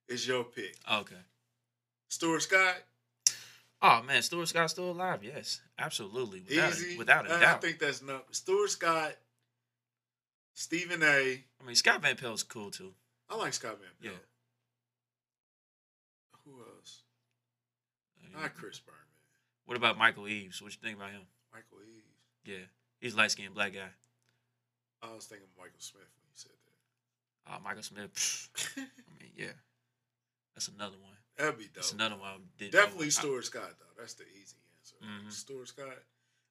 it's 0.08 0.28
your 0.28 0.44
pick. 0.44 0.76
okay. 0.92 1.16
Stuart 2.10 2.42
Scott, 2.42 2.76
Oh 3.82 4.02
man, 4.02 4.22
Stuart 4.24 4.48
Scott's 4.48 4.74
still 4.74 4.92
alive. 4.92 5.24
Yes, 5.24 5.62
absolutely, 5.78 6.42
without 6.48 6.72
easy. 6.72 6.96
a, 6.96 6.98
without 6.98 7.26
a 7.26 7.30
doubt. 7.30 7.44
I 7.44 7.54
think 7.60 7.80
that's 7.80 8.02
not 8.02 8.34
Stuart 8.36 8.70
Scott, 8.72 9.14
Stephen 10.54 11.04
A. 11.04 11.44
I 11.62 11.66
mean, 11.66 11.76
Scott 11.76 12.02
Van 12.02 12.16
Pelt's 12.16 12.44
cool 12.44 12.72
too. 12.72 12.94
I 13.30 13.36
like 13.36 13.54
Scott 13.54 13.78
Van 13.80 13.90
Pelt. 14.02 14.14
Yeah. 14.14 14.20
Who 16.46 16.60
else? 16.62 17.02
Uh, 18.24 18.42
Not 18.42 18.56
Chris 18.56 18.80
Berman. 18.80 18.98
What 19.66 19.78
about 19.78 19.98
Michael 19.98 20.28
Eaves? 20.28 20.62
What 20.62 20.72
you 20.72 20.78
think 20.82 20.98
about 20.98 21.12
him? 21.12 21.22
Michael 21.54 21.80
Eaves. 21.86 22.06
Yeah, 22.46 22.66
he's 23.00 23.16
light 23.16 23.32
skinned 23.32 23.54
black 23.54 23.74
guy. 23.74 23.90
I 25.04 25.14
was 25.14 25.26
thinking 25.26 25.48
Michael 25.58 25.74
Smith 25.78 26.02
when 26.02 26.26
you 26.26 26.36
said 26.36 26.52
that. 26.52 27.54
Oh, 27.54 27.60
Michael 27.64 27.84
Smith. 27.84 28.50
I 28.78 28.82
mean, 29.22 29.32
yeah, 29.38 29.52
that's 30.58 30.70
another 30.70 30.98
one. 30.98 31.14
That'd 31.38 31.58
be 31.60 31.66
dope. 31.66 31.76
That's 31.76 31.94
another 31.94 32.16
one. 32.18 32.32
I 32.60 32.70
Definitely 32.70 33.08
I- 33.08 33.10
Stuart 33.10 33.46
Scott 33.46 33.74
though. 33.78 34.02
That's 34.02 34.16
the 34.16 34.24
easy 34.28 34.58
answer. 34.80 34.96
Mhm. 35.06 35.32
Stuart 35.32 35.68
Scott. 35.68 36.04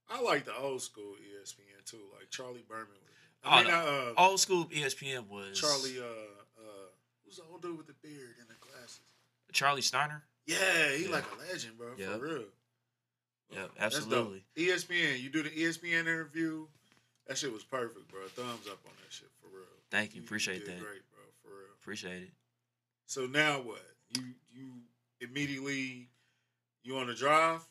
I 0.08 0.20
like 0.22 0.44
the 0.44 0.54
old 0.56 0.80
school 0.80 1.16
ESPN 1.20 1.84
too, 1.84 2.08
like 2.16 2.30
Charlie 2.30 2.62
Berman. 2.68 2.86
Was 2.92 3.00
Oh, 3.44 3.50
I 3.50 3.62
mean, 3.64 3.72
no. 3.72 4.14
uh, 4.16 4.20
old 4.28 4.38
school 4.40 4.66
ESPN 4.70 5.26
was 5.28 5.58
Charlie. 5.60 5.98
Uh, 6.00 6.04
uh, 6.04 6.88
who's 7.24 7.36
the 7.36 7.42
old 7.50 7.62
dude 7.62 7.76
with 7.76 7.88
the 7.88 7.94
beard 7.94 8.36
and 8.38 8.48
the 8.48 8.54
glasses? 8.60 9.00
Charlie 9.52 9.82
Steiner. 9.82 10.22
Yeah, 10.46 10.92
he 10.92 11.04
Yeah. 11.06 11.10
like 11.10 11.24
a 11.32 11.34
legend, 11.50 11.76
bro. 11.76 11.96
Yep. 11.96 12.08
For 12.12 12.18
real. 12.24 12.44
Dope. 13.52 13.72
absolutely. 13.78 14.44
ESPN, 14.56 15.20
you 15.20 15.30
do 15.30 15.42
the 15.42 15.50
ESPN 15.50 16.00
interview. 16.06 16.68
That 17.26 17.38
shit 17.38 17.52
was 17.52 17.64
perfect, 17.64 18.06
bro. 18.08 18.26
Thumbs 18.28 18.68
up 18.68 18.78
on 18.86 18.92
that 19.02 19.12
shit 19.12 19.30
for 19.40 19.48
real. 19.48 19.66
Thank 19.90 20.14
you. 20.14 20.22
Appreciate 20.22 20.64
did 20.64 20.68
that. 20.78 20.80
Great, 20.80 21.02
bro. 21.10 21.22
For 21.42 21.48
real. 21.58 21.72
Appreciate 21.80 22.22
it. 22.22 22.30
So 23.06 23.26
now 23.26 23.60
what? 23.60 23.82
You 24.16 24.22
you 24.54 24.68
immediately 25.20 26.08
you 26.82 26.96
on 26.96 27.06
the 27.06 27.14
drive? 27.14 27.66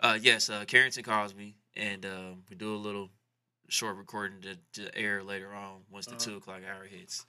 Uh, 0.00 0.18
yes, 0.20 0.50
uh, 0.50 0.64
Carrington 0.66 1.04
calls 1.04 1.34
me, 1.34 1.56
and 1.76 2.04
um, 2.04 2.42
we 2.50 2.56
do 2.56 2.74
a 2.74 2.76
little 2.76 3.10
short 3.68 3.96
recording 3.96 4.40
to, 4.42 4.56
to 4.82 4.96
air 4.98 5.22
later 5.22 5.52
on 5.54 5.82
once 5.90 6.06
the 6.06 6.12
Uh-huh. 6.12 6.24
two 6.24 6.36
o'clock 6.36 6.60
hour 6.68 6.84
hits. 6.84 7.26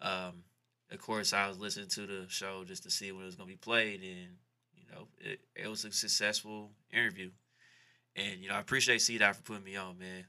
Um, 0.00 0.44
of 0.90 0.98
course, 1.00 1.32
I 1.32 1.48
was 1.48 1.58
listening 1.58 1.88
to 1.88 2.06
the 2.06 2.26
show 2.28 2.64
just 2.64 2.82
to 2.82 2.90
see 2.90 3.12
when 3.12 3.22
it 3.22 3.26
was 3.26 3.36
going 3.36 3.48
to 3.48 3.54
be 3.54 3.58
played, 3.58 4.02
and 4.02 4.36
you 4.74 4.84
know, 4.92 5.08
it, 5.18 5.40
it 5.54 5.68
was 5.68 5.84
a 5.84 5.92
successful 5.92 6.70
interview. 6.92 7.30
And 8.16 8.40
you 8.40 8.48
know, 8.48 8.56
I 8.56 8.60
appreciate 8.60 9.00
C 9.02 9.18
Dot 9.18 9.36
for 9.36 9.42
putting 9.42 9.64
me 9.64 9.76
on, 9.76 9.98
man. 9.98 10.26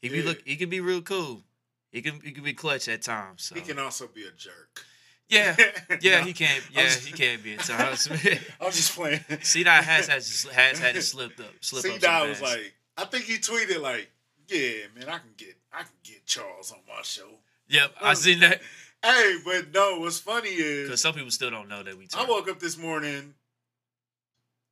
He 0.00 0.08
be 0.08 0.22
look, 0.22 0.40
he 0.44 0.56
can 0.56 0.70
be 0.70 0.80
real 0.80 1.02
cool. 1.02 1.42
He 1.90 2.00
can 2.00 2.20
he 2.20 2.30
can 2.30 2.44
be 2.44 2.54
clutch 2.54 2.86
at 2.88 3.02
times. 3.02 3.42
So. 3.44 3.54
He 3.56 3.60
can 3.60 3.78
also 3.78 4.06
be 4.06 4.22
a 4.22 4.30
jerk. 4.30 4.84
Yeah, 5.28 5.56
yeah, 6.00 6.20
No, 6.20 6.24
he 6.26 6.32
can. 6.32 6.56
I'm 6.56 6.62
Yeah, 6.74 6.84
just- 6.84 7.06
he 7.06 7.12
can't 7.12 7.42
be 7.42 7.54
at 7.54 7.60
times. 7.60 8.08
I'm 8.60 8.70
just 8.72 8.94
playing. 8.94 9.20
C 9.42 9.62
Dot 9.64 9.84
has 9.84 10.06
has 10.08 10.44
has 10.52 10.78
had 10.78 10.96
it 10.96 11.02
slipped 11.02 11.40
up. 11.40 11.46
Slip 11.60 11.82
C 11.82 11.90
some 11.90 11.98
Dot 11.98 12.28
was 12.28 12.40
like, 12.42 12.74
I 12.96 13.04
think 13.04 13.24
he 13.24 13.36
tweeted 13.38 13.80
like, 13.80 14.10
"Yeah, 14.48 14.86
man, 14.96 15.08
I 15.08 15.18
can 15.18 15.30
get, 15.36 15.56
I 15.72 15.78
can 15.82 15.92
get 16.02 16.24
Charles 16.26 16.72
on 16.72 16.78
my 16.88 17.02
show." 17.02 17.28
Yep, 17.68 17.92
I 18.00 18.14
seen 18.14 18.40
that. 18.40 18.60
Hey, 19.02 19.36
but 19.44 19.72
no, 19.72 20.00
what's 20.00 20.18
funny 20.18 20.48
is 20.48 20.88
Because 20.88 21.00
some 21.02 21.14
people 21.14 21.30
still 21.30 21.50
don't 21.50 21.68
know 21.68 21.82
that 21.82 21.96
we. 21.96 22.08
I 22.16 22.24
woke 22.24 22.48
up 22.50 22.58
this 22.58 22.76
morning. 22.78 23.34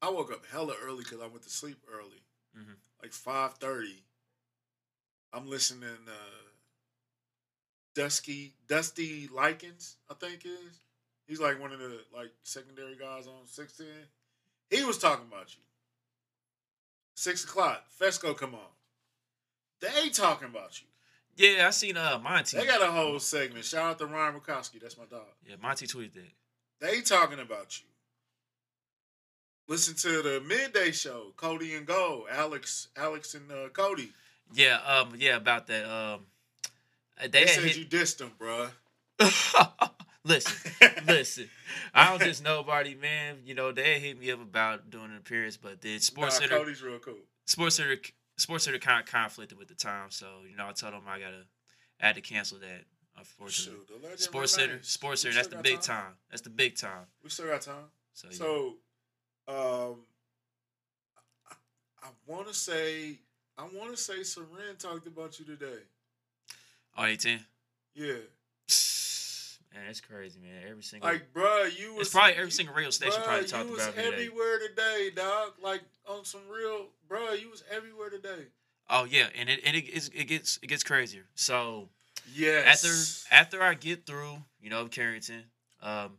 I 0.03 0.11
woke 0.11 0.33
up 0.33 0.45
hella 0.51 0.75
early 0.83 1.05
because 1.05 1.21
I 1.21 1.27
went 1.27 1.43
to 1.43 1.51
sleep 1.51 1.79
early, 1.93 2.23
Mhm. 2.59 2.75
like 3.03 3.13
five 3.13 3.55
thirty. 3.55 4.03
I'm 5.33 5.49
listening. 5.49 5.89
uh 6.09 6.13
Dusky 7.97 8.53
Dusty 8.69 9.29
Likens, 9.35 9.97
I 10.11 10.15
think 10.15 10.45
is. 10.45 10.81
He's 11.27 11.41
like 11.41 11.61
one 11.61 11.73
of 11.73 11.81
the 11.81 12.01
like 12.15 12.31
secondary 12.43 12.95
guys 12.95 13.27
on 13.27 13.47
sixteen. 13.47 13.87
He 14.71 14.85
was 14.85 14.99
talking 14.99 15.27
about 15.27 15.55
you. 15.57 15.63
Six 17.15 17.45
o'clock, 17.45 17.85
Fesco 17.99 18.37
come 18.37 18.55
on. 18.55 18.61
They 19.81 20.11
talking 20.11 20.49
about 20.49 20.81
you. 20.81 20.87
Yeah, 21.37 21.67
I 21.67 21.71
seen 21.71 21.97
uh 21.97 22.19
Monty. 22.23 22.59
They 22.59 22.67
got 22.67 22.83
a 22.83 22.93
whole 22.93 23.19
segment. 23.19 23.65
Shout 23.65 23.91
out 23.91 23.99
to 23.99 24.07
Ryan 24.07 24.39
Murkowski. 24.39 24.81
That's 24.81 24.99
my 24.99 25.05
dog. 25.05 25.27
yeah, 25.49 25.57
Monty 25.61 25.87
tweeted 25.87 26.15
that. 26.15 26.33
They 26.81 27.01
talking 27.01 27.41
about 27.41 27.81
you. 27.81 27.87
Listen 29.69 29.95
to 29.97 30.23
the 30.23 30.41
midday 30.47 30.93
show, 30.93 31.33
Cody 31.37 31.75
and 31.75 31.87
Go, 31.87 32.27
Alex, 32.31 32.89
Alex 32.97 33.35
and 33.35 33.51
uh, 33.51 33.69
Cody. 33.71 34.13
Yeah, 34.55 34.79
um, 34.87 35.15
yeah, 35.19 35.37
about 35.37 35.67
that. 35.67 35.85
Um, 35.85 36.21
they, 37.21 37.29
They, 37.29 37.47
said 37.47 37.65
hit- 37.65 37.77
you 37.77 37.85
dissed 37.85 38.19
them, 38.19 38.33
bruh. 38.39 38.71
listen, 40.25 40.73
listen. 41.07 41.51
I 41.95 42.11
don't 42.11 42.23
just 42.23 42.45
nobody, 42.45 42.95
man. 42.95 43.39
You 43.45 43.55
know, 43.55 43.73
they 43.73 43.99
hit 43.99 44.19
me 44.19 44.31
up 44.31 44.43
about 44.43 44.91
doing 44.91 45.07
an 45.07 45.17
appearance, 45.17 45.57
but 45.57 45.81
then 45.81 46.01
Sports 46.01 46.41
nah, 46.41 46.47
Center, 46.47 46.59
Cody's 46.59 46.83
real 46.83 46.99
cool. 46.99 47.15
Sports 47.47 47.77
Center, 47.77 47.97
Sports 48.37 48.65
Center 48.65 48.79
kind 48.79 49.01
of 49.01 49.07
conflicted 49.07 49.59
with 49.59 49.69
the 49.69 49.75
time. 49.75 50.11
So 50.11 50.27
you 50.49 50.57
know, 50.57 50.69
I 50.69 50.73
told 50.73 50.93
them 50.93 51.03
I 51.09 51.19
gotta, 51.19 51.45
I 52.01 52.07
had 52.07 52.17
to 52.17 52.21
cancel 52.21 52.59
that. 52.59 52.85
Unfortunately, 53.17 53.83
Shoot, 53.89 54.21
Sports 54.21 54.53
Center. 54.53 54.79
Sports 54.83 55.23
Center. 55.23 55.35
That's 55.37 55.49
the 55.49 55.57
big 55.57 55.81
time. 55.81 56.13
That's 56.31 56.43
the 56.43 56.51
big 56.51 56.77
time. 56.77 57.07
We 57.25 57.31
still 57.31 57.47
got 57.47 57.63
time. 57.63 57.75
So, 58.13 58.29
yeah. 58.31 58.37
So, 58.37 58.75
um, 59.49 59.97
I, 61.51 61.55
I 62.03 62.09
want 62.27 62.47
to 62.49 62.55
say, 62.55 63.21
I 63.57 63.63
want 63.63 63.91
to 63.91 63.97
say, 63.97 64.21
Seren 64.21 64.77
talked 64.79 65.07
about 65.07 65.39
you 65.39 65.47
today. 65.47 65.79
Oh, 66.97 67.05
18. 67.05 67.41
Yeah, 67.95 68.13
Man, 69.75 69.85
that's 69.87 70.01
crazy, 70.01 70.41
man. 70.41 70.63
Every 70.71 70.83
single. 70.83 71.09
like, 71.11 71.33
bruh, 71.35 71.79
you 71.79 71.95
was 71.95 72.07
it's 72.07 72.15
probably 72.15 72.35
every 72.35 72.51
single 72.51 72.75
radio 72.75 72.91
station 72.91 73.21
bruh, 73.21 73.25
probably 73.25 73.47
talked 73.47 73.67
you 73.67 73.73
was 73.73 73.83
about 73.83 73.97
me 73.97 74.03
today. 74.05 74.15
everywhere 74.15 74.59
today, 74.69 75.11
dog. 75.15 75.53
Like 75.63 75.83
on 76.09 76.25
some 76.25 76.41
real, 76.51 76.87
bruh, 77.09 77.41
you 77.41 77.51
was 77.51 77.63
everywhere 77.71 78.09
today. 78.11 78.47
Oh 78.89 79.05
yeah, 79.05 79.27
and 79.39 79.49
it 79.49 79.61
and 79.65 79.77
it, 79.77 80.11
it 80.15 80.25
gets 80.25 80.59
it 80.63 80.67
gets 80.69 80.83
crazier. 80.83 81.25
So 81.35 81.89
Yes. 82.35 82.85
after 83.31 83.35
after 83.35 83.63
I 83.63 83.75
get 83.75 84.07
through, 84.07 84.37
you 84.61 84.71
know, 84.71 84.87
Carrington, 84.87 85.45
um, 85.83 86.13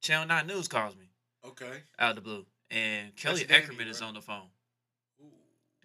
Channel 0.00 0.26
Nine 0.26 0.46
News 0.46 0.68
calls 0.68 0.96
me 0.96 1.08
okay. 1.46 1.82
out 1.98 2.10
of 2.10 2.16
the 2.16 2.22
blue, 2.22 2.44
and 2.70 3.14
Kelly 3.16 3.44
Danny, 3.44 3.64
Eckerman 3.64 3.88
is 3.88 4.00
right? 4.00 4.08
on 4.08 4.14
the 4.14 4.20
phone. 4.20 4.48
Ooh, 5.22 5.26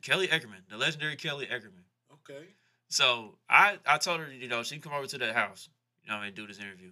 Kelly 0.01 0.27
Eckerman, 0.27 0.67
the 0.69 0.77
legendary 0.77 1.15
Kelly 1.15 1.45
Eckerman. 1.45 1.85
okay. 2.13 2.45
So 2.89 3.35
I 3.49 3.77
I 3.85 3.97
told 3.97 4.19
her, 4.19 4.31
you 4.31 4.47
know, 4.47 4.63
she 4.63 4.75
can 4.75 4.81
come 4.81 4.93
over 4.93 5.07
to 5.07 5.17
the 5.17 5.31
house, 5.31 5.69
you 6.03 6.09
know, 6.09 6.17
what 6.17 6.23
I 6.23 6.25
mean, 6.25 6.33
do 6.35 6.47
this 6.47 6.59
interview, 6.59 6.91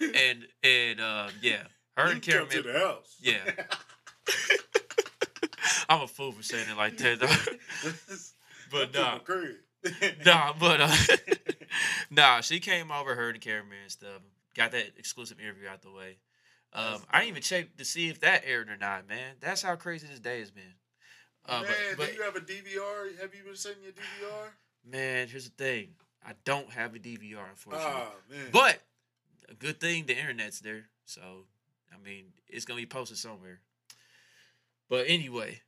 and 0.00 0.46
and 0.62 1.00
uh, 1.00 1.28
yeah, 1.42 1.64
her 1.96 2.06
you 2.06 2.12
and 2.12 2.22
come 2.22 2.32
Karen. 2.32 2.48
to 2.48 2.62
the 2.62 2.72
house. 2.72 3.16
Yeah. 3.20 3.38
I'm 5.88 6.02
a 6.02 6.06
fool 6.08 6.32
for 6.32 6.42
saying 6.42 6.68
it 6.68 6.76
like 6.76 6.96
that, 6.98 7.20
though. 7.20 7.28
but 8.72 8.92
nah, 8.92 9.18
nah, 10.24 10.52
but 10.58 10.80
uh, 10.80 10.96
nah, 12.10 12.40
she 12.40 12.58
came 12.60 12.90
over, 12.90 13.14
her 13.14 13.30
and 13.30 13.40
cameraman 13.40 13.78
and 13.82 13.92
stuff. 13.92 14.20
Got 14.54 14.72
that 14.72 14.94
exclusive 14.98 15.38
interview 15.38 15.68
out 15.68 15.82
the 15.82 15.92
way. 15.92 16.18
Um, 16.72 17.02
I 17.10 17.20
didn't 17.20 17.30
even 17.30 17.42
check 17.42 17.76
to 17.76 17.84
see 17.84 18.08
if 18.08 18.20
that 18.20 18.42
aired 18.44 18.68
or 18.68 18.76
not, 18.76 19.08
man. 19.08 19.36
That's 19.40 19.62
how 19.62 19.76
crazy 19.76 20.06
this 20.08 20.18
day 20.18 20.40
has 20.40 20.50
been. 20.50 20.74
Uh, 21.46 21.62
Man, 21.62 21.70
but, 21.90 21.98
but 21.98 22.10
do 22.10 22.14
you 22.16 22.22
have 22.22 22.36
a 22.36 22.40
DVR? 22.40 23.20
Have 23.20 23.34
you 23.34 23.44
been 23.44 23.54
setting 23.54 23.82
your 23.82 23.92
DVR? 23.92 24.48
Man, 24.90 25.28
here's 25.28 25.44
the 25.48 25.50
thing: 25.62 25.88
I 26.26 26.32
don't 26.44 26.70
have 26.70 26.94
a 26.94 26.98
DVR, 26.98 27.48
unfortunately. 27.50 27.92
Ah, 27.94 28.12
man. 28.30 28.48
But 28.52 28.80
a 29.48 29.54
good 29.54 29.80
thing 29.80 30.06
the 30.06 30.18
internet's 30.18 30.60
there, 30.60 30.84
so 31.04 31.20
I 31.92 32.02
mean 32.04 32.26
it's 32.48 32.64
gonna 32.64 32.80
be 32.80 32.86
posted 32.86 33.18
somewhere. 33.18 33.60
But 34.88 35.06
anyway, 35.08 35.60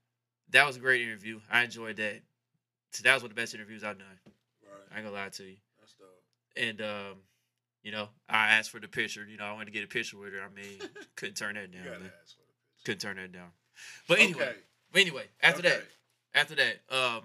that 0.51 0.67
was 0.67 0.77
a 0.77 0.81
great 0.81 1.03
interview. 1.03 1.41
I 1.51 1.65
enjoyed 1.65 1.97
that. 1.97 2.21
So 2.93 3.03
that 3.03 3.15
was 3.15 3.23
one 3.23 3.31
of 3.31 3.37
the 3.37 3.41
best 3.43 3.55
interviews 3.55 3.85
I've 3.85 3.99
done. 3.99 4.07
I 4.27 4.71
right. 4.71 4.99
ain't 4.99 5.05
gonna 5.07 5.17
lie 5.17 5.29
to 5.29 5.43
you. 5.45 5.57
That's 5.81 5.93
dope. 5.95 6.09
And 6.57 6.81
um, 6.81 7.19
you 7.83 7.93
know, 7.93 8.09
I 8.29 8.49
asked 8.55 8.71
for 8.71 8.81
the 8.81 8.89
picture. 8.89 9.25
You 9.29 9.37
know, 9.37 9.45
I 9.45 9.53
wanted 9.53 9.67
to 9.67 9.73
get 9.73 9.85
a 9.85 9.89
picture 9.89 10.19
with 10.19 10.33
her. 10.33 10.41
I 10.41 10.55
mean, 10.55 10.79
couldn't 11.17 11.37
turn 11.37 11.55
that 11.57 11.69
You 11.73 11.79
down. 11.79 11.85
gotta 11.85 11.97
ask 12.23 12.35
for 12.35 12.43
the 12.47 12.53
picture. 12.77 12.85
Couldn't 12.85 13.01
turn 13.01 13.17
that 13.17 13.33
down. 13.33 13.51
But 14.09 14.19
anyway, 14.21 14.43
Okay. 14.43 14.57
but 14.93 15.01
anyway, 15.03 15.25
after 15.43 15.63
that, 15.63 15.83
after 16.35 16.55
that, 16.57 16.81
um, 16.91 17.23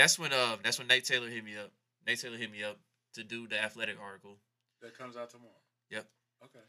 that's 0.00 0.18
when 0.18 0.32
um, 0.32 0.58
that's 0.62 0.78
when 0.78 0.88
Nate 0.88 1.04
Taylor 1.04 1.28
hit 1.28 1.44
me 1.44 1.56
up. 1.56 1.70
Nate 2.06 2.18
Taylor 2.20 2.36
hit 2.36 2.50
me 2.50 2.62
up 2.64 2.78
to 3.14 3.22
do 3.24 3.46
the 3.46 3.62
athletic 3.62 3.96
article. 4.00 4.36
That 4.82 4.96
comes 4.96 5.16
out 5.16 5.30
tomorrow. 5.30 5.52
Yep. 5.90 6.06
Okay. 6.44 6.64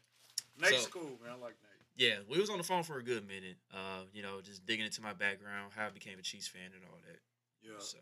Nate's 0.60 0.84
So- 0.84 0.90
cool, 0.90 1.18
man. 1.22 1.32
I 1.32 1.34
like 1.36 1.56
Nate. 1.62 1.70
Yeah, 1.94 2.20
we 2.28 2.38
was 2.40 2.48
on 2.50 2.56
the 2.58 2.64
phone 2.64 2.82
for 2.84 2.96
a 2.98 3.02
good 3.04 3.26
minute. 3.28 3.56
Uh, 3.72 4.04
you 4.14 4.22
know, 4.22 4.40
just 4.40 4.64
digging 4.66 4.86
into 4.86 5.02
my 5.02 5.12
background, 5.12 5.72
how 5.76 5.86
I 5.86 5.90
became 5.90 6.18
a 6.18 6.22
Chiefs 6.22 6.48
fan, 6.48 6.72
and 6.74 6.82
all 6.90 6.98
that. 7.06 7.20
Yeah. 7.62 7.78
So, 7.78 7.98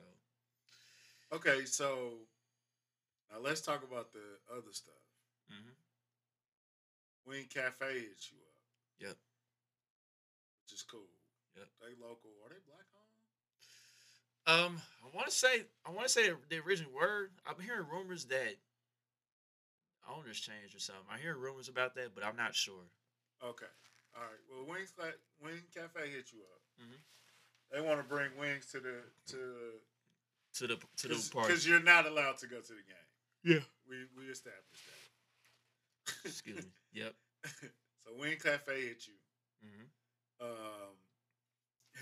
Okay, 1.33 1.65
so 1.65 2.15
now 3.31 3.39
let's 3.41 3.61
talk 3.61 3.83
about 3.83 4.13
the 4.13 4.23
other 4.51 4.73
stuff. 4.73 4.95
mhm. 5.51 5.75
Wing 7.27 7.47
Cafe 7.53 7.87
hits 8.01 8.31
you 8.33 8.39
up. 8.39 8.55
Yep. 8.99 9.17
Which 10.63 10.73
is 10.73 10.83
cool. 10.83 11.07
Yep. 11.57 11.69
They 11.81 11.95
local. 12.01 12.31
Are 12.45 12.49
they 12.51 12.61
black? 12.67 12.87
Um, 14.51 14.81
I 15.05 15.17
want 15.17 15.29
to 15.29 15.33
say, 15.35 15.63
I 15.87 15.91
want 15.91 16.07
to 16.07 16.13
say 16.13 16.31
the 16.49 16.59
original 16.67 16.93
word. 16.93 17.31
I'm 17.47 17.61
hearing 17.63 17.87
rumors 17.91 18.25
that 18.27 18.57
owners 20.09 20.41
changed 20.41 20.75
or 20.75 20.81
something. 20.81 21.05
I 21.13 21.19
hear 21.19 21.37
rumors 21.37 21.69
about 21.69 21.95
that, 21.97 22.15
but 22.15 22.25
I'm 22.25 22.37
not 22.37 22.55
sure. 22.55 22.85
Okay. 23.45 23.67
All 24.17 24.23
right. 24.23 24.41
Well, 24.51 24.67
Wings 24.75 24.93
Cla- 24.97 25.13
Wing 25.43 25.63
Cafe 25.75 26.01
hit 26.11 26.33
you 26.33 26.41
up. 26.41 26.61
Mhm. 26.83 26.99
They 27.73 27.81
want 27.81 28.01
to 28.01 28.05
bring 28.05 28.37
wings 28.37 28.67
to 28.73 28.81
the 28.81 29.03
to 29.29 29.81
To 30.55 30.67
the 30.67 30.77
to 30.97 31.09
the 31.09 31.31
party. 31.33 31.49
because 31.49 31.67
you're 31.67 31.83
not 31.83 32.07
allowed 32.07 32.39
to 32.39 32.47
go 32.49 32.61
to 32.61 32.73
the 32.73 32.83
game. 32.83 33.09
Yeah. 33.45 33.65
We 33.89 34.05
we 34.17 34.25
established 34.31 34.85
that. 36.07 36.29
Excuse 36.29 36.65
me. 36.65 36.71
Yep. 36.93 37.15
so 38.05 38.13
Wing 38.19 38.37
Cafe 38.43 38.81
hit 38.83 39.07
you. 39.07 39.15
hmm 39.63 40.45
Um, 40.45 40.97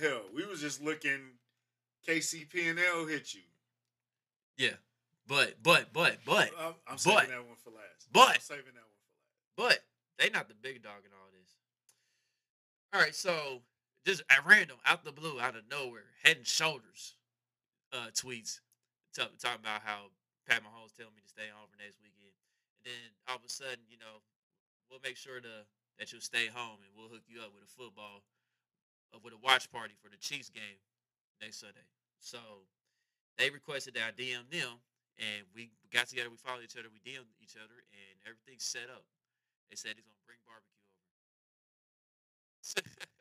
hell, 0.01 0.22
we 0.34 0.46
was 0.46 0.61
just 0.62 0.80
looking. 0.82 1.20
KCP&L 2.07 3.07
hit 3.07 3.34
you. 3.34 3.40
Yeah. 4.57 4.76
But 5.26 5.62
but 5.62 5.92
but 5.92 6.16
but 6.24 6.51
I'm, 6.59 6.74
I'm 6.88 6.99
saving 6.99 7.18
but- 7.18 7.28
that 7.28 7.46
one 7.46 7.57
for 7.62 7.70
last. 7.70 8.09
but- 8.12 8.34
I'm 8.36 8.40
saving 8.40 8.72
that 8.74 8.86
one 8.86 8.96
for 9.57 9.62
last. 9.64 9.78
but 10.16 10.24
they 10.24 10.30
not 10.30 10.49
the 10.49 10.55
big 10.55 10.82
dog 10.82 11.05
in 11.05 11.12
all 11.12 11.28
this. 11.32 11.55
All 12.94 13.01
right, 13.01 13.14
so 13.14 13.61
just 14.07 14.22
at 14.30 14.46
random, 14.46 14.78
out 14.86 15.05
the 15.05 15.12
blue, 15.12 15.38
out 15.38 15.55
of 15.55 15.62
nowhere, 15.70 16.09
head 16.24 16.38
and 16.38 16.46
shoulders 16.46 17.14
uh, 17.92 18.09
tweets 18.16 18.61
talk, 19.14 19.36
talking 19.38 19.61
about 19.61 19.82
how 19.84 20.09
Pat 20.49 20.64
Mahomes 20.64 20.96
telling 20.96 21.12
me 21.14 21.20
to 21.20 21.28
stay 21.28 21.53
home 21.53 21.68
for 21.68 21.76
next 21.76 22.01
weekend, 22.01 22.32
and 22.80 22.88
then 22.88 23.05
all 23.28 23.36
of 23.36 23.44
a 23.44 23.53
sudden, 23.53 23.84
you 23.92 24.01
know, 24.01 24.24
we'll 24.88 25.05
make 25.05 25.20
sure 25.20 25.38
to 25.44 25.68
that 26.01 26.09
you'll 26.11 26.24
stay 26.24 26.49
home, 26.49 26.80
and 26.80 26.88
we'll 26.96 27.12
hook 27.12 27.28
you 27.28 27.44
up 27.44 27.53
with 27.53 27.61
a 27.68 27.68
football, 27.76 28.24
uh, 29.12 29.20
with 29.22 29.36
a 29.36 29.40
watch 29.44 29.68
party 29.70 29.92
for 30.01 30.09
the 30.09 30.16
Chiefs 30.16 30.49
game 30.49 30.80
next 31.41 31.61
Sunday. 31.61 31.86
So 32.20 32.39
they 33.36 33.51
requested 33.51 33.95
that 33.95 34.11
I 34.11 34.12
DM 34.12 34.51
them, 34.51 34.80
and 35.18 35.47
we 35.55 35.70
got 35.93 36.09
together, 36.09 36.30
we 36.30 36.36
followed 36.36 36.64
each 36.64 36.76
other, 36.76 36.89
we 36.91 36.99
DM'd 37.01 37.30
each 37.43 37.57
other, 37.57 37.84
and 37.93 38.14
everything's 38.26 38.64
set 38.64 38.91
up. 38.91 39.05
They 39.70 39.76
said 39.76 39.95
he's 39.97 40.07
gonna 40.07 40.26
bring 40.26 40.39
barbecue 40.47 40.82
over. 42.82 43.09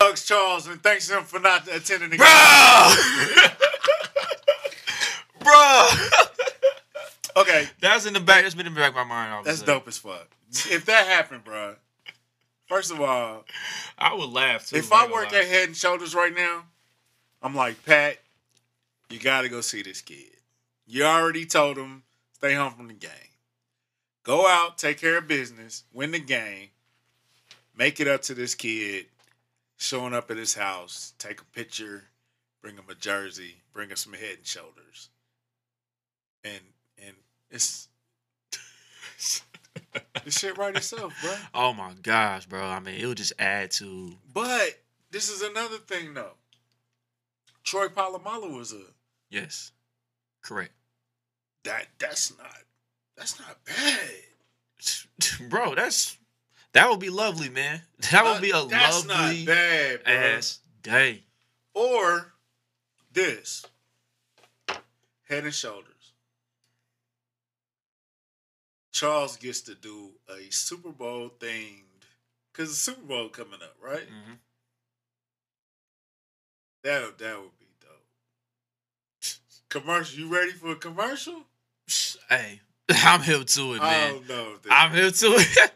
Doug's 0.00 0.24
Charles, 0.24 0.66
and 0.66 0.82
thanks 0.82 1.10
him 1.10 1.24
for 1.24 1.38
not 1.38 1.68
attending 1.68 2.08
the 2.08 2.16
Bro! 2.16 2.26
Bro! 5.44 5.88
Okay, 7.36 7.68
That's 7.80 8.06
in 8.06 8.14
the 8.14 8.20
back. 8.20 8.42
That's 8.42 8.54
been 8.54 8.66
in 8.66 8.74
the 8.74 8.80
back 8.80 8.90
of 8.90 8.96
my 8.96 9.04
mind. 9.04 9.32
All 9.32 9.42
that's 9.42 9.62
dope 9.62 9.86
as 9.86 9.98
fuck. 9.98 10.26
If 10.50 10.86
that 10.86 11.06
happened, 11.06 11.44
bro. 11.44 11.76
First 12.66 12.90
of 12.90 13.00
all, 13.00 13.44
I 13.98 14.14
would 14.14 14.30
laugh 14.30 14.68
too. 14.68 14.76
if 14.76 14.92
I 14.92 15.06
work 15.10 15.32
at 15.32 15.44
Head 15.44 15.68
and 15.68 15.76
Shoulders 15.76 16.14
right 16.14 16.34
now, 16.34 16.64
I'm 17.42 17.54
like 17.54 17.84
Pat. 17.84 18.16
You 19.10 19.18
got 19.18 19.42
to 19.42 19.48
go 19.48 19.60
see 19.60 19.82
this 19.82 20.00
kid. 20.00 20.30
You 20.86 21.04
already 21.04 21.46
told 21.46 21.76
him 21.76 22.02
stay 22.32 22.54
home 22.54 22.72
from 22.72 22.88
the 22.88 22.94
game. 22.94 23.10
Go 24.24 24.46
out, 24.48 24.76
take 24.76 24.98
care 24.98 25.18
of 25.18 25.28
business, 25.28 25.84
win 25.92 26.10
the 26.10 26.18
game, 26.20 26.68
make 27.76 28.00
it 28.00 28.08
up 28.08 28.22
to 28.22 28.34
this 28.34 28.54
kid, 28.54 29.06
showing 29.80 30.12
up 30.12 30.30
at 30.30 30.36
his 30.36 30.54
house, 30.54 31.14
take 31.18 31.40
a 31.40 31.44
picture, 31.46 32.04
bring 32.60 32.76
him 32.76 32.84
a 32.90 32.94
jersey, 32.94 33.56
bring 33.72 33.88
him 33.88 33.96
some 33.96 34.12
head 34.12 34.36
and 34.36 34.46
shoulders, 34.46 35.08
and 36.44 36.60
and 37.02 37.14
it's 37.50 37.88
the 40.24 40.30
shit 40.30 40.58
right 40.58 40.76
itself, 40.76 41.14
bro. 41.22 41.34
Oh 41.54 41.72
my 41.72 41.94
gosh, 42.02 42.44
bro. 42.46 42.62
I 42.62 42.78
mean, 42.78 42.94
it 43.00 43.06
would 43.06 43.16
just 43.16 43.32
add 43.38 43.70
to. 43.72 44.12
But 44.32 44.78
this 45.10 45.30
is 45.30 45.40
another 45.40 45.78
thing 45.78 46.12
though. 46.12 46.34
Troy 47.64 47.88
Polamalu 47.88 48.56
was 48.56 48.72
a 48.72 48.82
Yes, 49.30 49.72
correct, 50.42 50.72
that. 51.64 51.86
That's 51.98 52.36
not 52.36 52.58
that's 53.16 53.40
not 53.40 53.56
bad. 53.64 55.48
bro. 55.48 55.74
That's 55.74 56.18
that 56.72 56.88
would 56.88 57.00
be 57.00 57.10
lovely, 57.10 57.48
man. 57.48 57.82
That 58.10 58.24
would 58.24 58.40
be 58.40 58.50
a 58.50 58.56
Uh, 58.56 58.64
that's 58.64 59.06
lovely 59.06 59.44
bad, 59.44 60.02
ass 60.06 60.58
day. 60.82 61.24
Or 61.74 62.32
this 63.12 63.64
head 65.28 65.44
and 65.44 65.54
shoulders. 65.54 66.12
Charles 68.92 69.36
gets 69.36 69.60
to 69.62 69.74
do 69.74 70.10
a 70.28 70.50
Super 70.50 70.90
Bowl 70.90 71.30
themed 71.38 71.82
because 72.52 72.70
the 72.70 72.74
Super 72.74 73.02
Bowl 73.02 73.28
coming 73.28 73.62
up, 73.62 73.76
right? 73.80 74.08
hmm 74.08 74.34
That 76.82 77.18
that 77.18 77.40
would 77.40 77.58
be 77.58 77.66
dope. 77.80 78.06
Commercial, 79.68 80.18
you 80.18 80.28
ready 80.28 80.52
for 80.52 80.72
a 80.72 80.76
commercial? 80.76 81.44
Hey, 82.28 82.60
I'm 83.04 83.20
hip 83.20 83.46
to 83.46 83.74
it, 83.74 83.80
I 83.82 83.90
man. 83.90 84.12
don't 84.14 84.28
know. 84.28 84.52
Dude. 84.62 84.72
I'm 84.72 84.90
hip 84.92 85.14
to 85.14 85.26
it. 85.36 85.72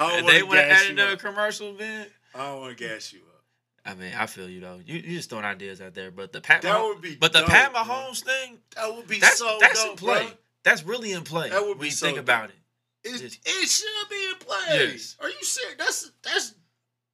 if 0.00 0.26
they 0.26 0.42
would 0.42 0.58
have 0.58 0.70
added 0.70 0.86
you 0.86 0.92
another 0.92 1.16
commercial, 1.16 1.72
man. 1.74 2.06
I 2.34 2.46
don't 2.46 2.60
want 2.60 2.76
to 2.78 2.88
gas 2.88 3.12
you 3.12 3.20
up. 3.20 3.44
I 3.84 3.94
mean, 3.94 4.12
I 4.16 4.26
feel 4.26 4.48
you 4.48 4.60
though. 4.60 4.80
You 4.84 4.94
you 4.96 5.16
just 5.16 5.28
throwing 5.30 5.44
ideas 5.44 5.80
out 5.80 5.94
there, 5.94 6.10
but 6.10 6.32
the 6.32 6.40
Pat, 6.40 6.62
That 6.62 6.78
Mah- 6.78 6.86
would 6.88 7.00
be. 7.02 7.16
but 7.16 7.32
the 7.32 7.40
dope, 7.40 7.48
Pat 7.48 7.72
bro. 7.72 7.82
Mahomes 7.82 8.22
thing, 8.24 8.58
That 8.76 8.94
would 8.94 9.08
be 9.08 9.18
that's 9.18 9.38
so 9.38 9.56
that's 9.60 9.82
dope, 9.82 9.92
in 9.92 9.96
play. 9.98 10.22
bro. 10.26 10.30
That's 10.64 10.84
really 10.84 11.12
in 11.12 11.22
play. 11.24 11.50
That 11.50 11.62
would 11.66 11.80
be 11.80 11.90
so 11.90 12.06
think 12.06 12.16
dope. 12.18 12.24
about 12.24 12.50
it. 12.50 12.56
It, 13.04 13.18
Just- 13.20 13.40
it 13.44 13.68
should 13.68 14.08
be 14.08 14.28
in 14.28 14.34
play. 14.38 14.88
Yes. 14.92 15.16
Are 15.20 15.28
you 15.28 15.42
serious? 15.42 15.74
That's 15.78 16.12
that's 16.22 16.54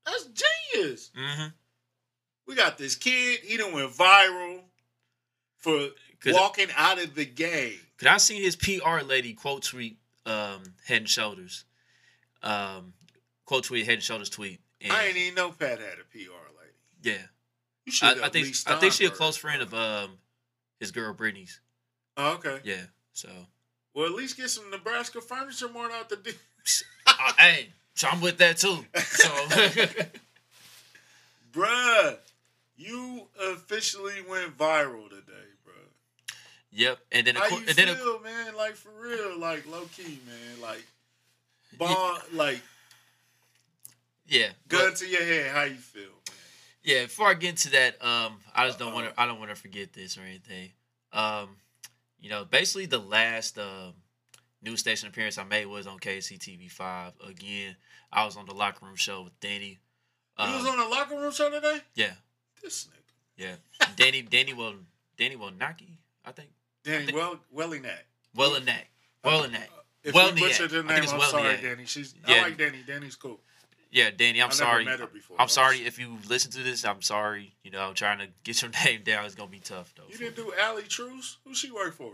that's 0.04 0.28
genius. 0.74 1.10
Mm-hmm. 1.18 1.46
We 2.46 2.54
got 2.54 2.76
this 2.78 2.94
kid. 2.96 3.40
He 3.42 3.56
done 3.56 3.72
went 3.72 3.90
viral 3.92 4.60
for 5.56 5.88
walking 6.26 6.68
out 6.76 7.02
of 7.02 7.14
the 7.14 7.24
game. 7.24 7.80
Cause 7.98 8.06
I 8.08 8.16
seen 8.18 8.42
his 8.42 8.54
PR 8.56 9.00
lady 9.04 9.32
quote 9.34 9.62
tweet 9.64 9.98
um, 10.24 10.62
Head 10.86 10.98
and 10.98 11.08
Shoulders, 11.08 11.64
um, 12.42 12.92
quote 13.44 13.64
tweet 13.64 13.86
Head 13.86 13.94
and 13.94 14.02
Shoulders 14.02 14.30
tweet. 14.30 14.60
And 14.80 14.92
I 14.92 15.06
ain't 15.06 15.16
even 15.16 15.34
know 15.34 15.50
Pat 15.50 15.80
had 15.80 15.98
a 15.98 16.04
PR 16.12 16.18
lady. 16.60 16.74
yeah, 17.02 17.26
You 17.84 17.92
should. 17.92 18.20
I, 18.20 18.26
I 18.26 18.28
think 18.28 18.54
I 18.66 18.76
think 18.76 18.92
she 18.92 19.04
a 19.06 19.10
close 19.10 19.36
friend 19.36 19.60
of 19.62 19.74
um 19.74 20.18
his 20.78 20.92
girl 20.92 21.12
Brittany's. 21.12 21.60
Oh, 22.16 22.34
okay. 22.34 22.60
Yeah, 22.64 22.82
so 23.12 23.28
Well, 23.94 24.06
at 24.06 24.12
least 24.12 24.36
get 24.36 24.50
some 24.50 24.70
Nebraska 24.70 25.20
Furniture 25.20 25.68
Mart 25.68 25.90
out 25.92 26.08
the. 26.08 26.16
D- 26.16 26.32
uh, 27.06 27.32
hey, 27.38 27.68
so 27.94 28.06
I'm 28.08 28.20
with 28.20 28.38
that 28.38 28.58
too. 28.58 28.84
So 28.94 29.28
Bruh, 31.52 32.16
you 32.76 33.22
officially 33.52 34.22
went 34.28 34.56
viral 34.56 35.08
today. 35.08 35.32
Yep, 36.78 36.98
and 37.12 37.26
then 37.26 37.36
of 37.36 37.42
How 37.42 37.48
you 37.48 37.56
and 37.66 37.76
then 37.76 37.94
feel, 37.96 38.20
man? 38.20 38.54
Like 38.56 38.74
for 38.74 38.90
real, 39.00 39.38
like 39.38 39.66
low 39.66 39.82
key, 39.96 40.20
man. 40.26 40.60
Like 40.62 40.84
bond, 41.78 42.22
like 42.32 42.60
yeah, 44.26 44.48
gun 44.68 44.90
but- 44.90 44.96
to 44.96 45.06
your 45.08 45.22
head. 45.22 45.50
How 45.50 45.62
you 45.64 45.74
feel, 45.74 46.02
man? 46.02 46.34
Yeah, 46.82 47.02
before 47.02 47.28
I 47.28 47.34
get 47.34 47.50
into 47.50 47.70
that, 47.70 48.02
um, 48.04 48.38
I 48.54 48.66
just 48.66 48.78
don't 48.78 48.94
want 48.94 49.08
to. 49.14 49.20
I 49.20 49.26
don't 49.26 49.38
want 49.38 49.50
to 49.50 49.56
forget 49.56 49.92
this 49.92 50.16
or 50.16 50.22
anything. 50.22 50.70
Um, 51.12 51.56
you 52.20 52.30
know, 52.30 52.44
basically 52.44 52.86
the 52.86 52.98
last 52.98 53.58
um, 53.58 53.94
news 54.62 54.80
station 54.80 55.08
appearance 55.08 55.38
I 55.38 55.44
made 55.44 55.66
was 55.66 55.86
on 55.86 55.98
KCTV 55.98 56.70
five 56.70 57.12
Again, 57.26 57.76
I 58.12 58.24
was 58.24 58.36
on 58.36 58.46
the 58.46 58.54
locker 58.54 58.84
room 58.86 58.96
show 58.96 59.22
with 59.22 59.38
Danny. 59.40 59.78
you 60.38 60.44
was 60.52 60.64
Um, 60.66 60.72
on 60.72 60.78
the 60.78 60.94
locker 60.94 61.16
room 61.16 61.32
show 61.32 61.50
today. 61.50 61.80
yeah, 61.94 62.12
This 62.62 62.86
nigga, 62.86 63.44
yeah. 63.80 63.86
Danny, 63.96 64.22
Danny 64.22 64.52
will, 64.52 64.74
Danny 65.16 65.36
Wilnacki, 65.36 65.96
I 66.24 66.32
think. 66.32 66.50
Danny, 66.88 67.06
think- 67.06 67.16
well, 67.18 67.38
Wellinat. 67.54 67.98
Wellinak, 68.36 68.84
Wellinak. 69.24 69.68
If 70.04 70.14
Welniak. 70.14 70.36
you 70.38 70.46
butchered 70.46 70.70
her 70.72 70.78
I 70.84 70.94
name, 70.94 71.02
it's 71.02 71.12
I'm 71.12 71.20
sorry, 71.22 71.54
Welniak. 71.54 71.62
Danny. 71.62 71.86
She's 71.86 72.14
Yeah. 72.26 72.34
I 72.36 72.42
like 72.42 72.56
Danny. 72.58 72.78
Danny's 72.86 73.16
cool. 73.16 73.40
Yeah, 73.90 74.10
Danny, 74.10 74.40
I'm 74.40 74.46
I 74.46 74.48
never 74.48 74.54
sorry. 74.54 74.84
met 74.84 75.00
her 75.00 75.06
before. 75.06 75.40
I'm 75.40 75.48
sorry 75.48 75.78
if 75.78 75.98
you 75.98 76.18
listen 76.28 76.50
to 76.52 76.62
this. 76.62 76.84
I'm 76.84 77.00
sorry. 77.00 77.54
You 77.64 77.70
know, 77.70 77.80
I'm 77.80 77.94
trying 77.94 78.18
to 78.18 78.28
get 78.44 78.60
your 78.60 78.70
name 78.84 79.02
down. 79.02 79.24
It's 79.24 79.34
gonna 79.34 79.50
be 79.50 79.60
tough 79.60 79.94
though. 79.96 80.04
You 80.10 80.18
didn't 80.18 80.36
do 80.36 80.52
Allie 80.60 80.82
Truce? 80.82 81.38
Who 81.44 81.54
she 81.54 81.70
work 81.70 81.94
for? 81.94 82.12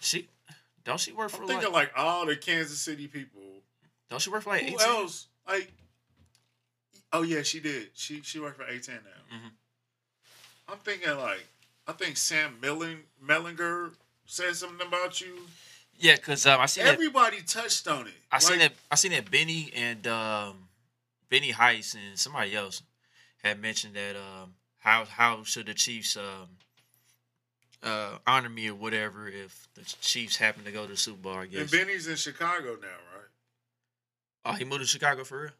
She 0.00 0.28
don't 0.84 0.98
she 0.98 1.12
work 1.12 1.30
for 1.30 1.42
I'm 1.42 1.48
like? 1.48 1.56
thinking 1.58 1.72
like 1.72 1.92
all 1.96 2.26
the 2.26 2.34
Kansas 2.36 2.80
City 2.80 3.06
people. 3.06 3.40
Don't 4.10 4.20
she 4.20 4.30
work 4.30 4.42
for 4.42 4.50
like 4.50 4.62
Who 4.62 4.74
18? 4.74 4.80
else? 4.80 5.28
Like, 5.46 5.72
oh 7.12 7.22
yeah, 7.22 7.42
she 7.42 7.60
did. 7.60 7.90
She 7.94 8.20
she 8.22 8.40
worked 8.40 8.56
for 8.56 8.64
A10 8.64 8.88
now. 8.88 9.36
Mhm. 9.36 9.50
I'm 10.68 10.78
thinking 10.78 11.16
like, 11.16 11.46
I 11.86 11.92
think 11.92 12.16
Sam 12.16 12.58
Milling, 12.60 12.98
Mellinger 13.24 13.92
said 14.24 14.54
something 14.54 14.86
about 14.86 15.20
you. 15.20 15.38
Yeah, 15.98 16.16
cause 16.16 16.46
um, 16.46 16.60
I 16.60 16.66
seen 16.66 16.84
that. 16.84 16.94
Everybody 16.94 17.42
touched 17.42 17.86
on 17.86 18.06
it. 18.06 18.14
I 18.30 18.38
seen 18.38 18.58
that. 18.58 18.72
I 18.90 18.94
seen 18.96 19.12
that 19.12 19.30
Benny 19.30 19.70
and 19.74 20.06
um, 20.06 20.68
Benny 21.28 21.52
Heiss 21.52 21.94
and 21.94 22.18
somebody 22.18 22.54
else 22.56 22.82
had 23.42 23.60
mentioned 23.60 23.94
that 23.94 24.16
um, 24.16 24.54
how 24.78 25.04
how 25.04 25.42
should 25.44 25.66
the 25.66 25.74
Chiefs 25.74 26.16
um, 26.16 26.48
uh, 27.82 28.18
honor 28.26 28.48
me 28.48 28.68
or 28.68 28.74
whatever 28.74 29.28
if 29.28 29.68
the 29.74 29.82
Chiefs 30.00 30.36
happen 30.36 30.64
to 30.64 30.72
go 30.72 30.82
to 30.84 30.92
the 30.92 30.96
Super 30.96 31.18
Bowl? 31.22 31.34
I 31.34 31.42
And 31.42 31.50
guess. 31.52 31.70
Benny's 31.70 32.06
in 32.08 32.16
Chicago 32.16 32.76
now, 32.80 32.88
right? 32.88 33.28
oh, 34.46 34.52
he 34.52 34.64
moved 34.64 34.80
to 34.80 34.86
Chicago 34.86 35.24
for 35.24 35.42
real. 35.42 35.50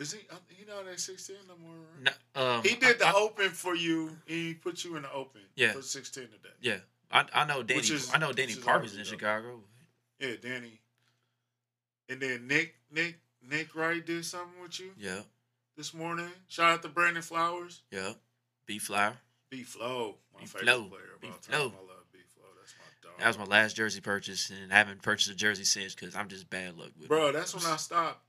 Is 0.00 0.12
he? 0.12 0.20
uh, 0.30 0.36
He 0.48 0.64
not 0.66 0.88
at 0.88 0.98
16 0.98 1.36
no 1.46 1.54
more. 1.64 1.76
Right? 2.04 2.14
No, 2.34 2.42
um, 2.56 2.62
He 2.64 2.74
did 2.74 2.98
the 2.98 3.06
I, 3.06 3.10
I, 3.10 3.14
open 3.14 3.50
for 3.50 3.74
you. 3.76 4.16
He 4.26 4.54
put 4.54 4.82
you 4.82 4.96
in 4.96 5.02
the 5.02 5.12
open. 5.12 5.42
Yeah. 5.54 5.72
For 5.72 5.82
16 5.82 6.24
today. 6.24 6.54
yeah, 6.60 6.78
I, 7.12 7.26
I 7.34 7.44
know 7.44 7.62
Danny. 7.62 7.80
Is- 7.80 8.10
I 8.12 8.18
know 8.18 8.32
Danny 8.32 8.56
Parkins' 8.56 8.96
in. 8.96 9.04
Chicago. 9.04 9.60
Yeah, 10.18 10.32
Danny. 10.42 10.80
And 12.08 12.20
then 12.20 12.46
Nick, 12.48 12.74
Nick, 12.92 13.18
Nick 13.48 13.74
Wright 13.76 14.04
did 14.04 14.24
something 14.24 14.60
with 14.62 14.80
you 14.80 14.90
Yeah, 14.98 15.20
this 15.76 15.94
morning. 15.94 16.28
Shout 16.48 16.72
out 16.72 16.82
to 16.82 16.88
Brandon 16.88 17.22
Flowers. 17.22 17.82
yeah. 17.92 18.12
B 18.66 18.78
Flower. 18.78 19.16
B 19.50 19.62
Flow, 19.64 20.14
my 20.34 20.40
B 20.40 20.46
favorite 20.46 20.64
Flow. 20.64 20.84
player 20.84 21.00
of 21.14 21.20
B 21.20 21.26
all 21.28 21.32
time. 21.34 21.40
Flow. 21.42 21.60
I 21.60 21.80
love 21.88 22.04
B 22.12 22.18
Flow. 22.34 22.44
That's 22.58 22.74
my 22.78 23.08
dog. 23.08 23.18
That 23.18 23.26
was 23.26 23.38
my 23.38 23.44
last 23.44 23.76
jersey 23.76 24.00
purchase, 24.00 24.50
and 24.50 24.72
I 24.72 24.76
haven't 24.76 25.02
purchased 25.02 25.30
a 25.30 25.34
jersey 25.34 25.64
since 25.64 25.94
because 25.94 26.14
I'm 26.14 26.28
just 26.28 26.48
bad 26.50 26.76
luck 26.78 26.90
with. 26.96 27.04
It. 27.06 27.08
Bro, 27.08 27.32
that's 27.32 27.52
when 27.54 27.64
I 27.66 27.76
stopped 27.76 28.20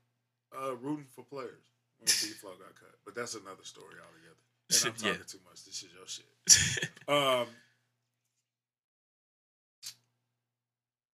uh, 0.60 0.74
rooting 0.76 1.06
for 1.14 1.24
players 1.24 1.64
when 1.98 2.06
B 2.06 2.34
Flow 2.40 2.50
got 2.52 2.74
cut. 2.74 2.94
But 3.04 3.14
that's 3.14 3.34
another 3.34 3.64
story 3.64 3.96
altogether. 4.00 4.36
And 4.70 4.94
I'm 4.96 5.04
Yeah. 5.04 5.12
talking 5.12 5.26
too 5.28 5.38
much. 5.48 5.64
This 5.64 5.82
is 5.82 5.88
your 5.94 6.06
shit. 6.06 6.90
Um, 7.08 7.46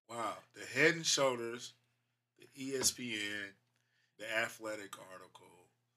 wow, 0.08 0.34
the 0.54 0.64
Head 0.78 0.94
and 0.94 1.06
Shoulders, 1.06 1.72
the 2.38 2.72
ESPN, 2.72 3.52
the 4.18 4.38
Athletic 4.38 4.94
article. 5.12 5.46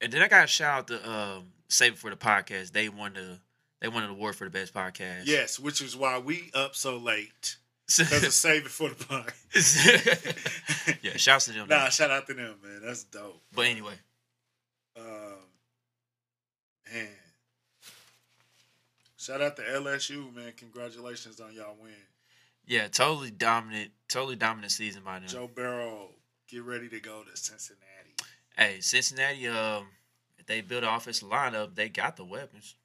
And 0.02 0.12
then 0.12 0.22
I 0.22 0.28
got 0.28 0.46
a 0.46 0.48
shout 0.48 0.80
out 0.80 0.88
to 0.88 1.10
um, 1.10 1.44
Save 1.70 1.94
It 1.94 2.00
for 2.00 2.10
the 2.10 2.16
podcast. 2.16 2.72
They 2.72 2.90
won 2.90 3.14
the 3.14 3.40
they 3.82 3.88
won 3.88 4.04
an 4.04 4.12
award 4.12 4.36
for 4.36 4.44
the 4.46 4.50
best 4.52 4.74
podcast. 4.74 5.24
Yes, 5.26 5.60
which 5.60 5.82
is 5.82 5.96
why 5.96 6.20
we 6.20 6.52
up 6.54 6.76
so 6.76 6.98
late 6.98 7.58
because 7.98 8.24
of 8.24 8.34
save 8.34 8.66
it 8.66 8.72
for 8.72 8.90
the 8.90 8.96
podcast. 8.96 10.98
yeah, 11.04 11.18
shouts 11.18 11.46
to 11.46 11.54
them. 11.54 11.68
Nah, 11.68 11.90
shout 11.90 12.12
out 12.12 12.28
to 12.28 12.34
them, 12.34 12.56
man. 12.64 12.82
That's 12.84 13.04
dope. 13.06 13.42
But 13.54 13.68
anyway, 13.68 13.94
Um, 14.98 15.38
man, 16.94 17.08
shout 19.18 19.42
out 19.42 19.56
to 19.58 19.62
LSU, 19.64 20.34
man. 20.34 20.54
Congratulations 20.58 21.40
on 21.40 21.54
y'all 21.54 21.76
win. 21.82 21.92
yeah, 22.66 22.88
totally 22.88 23.32
dominant, 23.32 23.92
totally 24.10 24.36
dominant 24.36 24.72
season 24.72 25.04
by 25.04 25.20
them. 25.20 25.28
Joe 25.28 25.50
Burrow, 25.54 26.10
get 26.50 26.64
ready 26.64 26.90
to 26.90 27.00
go 27.00 27.24
to 27.24 27.38
Cincinnati. 27.38 27.82
Hey, 28.58 28.82
Cincinnati, 28.82 29.48
um, 29.48 29.88
if 30.38 30.46
they 30.46 30.62
build 30.62 30.84
an 30.84 30.94
offensive 30.94 31.30
lineup, 31.30 31.76
they 31.76 31.90
got 31.90 32.18
the 32.18 32.26
weapons. 32.26 32.76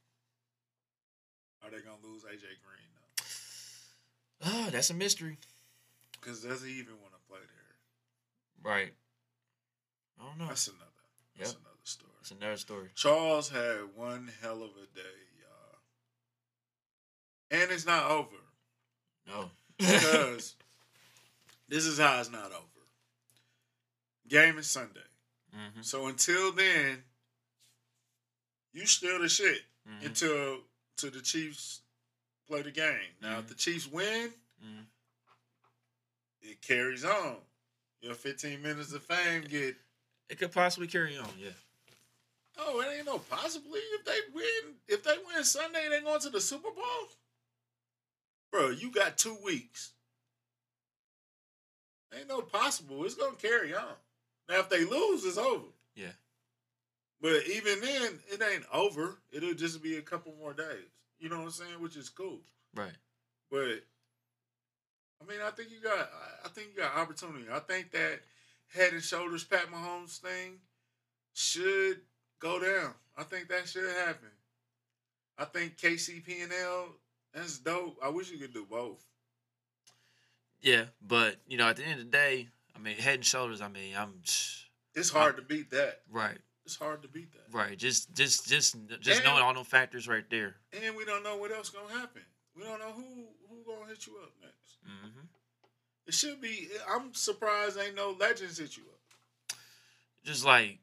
Are 1.64 1.70
they 1.70 1.78
gonna 1.78 1.96
lose 2.04 2.22
AJ 2.22 2.42
Green? 2.62 2.75
Oh, 4.44 4.68
that's 4.70 4.90
a 4.90 4.94
mystery. 4.94 5.38
Because 6.12 6.42
does 6.42 6.62
he 6.62 6.72
even 6.72 6.94
want 7.00 7.14
to 7.14 7.20
play 7.28 7.38
there? 7.40 8.72
Right. 8.72 8.92
I 10.20 10.24
don't 10.26 10.38
know. 10.38 10.46
That's 10.48 10.66
another. 10.68 10.82
That's 11.38 11.52
Yep. 11.52 11.60
another 11.62 11.76
story. 11.84 12.12
It's 12.20 12.30
another 12.30 12.56
story. 12.56 12.88
Charles 12.94 13.48
had 13.50 13.94
one 13.94 14.30
hell 14.42 14.62
of 14.62 14.70
a 14.70 14.86
day, 14.94 15.02
y'all, 15.40 15.78
and 17.62 17.70
it's 17.70 17.86
not 17.86 18.10
over. 18.10 18.36
No. 19.26 19.50
because 19.78 20.56
this 21.68 21.84
is 21.84 21.98
how 21.98 22.18
it's 22.20 22.30
not 22.30 22.46
over. 22.52 22.62
Game 24.28 24.58
is 24.58 24.66
Sunday. 24.66 25.00
hmm 25.52 25.82
So 25.82 26.06
until 26.06 26.52
then, 26.52 27.02
you 28.72 28.86
still 28.86 29.20
the 29.20 29.28
shit 29.28 29.62
hmm 29.86 30.06
until 30.06 30.60
to 30.96 31.10
the 31.10 31.20
Chiefs 31.20 31.82
play 32.46 32.62
the 32.62 32.70
game. 32.70 33.14
Now, 33.20 33.38
if 33.38 33.46
Mhm. 33.46 33.48
the 33.48 33.54
Chiefs 33.54 33.86
win, 33.86 34.32
Mhm. 34.62 34.86
it 36.42 36.62
carries 36.62 37.04
on. 37.04 37.44
Your 38.00 38.14
15 38.14 38.62
minutes 38.62 38.92
of 38.92 39.04
fame 39.04 39.42
get. 39.42 39.76
It 40.28 40.38
could 40.38 40.52
possibly 40.52 40.86
carry 40.86 41.16
on. 41.16 41.38
Yeah. 41.38 41.54
Oh, 42.56 42.80
it 42.80 42.86
ain't 42.86 43.06
no 43.06 43.18
possibly. 43.18 43.80
If 43.80 44.04
they 44.04 44.20
win, 44.28 44.80
if 44.88 45.02
they 45.02 45.18
win 45.18 45.44
Sunday, 45.44 45.88
they 45.88 46.00
going 46.00 46.20
to 46.20 46.30
the 46.30 46.40
Super 46.40 46.70
Bowl. 46.70 47.10
Bro, 48.50 48.70
you 48.70 48.90
got 48.90 49.18
two 49.18 49.34
weeks. 49.34 49.92
Ain't 52.12 52.28
no 52.28 52.40
possible. 52.42 53.04
It's 53.04 53.14
gonna 53.14 53.36
carry 53.36 53.74
on. 53.74 53.96
Now, 54.48 54.60
if 54.60 54.68
they 54.68 54.84
lose, 54.84 55.24
it's 55.24 55.36
over. 55.36 55.66
Yeah. 55.94 56.12
But 57.20 57.46
even 57.46 57.80
then, 57.80 58.22
it 58.28 58.40
ain't 58.40 58.66
over. 58.72 59.20
It'll 59.30 59.54
just 59.54 59.82
be 59.82 59.96
a 59.96 60.02
couple 60.02 60.34
more 60.34 60.54
days. 60.54 60.88
You 61.18 61.28
know 61.28 61.36
what 61.38 61.44
I'm 61.44 61.50
saying? 61.50 61.80
Which 61.80 61.96
is 61.96 62.08
cool. 62.08 62.40
Right. 62.74 62.92
But 63.50 63.84
I 65.22 65.24
mean, 65.28 65.38
I 65.44 65.50
think 65.50 65.70
you 65.70 65.80
got. 65.80 65.98
I- 65.98 66.32
I 66.46 66.48
think 66.48 66.68
you 66.76 66.82
got 66.82 66.94
opportunity. 66.96 67.46
I 67.50 67.58
think 67.58 67.90
that 67.90 68.20
head 68.68 68.92
and 68.92 69.02
shoulders 69.02 69.42
Pat 69.42 69.66
Mahomes 69.66 70.18
thing 70.18 70.60
should 71.32 72.02
go 72.38 72.60
down. 72.60 72.94
I 73.16 73.24
think 73.24 73.48
that 73.48 73.68
should 73.68 73.90
happen. 74.06 74.28
I 75.38 75.44
think 75.46 75.76
KCP&L 75.76 76.88
that's 77.34 77.58
dope. 77.58 77.98
I 78.02 78.08
wish 78.10 78.30
you 78.30 78.38
could 78.38 78.54
do 78.54 78.64
both. 78.64 79.04
Yeah, 80.60 80.84
but 81.02 81.36
you 81.48 81.58
know, 81.58 81.68
at 81.68 81.76
the 81.76 81.82
end 81.84 81.98
of 82.00 82.06
the 82.06 82.12
day, 82.12 82.48
I 82.74 82.78
mean, 82.78 82.96
head 82.96 83.16
and 83.16 83.24
shoulders. 83.24 83.60
I 83.60 83.68
mean, 83.68 83.94
I'm 83.96 84.22
It's 84.94 85.10
hard 85.10 85.36
to 85.36 85.42
beat 85.42 85.70
that. 85.72 86.02
right, 86.08 86.38
It's 86.66 86.74
hard 86.76 87.00
to 87.02 87.08
beat 87.08 87.32
that. 87.32 87.56
right. 87.56 87.78
Just, 87.78 88.12
just, 88.14 88.48
just, 88.48 88.76
just 89.00 89.20
And- 89.20 89.24
knowing 89.24 89.40
all 89.42 89.54
those 89.54 89.66
factors 89.68 90.06
right 90.08 90.28
there. 90.28 90.56
And 90.82 90.96
we 90.96 91.04
don't 91.04 91.22
know 91.22 91.36
what 91.36 91.52
else 91.52 91.70
gonna 91.70 91.94
happen. 91.98 92.22
We 92.56 92.64
don't 92.64 92.80
know 92.80 92.90
who 92.92 93.04
who 93.48 93.62
gonna 93.64 93.86
hit 93.88 94.06
you 94.06 94.16
up 94.22 94.32
next. 94.42 94.78
hmm 94.84 95.20
It 96.06 96.14
should 96.14 96.40
be. 96.40 96.68
I'm 96.90 97.14
surprised 97.14 97.78
ain't 97.78 97.94
no 97.94 98.16
legends 98.18 98.58
hit 98.58 98.76
you 98.76 98.82
up. 98.84 99.56
Just 100.24 100.44
like 100.44 100.78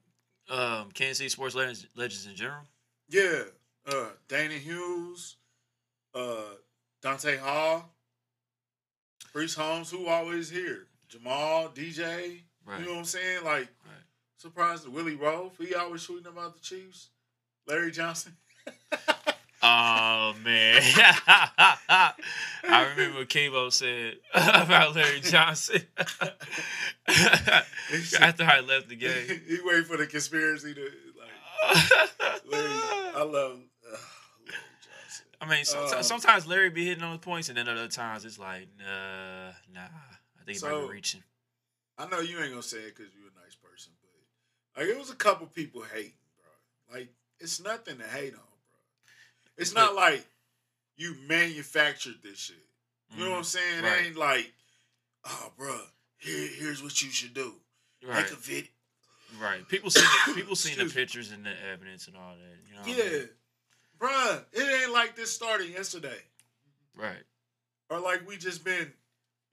um, 0.49 0.91
Kansas 0.93 1.17
City 1.17 1.29
sports 1.29 1.53
legends, 1.55 1.85
legends 1.95 2.25
in 2.27 2.35
general. 2.35 2.61
Yeah, 3.09 3.43
uh, 3.85 4.09
Dana 4.29 4.53
Hughes, 4.53 5.35
uh, 6.15 6.55
Dante 7.01 7.35
Hall, 7.37 7.93
Priest 9.33 9.57
Holmes, 9.57 9.89
who 9.91 10.07
always 10.07 10.49
here, 10.49 10.87
Jamal, 11.09 11.69
DJ. 11.69 12.43
Right. 12.65 12.79
You 12.79 12.85
know 12.85 12.91
what 12.93 12.99
I'm 12.99 13.05
saying? 13.05 13.43
Like. 13.43 13.67
Surprised 14.43 14.85
Willie 14.89 15.15
Roaf, 15.15 15.51
he 15.57 15.73
always 15.73 16.05
tweeting 16.05 16.27
about 16.27 16.53
the 16.53 16.59
Chiefs. 16.59 17.11
Larry 17.65 17.91
Johnson. 17.91 18.35
Oh 19.65 20.35
man, 20.43 20.81
I 21.25 22.13
remember 22.91 23.19
what 23.19 23.29
Kabo 23.29 23.71
said 23.71 24.15
about 24.33 24.93
Larry 24.93 25.21
Johnson 25.21 25.81
after 27.07 28.43
I 28.43 28.59
left 28.59 28.89
the 28.89 28.97
game. 28.97 29.41
he 29.47 29.59
waiting 29.63 29.85
for 29.85 29.95
the 29.95 30.05
conspiracy 30.05 30.73
to 30.73 30.81
like. 30.81 32.41
Larry, 32.45 32.67
I 33.15 33.23
love 33.23 33.59
I 35.39 35.49
mean, 35.49 35.63
sometimes, 35.63 35.93
Um, 35.93 36.03
sometimes 36.03 36.45
Larry 36.45 36.69
be 36.69 36.85
hitting 36.85 37.03
on 37.05 37.13
the 37.13 37.19
points, 37.19 37.47
and 37.47 37.57
then 37.57 37.69
other 37.69 37.87
times 37.87 38.25
it's 38.25 38.37
like, 38.37 38.67
nah, 38.77 39.51
nah. 39.73 39.79
I 40.41 40.43
think 40.45 40.57
he 40.59 40.65
might 40.65 40.71
So- 40.71 40.87
be 40.87 40.93
reaching. 40.93 41.23
I 41.97 42.07
know 42.07 42.19
you 42.19 42.37
ain't 42.41 42.49
gonna 42.49 42.61
say 42.63 42.79
it 42.79 42.95
because 42.97 43.13
you're 43.13 43.22
like 44.77 44.87
it 44.87 44.97
was 44.97 45.09
a 45.09 45.15
couple 45.15 45.47
people 45.47 45.83
hating, 45.93 46.13
bro. 46.89 46.97
Like 46.99 47.09
it's 47.39 47.61
nothing 47.63 47.97
to 47.97 48.03
hate 48.05 48.33
on, 48.33 48.39
bro. 48.39 49.11
It's 49.57 49.73
not 49.73 49.95
like 49.95 50.25
you 50.97 51.15
manufactured 51.27 52.15
this 52.23 52.37
shit. 52.37 52.55
You 53.15 53.25
know 53.25 53.31
what 53.31 53.37
I'm 53.39 53.43
saying? 53.43 53.65
Mm-hmm. 53.77 53.85
Right. 53.85 54.01
It 54.01 54.05
ain't 54.07 54.17
like, 54.17 54.53
oh, 55.25 55.51
bro, 55.57 55.79
here, 56.17 56.47
here's 56.57 56.81
what 56.81 56.99
you 57.01 57.09
should 57.11 57.33
do. 57.35 57.53
Right, 58.03 58.23
Make 58.23 58.31
a 58.31 58.35
vid. 58.35 58.67
right. 59.39 59.67
People 59.67 59.91
seen 59.91 60.03
the, 60.27 60.33
people 60.39 60.55
seen 60.55 60.77
the 60.79 60.91
pictures 60.91 61.31
and 61.31 61.45
the 61.45 61.51
evidence 61.71 62.07
and 62.07 62.15
all 62.17 62.33
that. 62.35 62.57
You 62.67 62.75
know. 62.75 63.03
I 63.03 63.05
Yeah, 63.05 63.17
mean? 63.19 63.29
bruh, 63.99 64.43
it 64.51 64.81
ain't 64.83 64.91
like 64.93 65.15
this 65.15 65.31
started 65.31 65.69
yesterday, 65.69 66.17
Right. 66.95 67.23
or 67.91 67.99
like 67.99 68.27
we 68.27 68.35
just 68.37 68.63
been, 68.65 68.91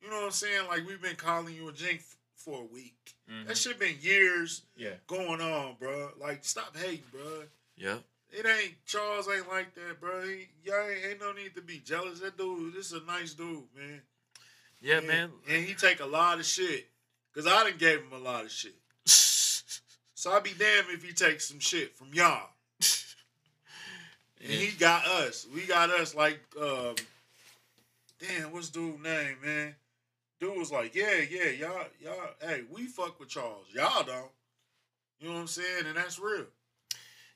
you 0.03 0.09
know 0.09 0.17
what 0.17 0.25
I'm 0.25 0.31
saying? 0.31 0.67
Like 0.69 0.87
we've 0.87 1.03
been 1.03 1.17
calling 1.17 1.55
you 1.55 1.69
a 1.69 1.73
jink 1.73 2.01
f- 2.01 2.17
for 2.45 2.63
a 2.63 2.65
week. 2.65 3.15
Mhm. 3.31 3.47
That 3.47 3.57
shit 3.59 3.79
been 3.79 3.97
years 4.01 4.63
Yeah. 4.77 4.95
going 5.07 5.41
on, 5.41 5.77
bro. 5.79 6.13
Like 6.19 6.45
stop 6.45 6.77
hating, 6.77 7.05
bro. 7.13 7.45
Yeah. 7.77 7.99
It 8.31 8.47
ain't 8.47 8.85
Charles 8.87 9.29
ain't 9.29 9.49
like 9.49 9.75
that, 9.75 10.01
bro. 10.01 10.23
He, 10.27 10.49
y'all 10.65 10.89
ain't, 10.89 11.05
ain't 11.05 11.21
no 11.21 11.33
need 11.33 11.55
to 11.57 11.63
be 11.63 11.79
jealous. 11.81 12.21
That 12.21 12.37
dude, 12.39 12.75
this 12.75 12.87
is 12.93 13.03
a 13.03 13.05
nice 13.05 13.35
dude, 13.35 13.65
man. 13.77 14.03
Yeah, 14.81 14.99
and, 14.99 15.07
man. 15.07 15.33
And 15.49 15.65
he 15.65 15.75
take 15.75 16.01
a 16.01 16.07
lot 16.07 16.39
of 16.39 16.47
shit. 16.47 16.89
Cause 17.35 17.47
I 17.47 17.63
done 17.65 17.77
gave 17.79 17.99
him 18.01 18.13
a 18.13 18.19
lot 18.19 18.45
of 18.45 18.51
shit. 18.51 18.75
So 20.15 20.33
I'd 20.33 20.43
be 20.43 20.51
damned 20.53 20.89
if 20.91 21.03
he 21.03 21.15
takes 21.15 21.49
some 21.49 21.61
shit 21.61 21.97
from 21.97 22.13
y'all. 22.13 22.51
And 24.43 24.51
he 24.51 24.71
got 24.77 25.07
us. 25.07 25.47
We 25.55 25.63
got 25.63 25.89
us 25.89 26.15
like 26.15 26.41
um 26.61 26.95
damn, 28.19 28.53
what's 28.53 28.69
dude 28.69 29.03
name, 29.03 29.37
man? 29.43 29.75
Dude 30.41 30.57
was 30.59 30.73
like, 30.73 30.95
Yeah, 30.95 31.21
yeah, 31.31 31.51
y'all, 31.51 31.87
y'all, 32.01 32.31
hey, 32.41 32.63
we 32.71 32.87
fuck 32.87 33.21
with 33.21 33.29
Charles. 33.29 33.67
Y'all 33.75 34.03
don't. 34.03 34.31
You 35.21 35.29
know 35.29 35.35
what 35.35 35.41
I'm 35.41 35.47
saying? 35.49 35.87
And 35.87 35.97
that's 35.97 36.19
real. 36.19 36.47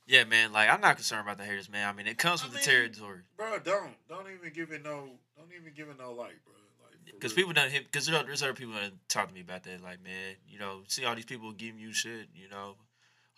Yeah, 0.06 0.24
man. 0.24 0.52
Like 0.52 0.68
I'm 0.70 0.80
not 0.80 0.96
concerned 0.96 1.22
about 1.22 1.38
the 1.38 1.44
haters, 1.44 1.70
man. 1.70 1.88
I 1.88 1.92
mean, 1.92 2.06
it 2.06 2.18
comes 2.18 2.42
I 2.42 2.46
with 2.46 2.54
mean, 2.54 2.62
the 2.64 2.70
territory. 2.70 3.20
Bro, 3.36 3.58
don't. 3.64 3.94
Don't 4.08 4.26
even 4.28 4.52
give 4.54 4.70
it 4.72 4.82
no 4.82 5.10
don't 5.36 5.50
even 5.58 5.72
give 5.74 5.88
it 5.88 5.98
no 5.98 6.12
light, 6.12 6.42
bro. 6.44 6.54
Like 6.82 7.12
Because 7.12 7.32
people 7.32 7.52
done 7.52 7.70
hit. 7.70 7.84
Because 7.84 8.06
there's 8.06 8.42
other 8.42 8.54
people 8.54 8.74
that 8.74 8.92
talk 9.08 9.28
to 9.28 9.34
me 9.34 9.40
about 9.40 9.64
that. 9.64 9.82
Like, 9.82 10.02
man, 10.02 10.36
you 10.48 10.58
know, 10.58 10.80
see 10.88 11.04
all 11.04 11.14
these 11.14 11.24
people 11.24 11.52
giving 11.52 11.78
you 11.80 11.92
shit. 11.92 12.28
You 12.34 12.48
know, 12.48 12.76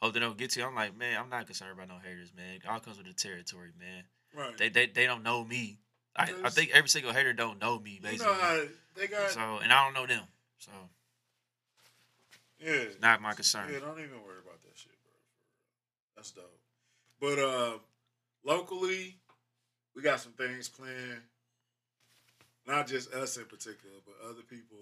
hope 0.01 0.15
they 0.15 0.21
don't 0.21 0.37
get 0.37 0.51
to 0.51 0.61
you. 0.61 0.67
I'm 0.67 0.75
like, 0.75 0.97
man, 0.97 1.19
I'm 1.21 1.29
not 1.29 1.47
concerned 1.47 1.73
about 1.73 1.89
no 1.89 1.99
haters, 2.05 2.33
man. 2.37 2.57
It 2.57 2.63
all 2.69 2.81
comes 2.81 2.99
with 2.99 3.07
the 3.07 3.15
territory, 3.15 3.71
man. 3.79 4.05
right. 4.37 4.57
They 4.59 4.69
they, 4.69 4.87
they 4.87 5.07
don't 5.07 5.23
know 5.23 5.45
me. 5.45 5.79
I, 6.19 6.33
I 6.45 6.51
think 6.51 6.71
every 6.73 6.89
single 6.89 7.13
hater 7.13 7.33
don't 7.33 7.61
know 7.61 7.79
me, 7.79 7.93
you 7.93 8.01
basically. 8.01 8.27
know 8.27 8.33
how 8.35 8.63
they 8.97 9.07
got 9.07 9.31
so 9.31 9.59
and 9.63 9.73
I 9.73 9.85
don't 9.85 9.95
know 9.95 10.07
them. 10.07 10.25
So 10.59 10.73
yeah. 12.59 12.85
not 13.03 13.21
my 13.21 13.35
concern. 13.35 13.69
Yeah, 13.73 13.81
don't 13.81 13.99
even 13.99 14.23
worry 14.25 14.41
about 14.43 14.63
that 14.63 14.77
shit, 14.77 14.93
bro. 15.03 15.13
That's 16.17 16.31
dope. 16.31 16.59
But 17.21 17.39
uh 17.39 17.79
locally, 18.45 19.17
we 19.95 20.03
got 20.03 20.21
some 20.21 20.33
things 20.33 20.69
planned. 20.69 21.23
Not 22.67 22.89
just 22.89 23.13
us 23.13 23.37
in 23.37 23.45
particular, 23.45 23.97
but 24.05 24.15
other 24.29 24.43
people 24.43 24.79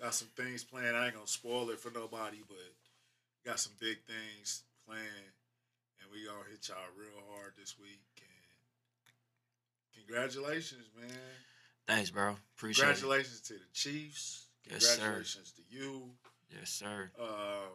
got 0.00 0.14
some 0.14 0.28
things 0.36 0.64
planned. 0.64 0.96
I 0.96 1.06
ain't 1.06 1.14
gonna 1.14 1.26
spoil 1.26 1.70
it 1.70 1.80
for 1.80 1.90
nobody, 1.90 2.38
but 2.46 2.58
got 3.44 3.58
some 3.58 3.72
big 3.80 3.98
things 4.06 4.62
planned. 4.86 5.34
And 6.00 6.10
we 6.12 6.24
gonna 6.24 6.48
hit 6.50 6.68
y'all 6.68 6.78
real 6.96 7.22
hard 7.34 7.52
this 7.58 7.74
week. 7.78 8.00
Congratulations, 10.06 10.84
man. 10.98 11.10
Thanks, 11.86 12.10
bro. 12.10 12.36
Appreciate 12.56 12.84
it. 12.84 12.86
Congratulations 12.86 13.40
to 13.42 13.54
the 13.54 13.60
Chiefs. 13.72 14.46
Yes, 14.70 14.84
sir. 14.84 14.96
Congratulations 14.96 15.52
to 15.52 15.62
you. 15.68 16.02
Yes, 16.50 16.70
sir. 16.70 17.10
Uh, 17.20 17.68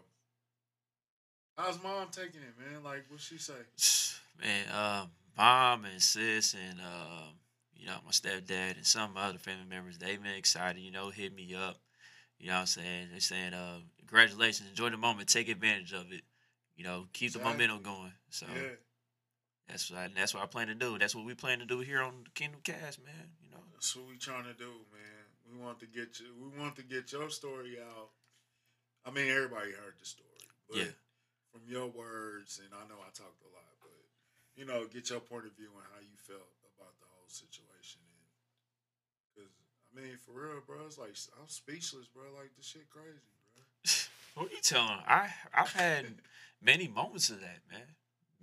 how's 1.58 1.82
mom 1.82 2.08
taking 2.12 2.42
it, 2.42 2.54
man? 2.60 2.84
Like, 2.84 3.06
what 3.10 3.20
she 3.20 3.38
say? 3.38 3.54
Man, 4.42 4.66
um, 4.76 5.12
mom 5.38 5.86
and 5.86 6.02
sis 6.02 6.56
and 6.56 6.80
um, 6.80 7.34
you 7.76 7.86
know, 7.86 7.98
my 8.06 8.12
stepdad 8.12 8.78
and 8.78 8.86
some 8.86 9.16
other 9.18 9.38
family 9.38 9.66
members, 9.70 9.98
they've 9.98 10.22
been 10.22 10.34
excited, 10.36 10.82
you 10.82 10.92
know, 10.92 11.10
hit 11.10 11.36
me 11.36 11.54
up. 11.54 11.78
You 12.40 12.48
know 12.48 12.54
what 12.56 12.60
I'm 12.62 12.66
saying? 12.68 13.08
They're 13.12 13.20
saying, 13.20 13.54
uh, 13.54 13.80
congratulations, 14.00 14.70
enjoy 14.70 14.90
the 14.90 14.98
moment, 14.98 15.30
take 15.30 15.50
advantage 15.50 15.94
of 15.94 16.12
it. 16.12 16.22
You 16.76 16.84
know, 16.84 17.06
keep 17.14 17.34
the 17.34 17.40
momentum 17.40 17.82
going. 17.84 18.12
So 18.30 18.48
Yeah, 18.54 18.70
that's 19.68 19.90
what 19.90 20.00
I, 20.00 20.10
that's 20.16 20.34
what 20.34 20.44
I 20.44 20.48
plan 20.48 20.68
to 20.68 20.76
do. 20.76 20.98
That's 21.00 21.16
what 21.16 21.26
we 21.26 21.34
plan 21.34 21.60
to 21.60 21.66
do 21.66 21.80
here 21.80 22.02
on 22.02 22.24
the 22.26 22.30
Kingdom 22.32 22.62
Kast, 22.64 23.04
man. 23.04 23.32
You 23.42 23.52
know. 23.52 23.64
that's 23.74 23.96
what 23.96 24.08
we 24.08 24.18
trying 24.18 24.46
to 24.46 24.54
do, 24.54 24.70
man. 24.92 25.26
We 25.50 25.60
want 25.64 25.80
to 25.80 25.88
get 25.88 26.20
you. 26.20 26.28
We 26.36 26.60
want 26.60 26.76
to 26.78 26.84
get 26.84 27.12
your 27.12 27.30
story 27.30 27.78
out. 27.80 28.10
I 29.06 29.12
mean, 29.12 29.28
everybody 29.30 29.72
heard 29.72 30.00
the 30.00 30.06
story, 30.06 30.48
but 30.70 30.78
Yeah. 30.78 30.96
from 31.52 31.62
your 31.68 31.88
words, 31.88 32.60
and 32.64 32.72
I 32.74 32.88
know 32.88 33.00
I 33.04 33.12
talked 33.12 33.44
a 33.44 33.52
lot, 33.52 33.72
but 33.82 34.00
you 34.56 34.66
know, 34.66 34.88
get 34.88 35.10
your 35.10 35.20
point 35.20 35.46
of 35.46 35.54
view 35.54 35.70
on 35.76 35.84
how 35.94 36.00
you 36.00 36.16
felt 36.16 36.48
about 36.78 36.96
the 37.00 37.08
whole 37.12 37.28
situation. 37.28 38.00
And 38.00 38.28
because 39.36 39.52
I 39.92 40.00
mean, 40.00 40.18
for 40.18 40.32
real, 40.32 40.62
bro, 40.66 40.86
it's 40.86 40.98
like 40.98 41.16
I'm 41.40 41.48
speechless, 41.48 42.08
bro. 42.08 42.24
Like 42.36 42.56
this 42.56 42.68
shit 42.68 42.90
crazy, 42.90 43.20
bro. 43.54 43.64
What 44.36 44.50
are 44.50 44.56
you 44.56 44.62
telling? 44.64 44.98
I 45.08 45.30
I've 45.54 45.74
had 45.74 46.06
many 46.62 46.88
moments 46.88 47.30
of 47.30 47.40
that, 47.42 47.60
man. 47.70 47.94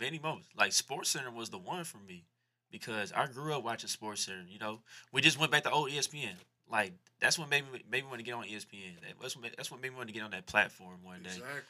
Many 0.01 0.19
moments. 0.19 0.49
Like 0.57 0.73
Sports 0.73 1.11
Center 1.11 1.31
was 1.31 1.51
the 1.51 1.59
one 1.59 1.85
for 1.85 1.99
me 1.99 2.25
because 2.71 3.13
I 3.13 3.27
grew 3.27 3.55
up 3.55 3.63
watching 3.63 3.89
Sports 3.89 4.25
Center. 4.25 4.45
You 4.49 4.59
know, 4.59 4.81
we 5.13 5.21
just 5.21 5.39
went 5.39 5.53
back 5.53 5.65
to 5.65 5.71
old 5.71 5.91
ESPN. 5.91 6.35
Like 6.71 6.93
that's 7.21 7.39
what 7.39 7.51
made 7.51 7.71
me 7.71 7.83
made 7.91 8.05
me 8.05 8.09
want 8.09 8.19
to 8.19 8.25
get 8.25 8.35
on 8.35 8.45
ESPN. 8.45 8.95
That's 9.21 9.37
what 9.37 9.45
that's 9.57 9.71
what 9.71 9.83
made 9.83 9.91
me 9.91 9.97
want 9.97 10.09
to 10.09 10.15
get 10.15 10.23
on 10.23 10.31
that 10.31 10.47
platform 10.47 10.97
one 11.03 11.23
day. 11.23 11.31
Exactly. 11.31 11.61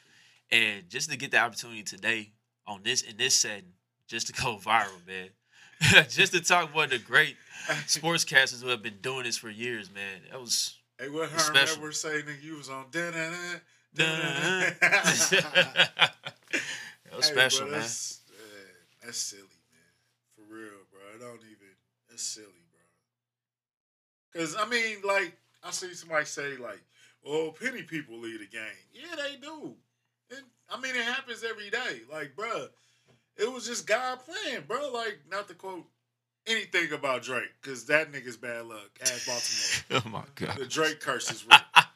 And 0.51 0.89
just 0.89 1.11
to 1.11 1.17
get 1.17 1.31
the 1.31 1.39
opportunity 1.39 1.83
today 1.83 2.31
on 2.65 2.81
this 2.83 3.01
in 3.01 3.17
this 3.17 3.35
setting, 3.35 3.73
just 4.07 4.27
to 4.27 4.33
go 4.33 4.57
viral, 4.63 5.05
man. 5.05 5.29
just 6.09 6.31
to 6.33 6.41
talk 6.41 6.71
about 6.71 6.91
the 6.91 6.99
great 6.99 7.35
sportscasters 7.87 8.61
who 8.61 8.69
have 8.69 8.83
been 8.83 8.99
doing 9.01 9.23
this 9.23 9.37
for 9.37 9.49
years, 9.49 9.89
man. 9.93 10.21
That 10.31 10.39
was 10.39 10.77
Hey, 10.99 11.09
what 11.09 11.29
Herm 11.29 11.39
Special. 11.39 11.77
Edwards 11.77 11.99
say, 11.99 12.21
nigga? 12.21 12.43
You 12.43 12.57
was 12.57 12.69
on 12.69 12.85
da 12.91 13.09
da 13.09 13.31
that 13.95 14.79
da 14.79 16.21
was 17.21 17.25
special, 17.25 17.65
man. 17.65 17.79
That's, 17.79 18.19
man, 18.19 18.20
that's 19.03 19.17
silly, 19.17 19.41
man. 19.71 20.35
For 20.35 20.53
real, 20.53 20.85
bro. 20.91 21.01
I 21.15 21.19
don't 21.19 21.41
even. 21.41 21.67
That's 22.09 22.23
silly, 22.23 22.45
bro. 22.71 24.41
Cause 24.41 24.55
I 24.57 24.67
mean, 24.67 24.97
like, 25.05 25.37
I 25.63 25.71
see 25.71 25.93
somebody 25.93 26.25
say, 26.25 26.57
like, 26.57 26.81
"Oh, 27.25 27.53
penny 27.59 27.83
people 27.83 28.19
lead 28.19 28.39
the 28.39 28.47
game." 28.47 28.63
Yeah, 28.93 29.15
they 29.15 29.37
do. 29.37 29.75
And 30.31 30.41
I 30.69 30.79
mean, 30.79 30.95
it 30.95 31.03
happens 31.03 31.43
every 31.47 31.69
day. 31.69 32.01
Like, 32.11 32.35
bro, 32.35 32.67
it 33.37 33.51
was 33.51 33.65
just 33.67 33.87
God 33.87 34.19
playing, 34.25 34.63
bro. 34.67 34.91
Like, 34.91 35.19
not 35.29 35.47
to 35.49 35.53
quote 35.53 35.85
anything 36.47 36.91
about 36.93 37.23
Drake, 37.23 37.51
cause 37.61 37.85
that 37.85 38.11
nigga's 38.11 38.37
bad 38.37 38.65
luck 38.65 38.89
at 39.01 39.23
Baltimore. 39.27 40.01
Oh 40.05 40.09
my 40.09 40.23
god. 40.35 40.57
The 40.57 40.65
Drake 40.65 40.99
curse 40.99 41.29
is 41.31 41.45
real. 41.45 41.59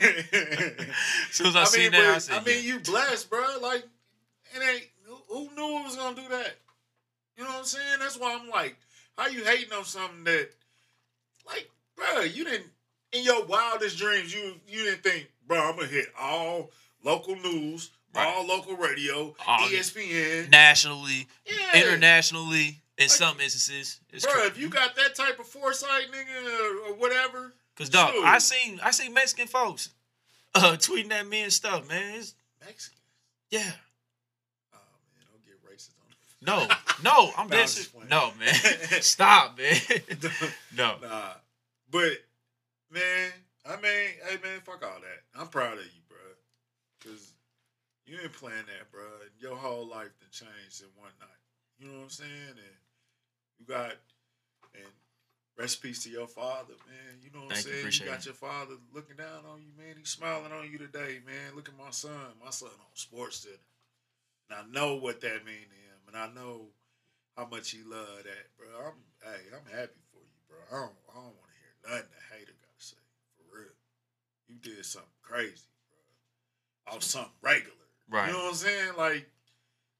As 0.00 0.10
soon 1.30 1.46
as 1.48 1.56
I, 1.56 1.60
I 1.62 1.64
seen 1.64 1.82
mean, 1.82 1.92
that, 1.92 2.28
I 2.30 2.36
I 2.38 2.44
mean, 2.44 2.56
yeah. 2.64 2.74
you 2.74 2.80
blessed, 2.80 3.30
bro. 3.30 3.44
Like, 3.60 3.84
it 4.54 4.62
ain't. 4.62 4.86
Who- 5.32 5.50
knew 5.54 5.78
it 5.80 5.84
was 5.84 5.96
gonna 5.96 6.16
do 6.16 6.28
that? 6.28 6.56
You 7.36 7.44
know 7.44 7.50
what 7.50 7.58
I'm 7.60 7.64
saying? 7.64 7.98
That's 8.00 8.16
why 8.18 8.34
I'm 8.34 8.48
like, 8.50 8.76
how 9.16 9.26
you 9.26 9.44
hating 9.44 9.72
on 9.72 9.84
something 9.84 10.24
that, 10.24 10.50
like, 11.46 11.70
bro, 11.96 12.20
you 12.20 12.44
didn't 12.44 12.66
in 13.12 13.24
your 13.24 13.44
wildest 13.44 13.98
dreams, 13.98 14.32
you 14.34 14.60
you 14.68 14.84
didn't 14.84 15.02
think, 15.02 15.28
bro, 15.46 15.58
I'm 15.58 15.76
gonna 15.76 15.88
hit 15.88 16.06
all 16.18 16.70
local 17.02 17.36
news, 17.36 17.90
Right. 18.14 18.26
all 18.26 18.46
local 18.46 18.76
radio, 18.76 19.34
All- 19.46 19.68
ESPN, 19.68 20.50
nationally, 20.50 21.26
yeah. 21.46 21.76
internationally, 21.76 22.80
in 22.98 23.04
Like- 23.04 23.10
some 23.10 23.40
instances. 23.40 24.00
It's 24.10 24.24
Bro, 24.26 24.44
if 24.46 24.58
you 24.58 24.68
got 24.68 24.94
that 24.96 25.14
type 25.14 25.38
of 25.40 25.46
foresight, 25.48 26.10
nigga, 26.12 26.60
or, 26.60 26.76
or 26.88 26.94
whatever, 26.94 27.54
Cause 27.76 27.88
dog, 27.88 28.12
Shoot. 28.12 28.24
I 28.24 28.38
seen 28.38 28.80
I 28.80 28.90
seen 28.90 29.14
Mexican 29.14 29.48
folks 29.48 29.88
uh 30.54 30.76
tweeting 30.78 31.10
at 31.12 31.26
me 31.26 31.40
and 31.42 31.52
stuff, 31.52 31.88
man. 31.88 32.16
It's, 32.18 32.34
Mexican. 32.60 32.98
yeah. 33.50 33.72
Oh 34.74 34.78
man, 35.14 35.24
don't 35.30 35.44
get 35.44 35.56
racist 35.64 35.96
on 36.00 36.12
No, 36.44 36.66
no, 37.02 37.30
I'm 37.36 37.48
No, 37.48 37.56
I'm 37.56 37.66
just 37.66 37.92
playing. 37.94 38.08
No, 38.08 38.32
man. 38.38 38.54
Stop, 39.00 39.58
man. 39.58 39.76
no. 40.76 40.96
Nah, 41.02 41.32
but 41.90 42.12
man, 42.90 43.30
I 43.64 43.76
mean, 43.76 44.10
hey 44.28 44.36
man, 44.42 44.60
fuck 44.64 44.82
all 44.84 45.00
that. 45.00 45.40
I'm 45.40 45.48
proud 45.48 45.78
of 45.78 45.84
you, 45.84 46.02
bro, 46.08 46.18
because 46.98 47.32
you 48.06 48.18
ain't 48.22 48.32
playing 48.32 48.66
that, 48.66 48.90
bro. 48.90 49.02
Your 49.40 49.56
whole 49.56 49.86
life 49.86 50.10
done 50.20 50.30
changed 50.30 50.82
in 50.82 50.88
one 51.00 51.12
night. 51.20 51.28
You 51.78 51.88
know 51.88 51.98
what 51.98 52.04
I'm 52.04 52.10
saying? 52.10 52.50
And 52.50 52.76
you 53.58 53.66
got 53.66 53.92
and 54.74 54.92
rest 55.58 55.82
peace 55.82 56.02
to 56.04 56.10
your 56.10 56.26
father, 56.26 56.74
man. 56.86 57.20
You 57.22 57.30
know 57.32 57.46
what 57.46 57.54
Thank 57.54 57.58
I'm 57.58 57.62
saying? 57.62 57.74
You, 57.76 57.80
appreciate 57.82 58.10
got 58.10 58.18
it. 58.20 58.26
your 58.26 58.34
father 58.34 58.74
looking 58.94 59.16
down 59.16 59.46
on 59.50 59.60
you, 59.62 59.72
man. 59.76 59.94
He's 59.98 60.08
smiling 60.08 60.52
on 60.52 60.70
you 60.70 60.78
today, 60.78 61.20
man. 61.26 61.54
Look 61.54 61.68
at 61.68 61.78
my 61.78 61.90
son. 61.90 62.34
My 62.42 62.50
son 62.50 62.70
on 62.70 62.94
Sports 62.94 63.40
Center. 63.46 63.56
And 64.50 64.58
I 64.58 64.62
know 64.72 64.96
what 64.96 65.20
that 65.20 65.44
mean 65.46 65.66
to 65.70 65.78
him, 65.78 65.91
and 66.12 66.20
I 66.20 66.28
know 66.34 66.66
how 67.36 67.46
much 67.46 67.70
he 67.70 67.78
love 67.84 68.24
that, 68.24 68.46
bro. 68.58 68.66
I'm 68.86 68.92
hey, 69.22 69.40
I'm 69.48 69.78
happy 69.78 70.00
for 70.12 70.18
you, 70.18 70.40
bro. 70.48 70.58
I 70.70 70.80
don't 70.82 70.92
I 71.10 71.14
don't 71.14 71.24
want 71.24 71.48
to 71.48 71.56
hear 71.58 71.72
nothing 71.88 72.08
the 72.10 72.36
hater 72.36 72.52
gotta 72.52 72.84
say. 72.84 72.96
For 73.36 73.56
real. 73.56 73.74
You 74.48 74.56
did 74.56 74.84
something 74.84 75.08
crazy, 75.22 75.66
bro. 76.86 76.94
Off 76.94 77.02
something 77.02 77.32
regular. 77.40 77.76
Right. 78.10 78.26
You 78.26 78.32
know 78.34 78.44
what 78.44 78.50
I'm 78.50 78.54
saying? 78.54 78.92
Like 78.98 79.30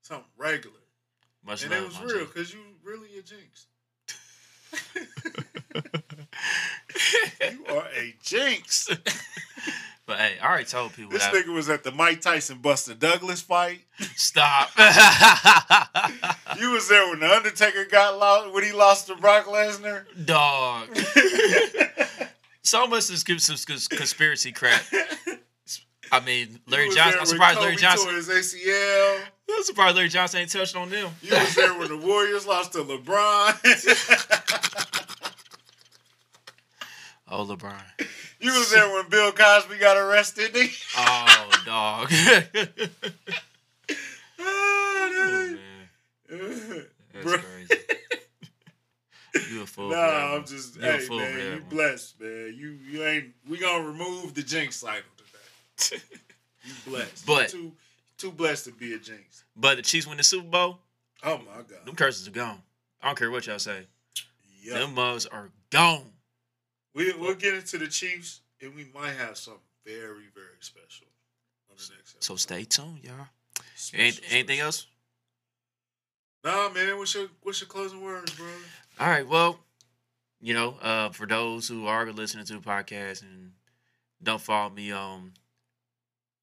something 0.02 0.26
regular. 0.36 0.76
Much 1.44 1.62
and 1.62 1.72
love, 1.72 1.82
it 1.82 1.86
was 1.86 2.12
real 2.12 2.26
because 2.26 2.52
you 2.52 2.60
really 2.84 3.18
a 3.18 3.22
jinx. 3.22 3.66
you 7.52 7.66
are 7.74 7.88
a 7.96 8.14
jinx. 8.22 8.90
but 10.12 10.20
hey, 10.20 10.34
I 10.42 10.46
already 10.46 10.64
told 10.66 10.92
people 10.92 11.12
This 11.12 11.24
that. 11.24 11.32
nigga 11.34 11.54
was 11.54 11.70
at 11.70 11.84
the 11.84 11.90
Mike 11.90 12.20
Tyson 12.20 12.58
Buster 12.58 12.92
Douglas 12.92 13.40
fight. 13.40 13.80
Stop. 14.14 14.68
You 16.58 16.70
was 16.72 16.86
there 16.86 17.08
when 17.08 17.20
the 17.20 17.34
Undertaker 17.34 17.86
got 17.86 18.18
lost 18.18 18.52
when 18.52 18.62
he 18.62 18.72
lost 18.72 19.06
to 19.06 19.16
Brock 19.16 19.46
Lesnar. 19.46 20.04
Dog. 20.24 20.88
So 22.64 22.86
much 22.86 23.02
some 23.04 23.56
conspiracy 23.90 24.52
crap. 24.52 24.82
I 26.12 26.20
mean, 26.20 26.60
Larry 26.68 26.90
Johnson. 26.90 27.18
I'm 27.20 27.26
surprised 27.26 27.58
Larry 27.58 27.74
Johnson. 27.76 28.14
his 28.14 28.28
ACL. 28.28 29.18
I'm 29.50 29.62
surprised 29.64 29.96
Larry 29.96 30.08
Johnson 30.08 30.40
ain't 30.42 30.50
touched 30.50 30.76
on 30.76 30.88
them. 30.88 31.10
You 31.22 31.34
was 31.34 31.54
there 31.56 31.76
when 31.76 31.88
the 31.88 31.96
Warriors 31.98 32.46
lost 32.46 32.72
to 32.74 32.84
LeBron. 32.84 33.58
Oh, 37.28 37.44
LeBron. 37.46 37.82
You 38.42 38.52
was 38.52 38.70
there 38.70 38.92
when 38.92 39.08
Bill 39.08 39.32
Cosby 39.32 39.78
got 39.78 39.96
arrested. 39.96 40.56
Oh, 40.98 41.50
dog. 41.64 42.12
Oh, 44.44 45.56
man. 46.30 46.86
That's 47.12 47.24
Bro. 47.24 47.38
crazy. 47.38 47.74
You 49.50 49.62
a 49.62 49.66
fool. 49.66 49.90
Nah. 49.90 50.34
I'm 50.36 50.44
just 50.44 50.76
You 50.76 50.82
hey 50.82 51.06
man, 51.08 51.56
you 51.56 51.62
blessed, 51.68 52.20
man. 52.20 52.54
You 52.56 52.78
you 52.90 53.04
ain't 53.04 53.26
we 53.48 53.58
gonna 53.58 53.84
remove 53.86 54.34
the 54.34 54.42
jinx 54.42 54.76
cycle 54.76 55.02
today. 55.76 56.02
you 56.64 56.72
blessed. 56.86 57.26
But- 57.26 57.52
you 57.52 57.58
too 57.60 57.72
too 58.18 58.32
blessed 58.32 58.66
to 58.66 58.72
be 58.72 58.94
a 58.94 58.98
jinx. 58.98 59.44
But 59.56 59.76
the 59.76 59.82
Chiefs 59.82 60.06
win 60.06 60.16
the 60.16 60.22
Super 60.22 60.48
Bowl, 60.48 60.78
Oh 61.22 61.38
my 61.38 61.56
god. 61.56 61.84
them 61.86 61.94
curses 61.94 62.26
are 62.28 62.30
gone. 62.32 62.62
I 63.02 63.06
don't 63.06 63.18
care 63.18 63.30
what 63.30 63.46
y'all 63.46 63.58
say. 63.58 63.86
Yeah. 64.62 64.74
Them 64.78 64.94
mugs 64.94 65.26
are 65.26 65.50
gone. 65.70 66.04
We 66.94 67.12
we'll 67.14 67.34
get 67.34 67.54
into 67.54 67.78
the 67.78 67.88
Chiefs 67.88 68.40
and 68.60 68.74
we 68.74 68.86
might 68.94 69.12
have 69.12 69.36
something 69.36 69.62
very, 69.84 70.28
very 70.34 70.60
special 70.60 71.06
on 71.70 71.76
the 71.76 71.94
next 71.94 72.14
episode. 72.14 72.24
So 72.24 72.36
stay 72.36 72.64
tuned, 72.64 73.00
y'all. 73.02 73.26
Special, 73.74 74.04
Ain't, 74.04 74.20
anything 74.30 74.60
else? 74.60 74.86
Nah, 76.44 76.68
man. 76.70 76.98
What's 76.98 77.14
your 77.14 77.28
what's 77.42 77.60
your 77.60 77.68
closing 77.68 78.02
words, 78.02 78.32
bro? 78.34 78.46
All 79.00 79.08
right. 79.08 79.26
Well, 79.26 79.58
you 80.40 80.54
know, 80.54 80.76
uh, 80.82 81.10
for 81.10 81.26
those 81.26 81.68
who 81.68 81.86
are 81.86 82.10
listening 82.12 82.44
to 82.46 82.54
the 82.54 82.60
podcast 82.60 83.22
and 83.22 83.52
don't 84.22 84.40
follow 84.40 84.70
me 84.70 84.92
on 84.92 85.32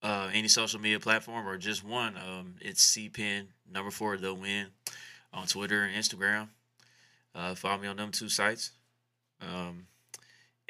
uh, 0.01 0.29
any 0.33 0.47
social 0.47 0.79
media 0.79 0.99
platform 0.99 1.47
or 1.47 1.57
just 1.57 1.83
one, 1.83 2.15
um, 2.17 2.55
it's 2.61 2.95
CPen 2.95 3.47
number 3.71 3.91
four 3.91 4.17
the 4.17 4.33
win 4.33 4.67
on 5.33 5.47
Twitter 5.47 5.83
and 5.83 5.95
Instagram. 5.95 6.47
Uh, 7.35 7.55
follow 7.55 7.77
me 7.77 7.87
on 7.87 7.97
them 7.97 8.11
two 8.11 8.29
sites. 8.29 8.71
Um, 9.41 9.85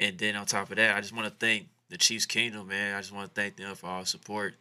and 0.00 0.18
then 0.18 0.34
on 0.34 0.46
top 0.46 0.70
of 0.70 0.76
that, 0.76 0.96
I 0.96 1.00
just 1.00 1.14
want 1.14 1.26
to 1.28 1.34
thank 1.46 1.68
the 1.90 1.96
Chiefs 1.98 2.26
Kingdom, 2.26 2.68
man. 2.68 2.96
I 2.96 3.00
just 3.00 3.12
want 3.12 3.32
to 3.32 3.40
thank 3.40 3.56
them 3.56 3.74
for 3.76 3.86
all 3.86 4.04
support, 4.04 4.54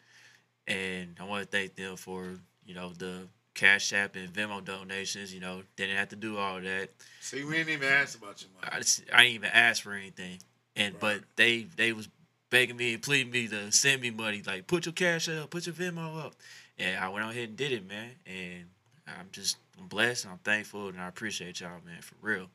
and 0.67 1.15
I 1.19 1.23
want 1.23 1.43
to 1.43 1.57
thank 1.57 1.75
them 1.75 1.95
for 1.95 2.27
you 2.65 2.75
know 2.75 2.91
the 2.97 3.21
Cash 3.55 3.93
App 3.93 4.15
and 4.15 4.31
Venmo 4.31 4.63
donations. 4.63 5.33
You 5.33 5.39
know, 5.39 5.63
didn't 5.75 5.95
have 5.97 6.09
to 6.09 6.15
do 6.15 6.37
all 6.37 6.59
that. 6.61 6.89
See, 7.21 7.43
we 7.43 7.53
didn't 7.55 7.73
even 7.73 7.87
ask 7.89 8.17
about 8.17 8.41
your 8.41 8.49
money. 8.55 8.73
I, 8.75 8.79
just, 8.79 9.03
I 9.13 9.23
didn't 9.23 9.35
even 9.35 9.49
ask 9.51 9.81
for 9.83 9.93
anything, 9.93 10.39
and 10.75 10.93
Right. 10.95 10.99
but 10.99 11.21
they 11.35 11.67
they 11.75 11.93
was 11.93 12.09
begging 12.49 12.77
me 12.77 12.93
and 12.93 13.01
pleading 13.03 13.31
me 13.31 13.47
to 13.47 13.71
send 13.71 14.01
me 14.01 14.09
money, 14.11 14.41
like 14.45 14.67
put 14.67 14.85
your 14.85 14.93
cash 14.93 15.29
up, 15.29 15.49
put 15.51 15.65
your 15.65 15.75
Venmo 15.75 16.25
up, 16.25 16.33
and 16.77 16.97
I 16.99 17.09
went 17.09 17.25
out 17.25 17.33
here 17.33 17.45
and 17.45 17.55
did 17.55 17.71
it, 17.71 17.87
man. 17.87 18.11
And 18.25 18.65
I'm 19.07 19.27
just 19.31 19.57
I'm 19.79 19.87
blessed, 19.87 20.25
and 20.25 20.33
I'm 20.33 20.39
thankful, 20.39 20.87
and 20.89 20.99
I 20.99 21.07
appreciate 21.07 21.59
y'all, 21.61 21.69
man, 21.85 22.01
for 22.01 22.15
real. 22.21 22.47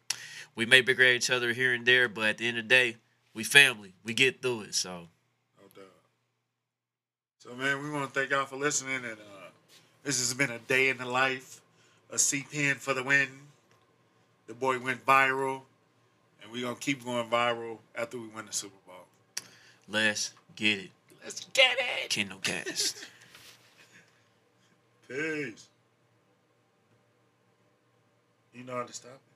We 0.56 0.66
may 0.66 0.80
bicker 0.80 1.02
at 1.02 1.14
each 1.14 1.30
other 1.30 1.52
here 1.52 1.72
and 1.72 1.84
there, 1.84 2.08
but 2.08 2.24
at 2.24 2.38
the 2.38 2.46
end 2.46 2.58
of 2.58 2.64
the 2.64 2.68
day, 2.68 2.96
we 3.34 3.44
family. 3.44 3.92
We 4.04 4.14
get 4.14 4.40
through 4.40 4.62
it. 4.62 4.74
So 4.74 5.08
No. 5.76 5.82
So, 7.38 7.54
man, 7.54 7.82
we 7.82 7.90
want 7.90 8.06
to 8.06 8.10
thank 8.18 8.30
y'all 8.30 8.46
for 8.46 8.56
listening. 8.56 8.96
And 8.96 9.12
uh, 9.12 9.48
this 10.02 10.18
has 10.18 10.32
been 10.32 10.50
a 10.50 10.58
day 10.60 10.88
in 10.88 10.96
the 10.96 11.04
life. 11.04 11.60
A 12.10 12.18
C-Penn 12.18 12.76
for 12.76 12.94
the 12.94 13.02
win. 13.02 13.28
The 14.46 14.54
boy 14.54 14.78
went 14.78 15.04
viral. 15.04 15.62
And 16.42 16.52
we're 16.52 16.62
going 16.62 16.76
to 16.76 16.80
keep 16.80 17.04
going 17.04 17.28
viral 17.28 17.78
after 17.96 18.18
we 18.18 18.28
win 18.28 18.46
the 18.46 18.52
Super 18.52 18.76
Bowl. 18.86 18.94
let's 19.88 20.32
get 20.56 20.78
it. 20.78 20.90
Let's 21.22 21.44
get 21.52 21.76
it. 22.02 22.10
Kingdom 22.10 22.38
Kast. 22.42 23.04
Peace. 25.08 25.68
You 28.54 28.64
know 28.64 28.76
how 28.76 28.84
to 28.84 28.92
stop 28.92 29.12
it. 29.12 29.33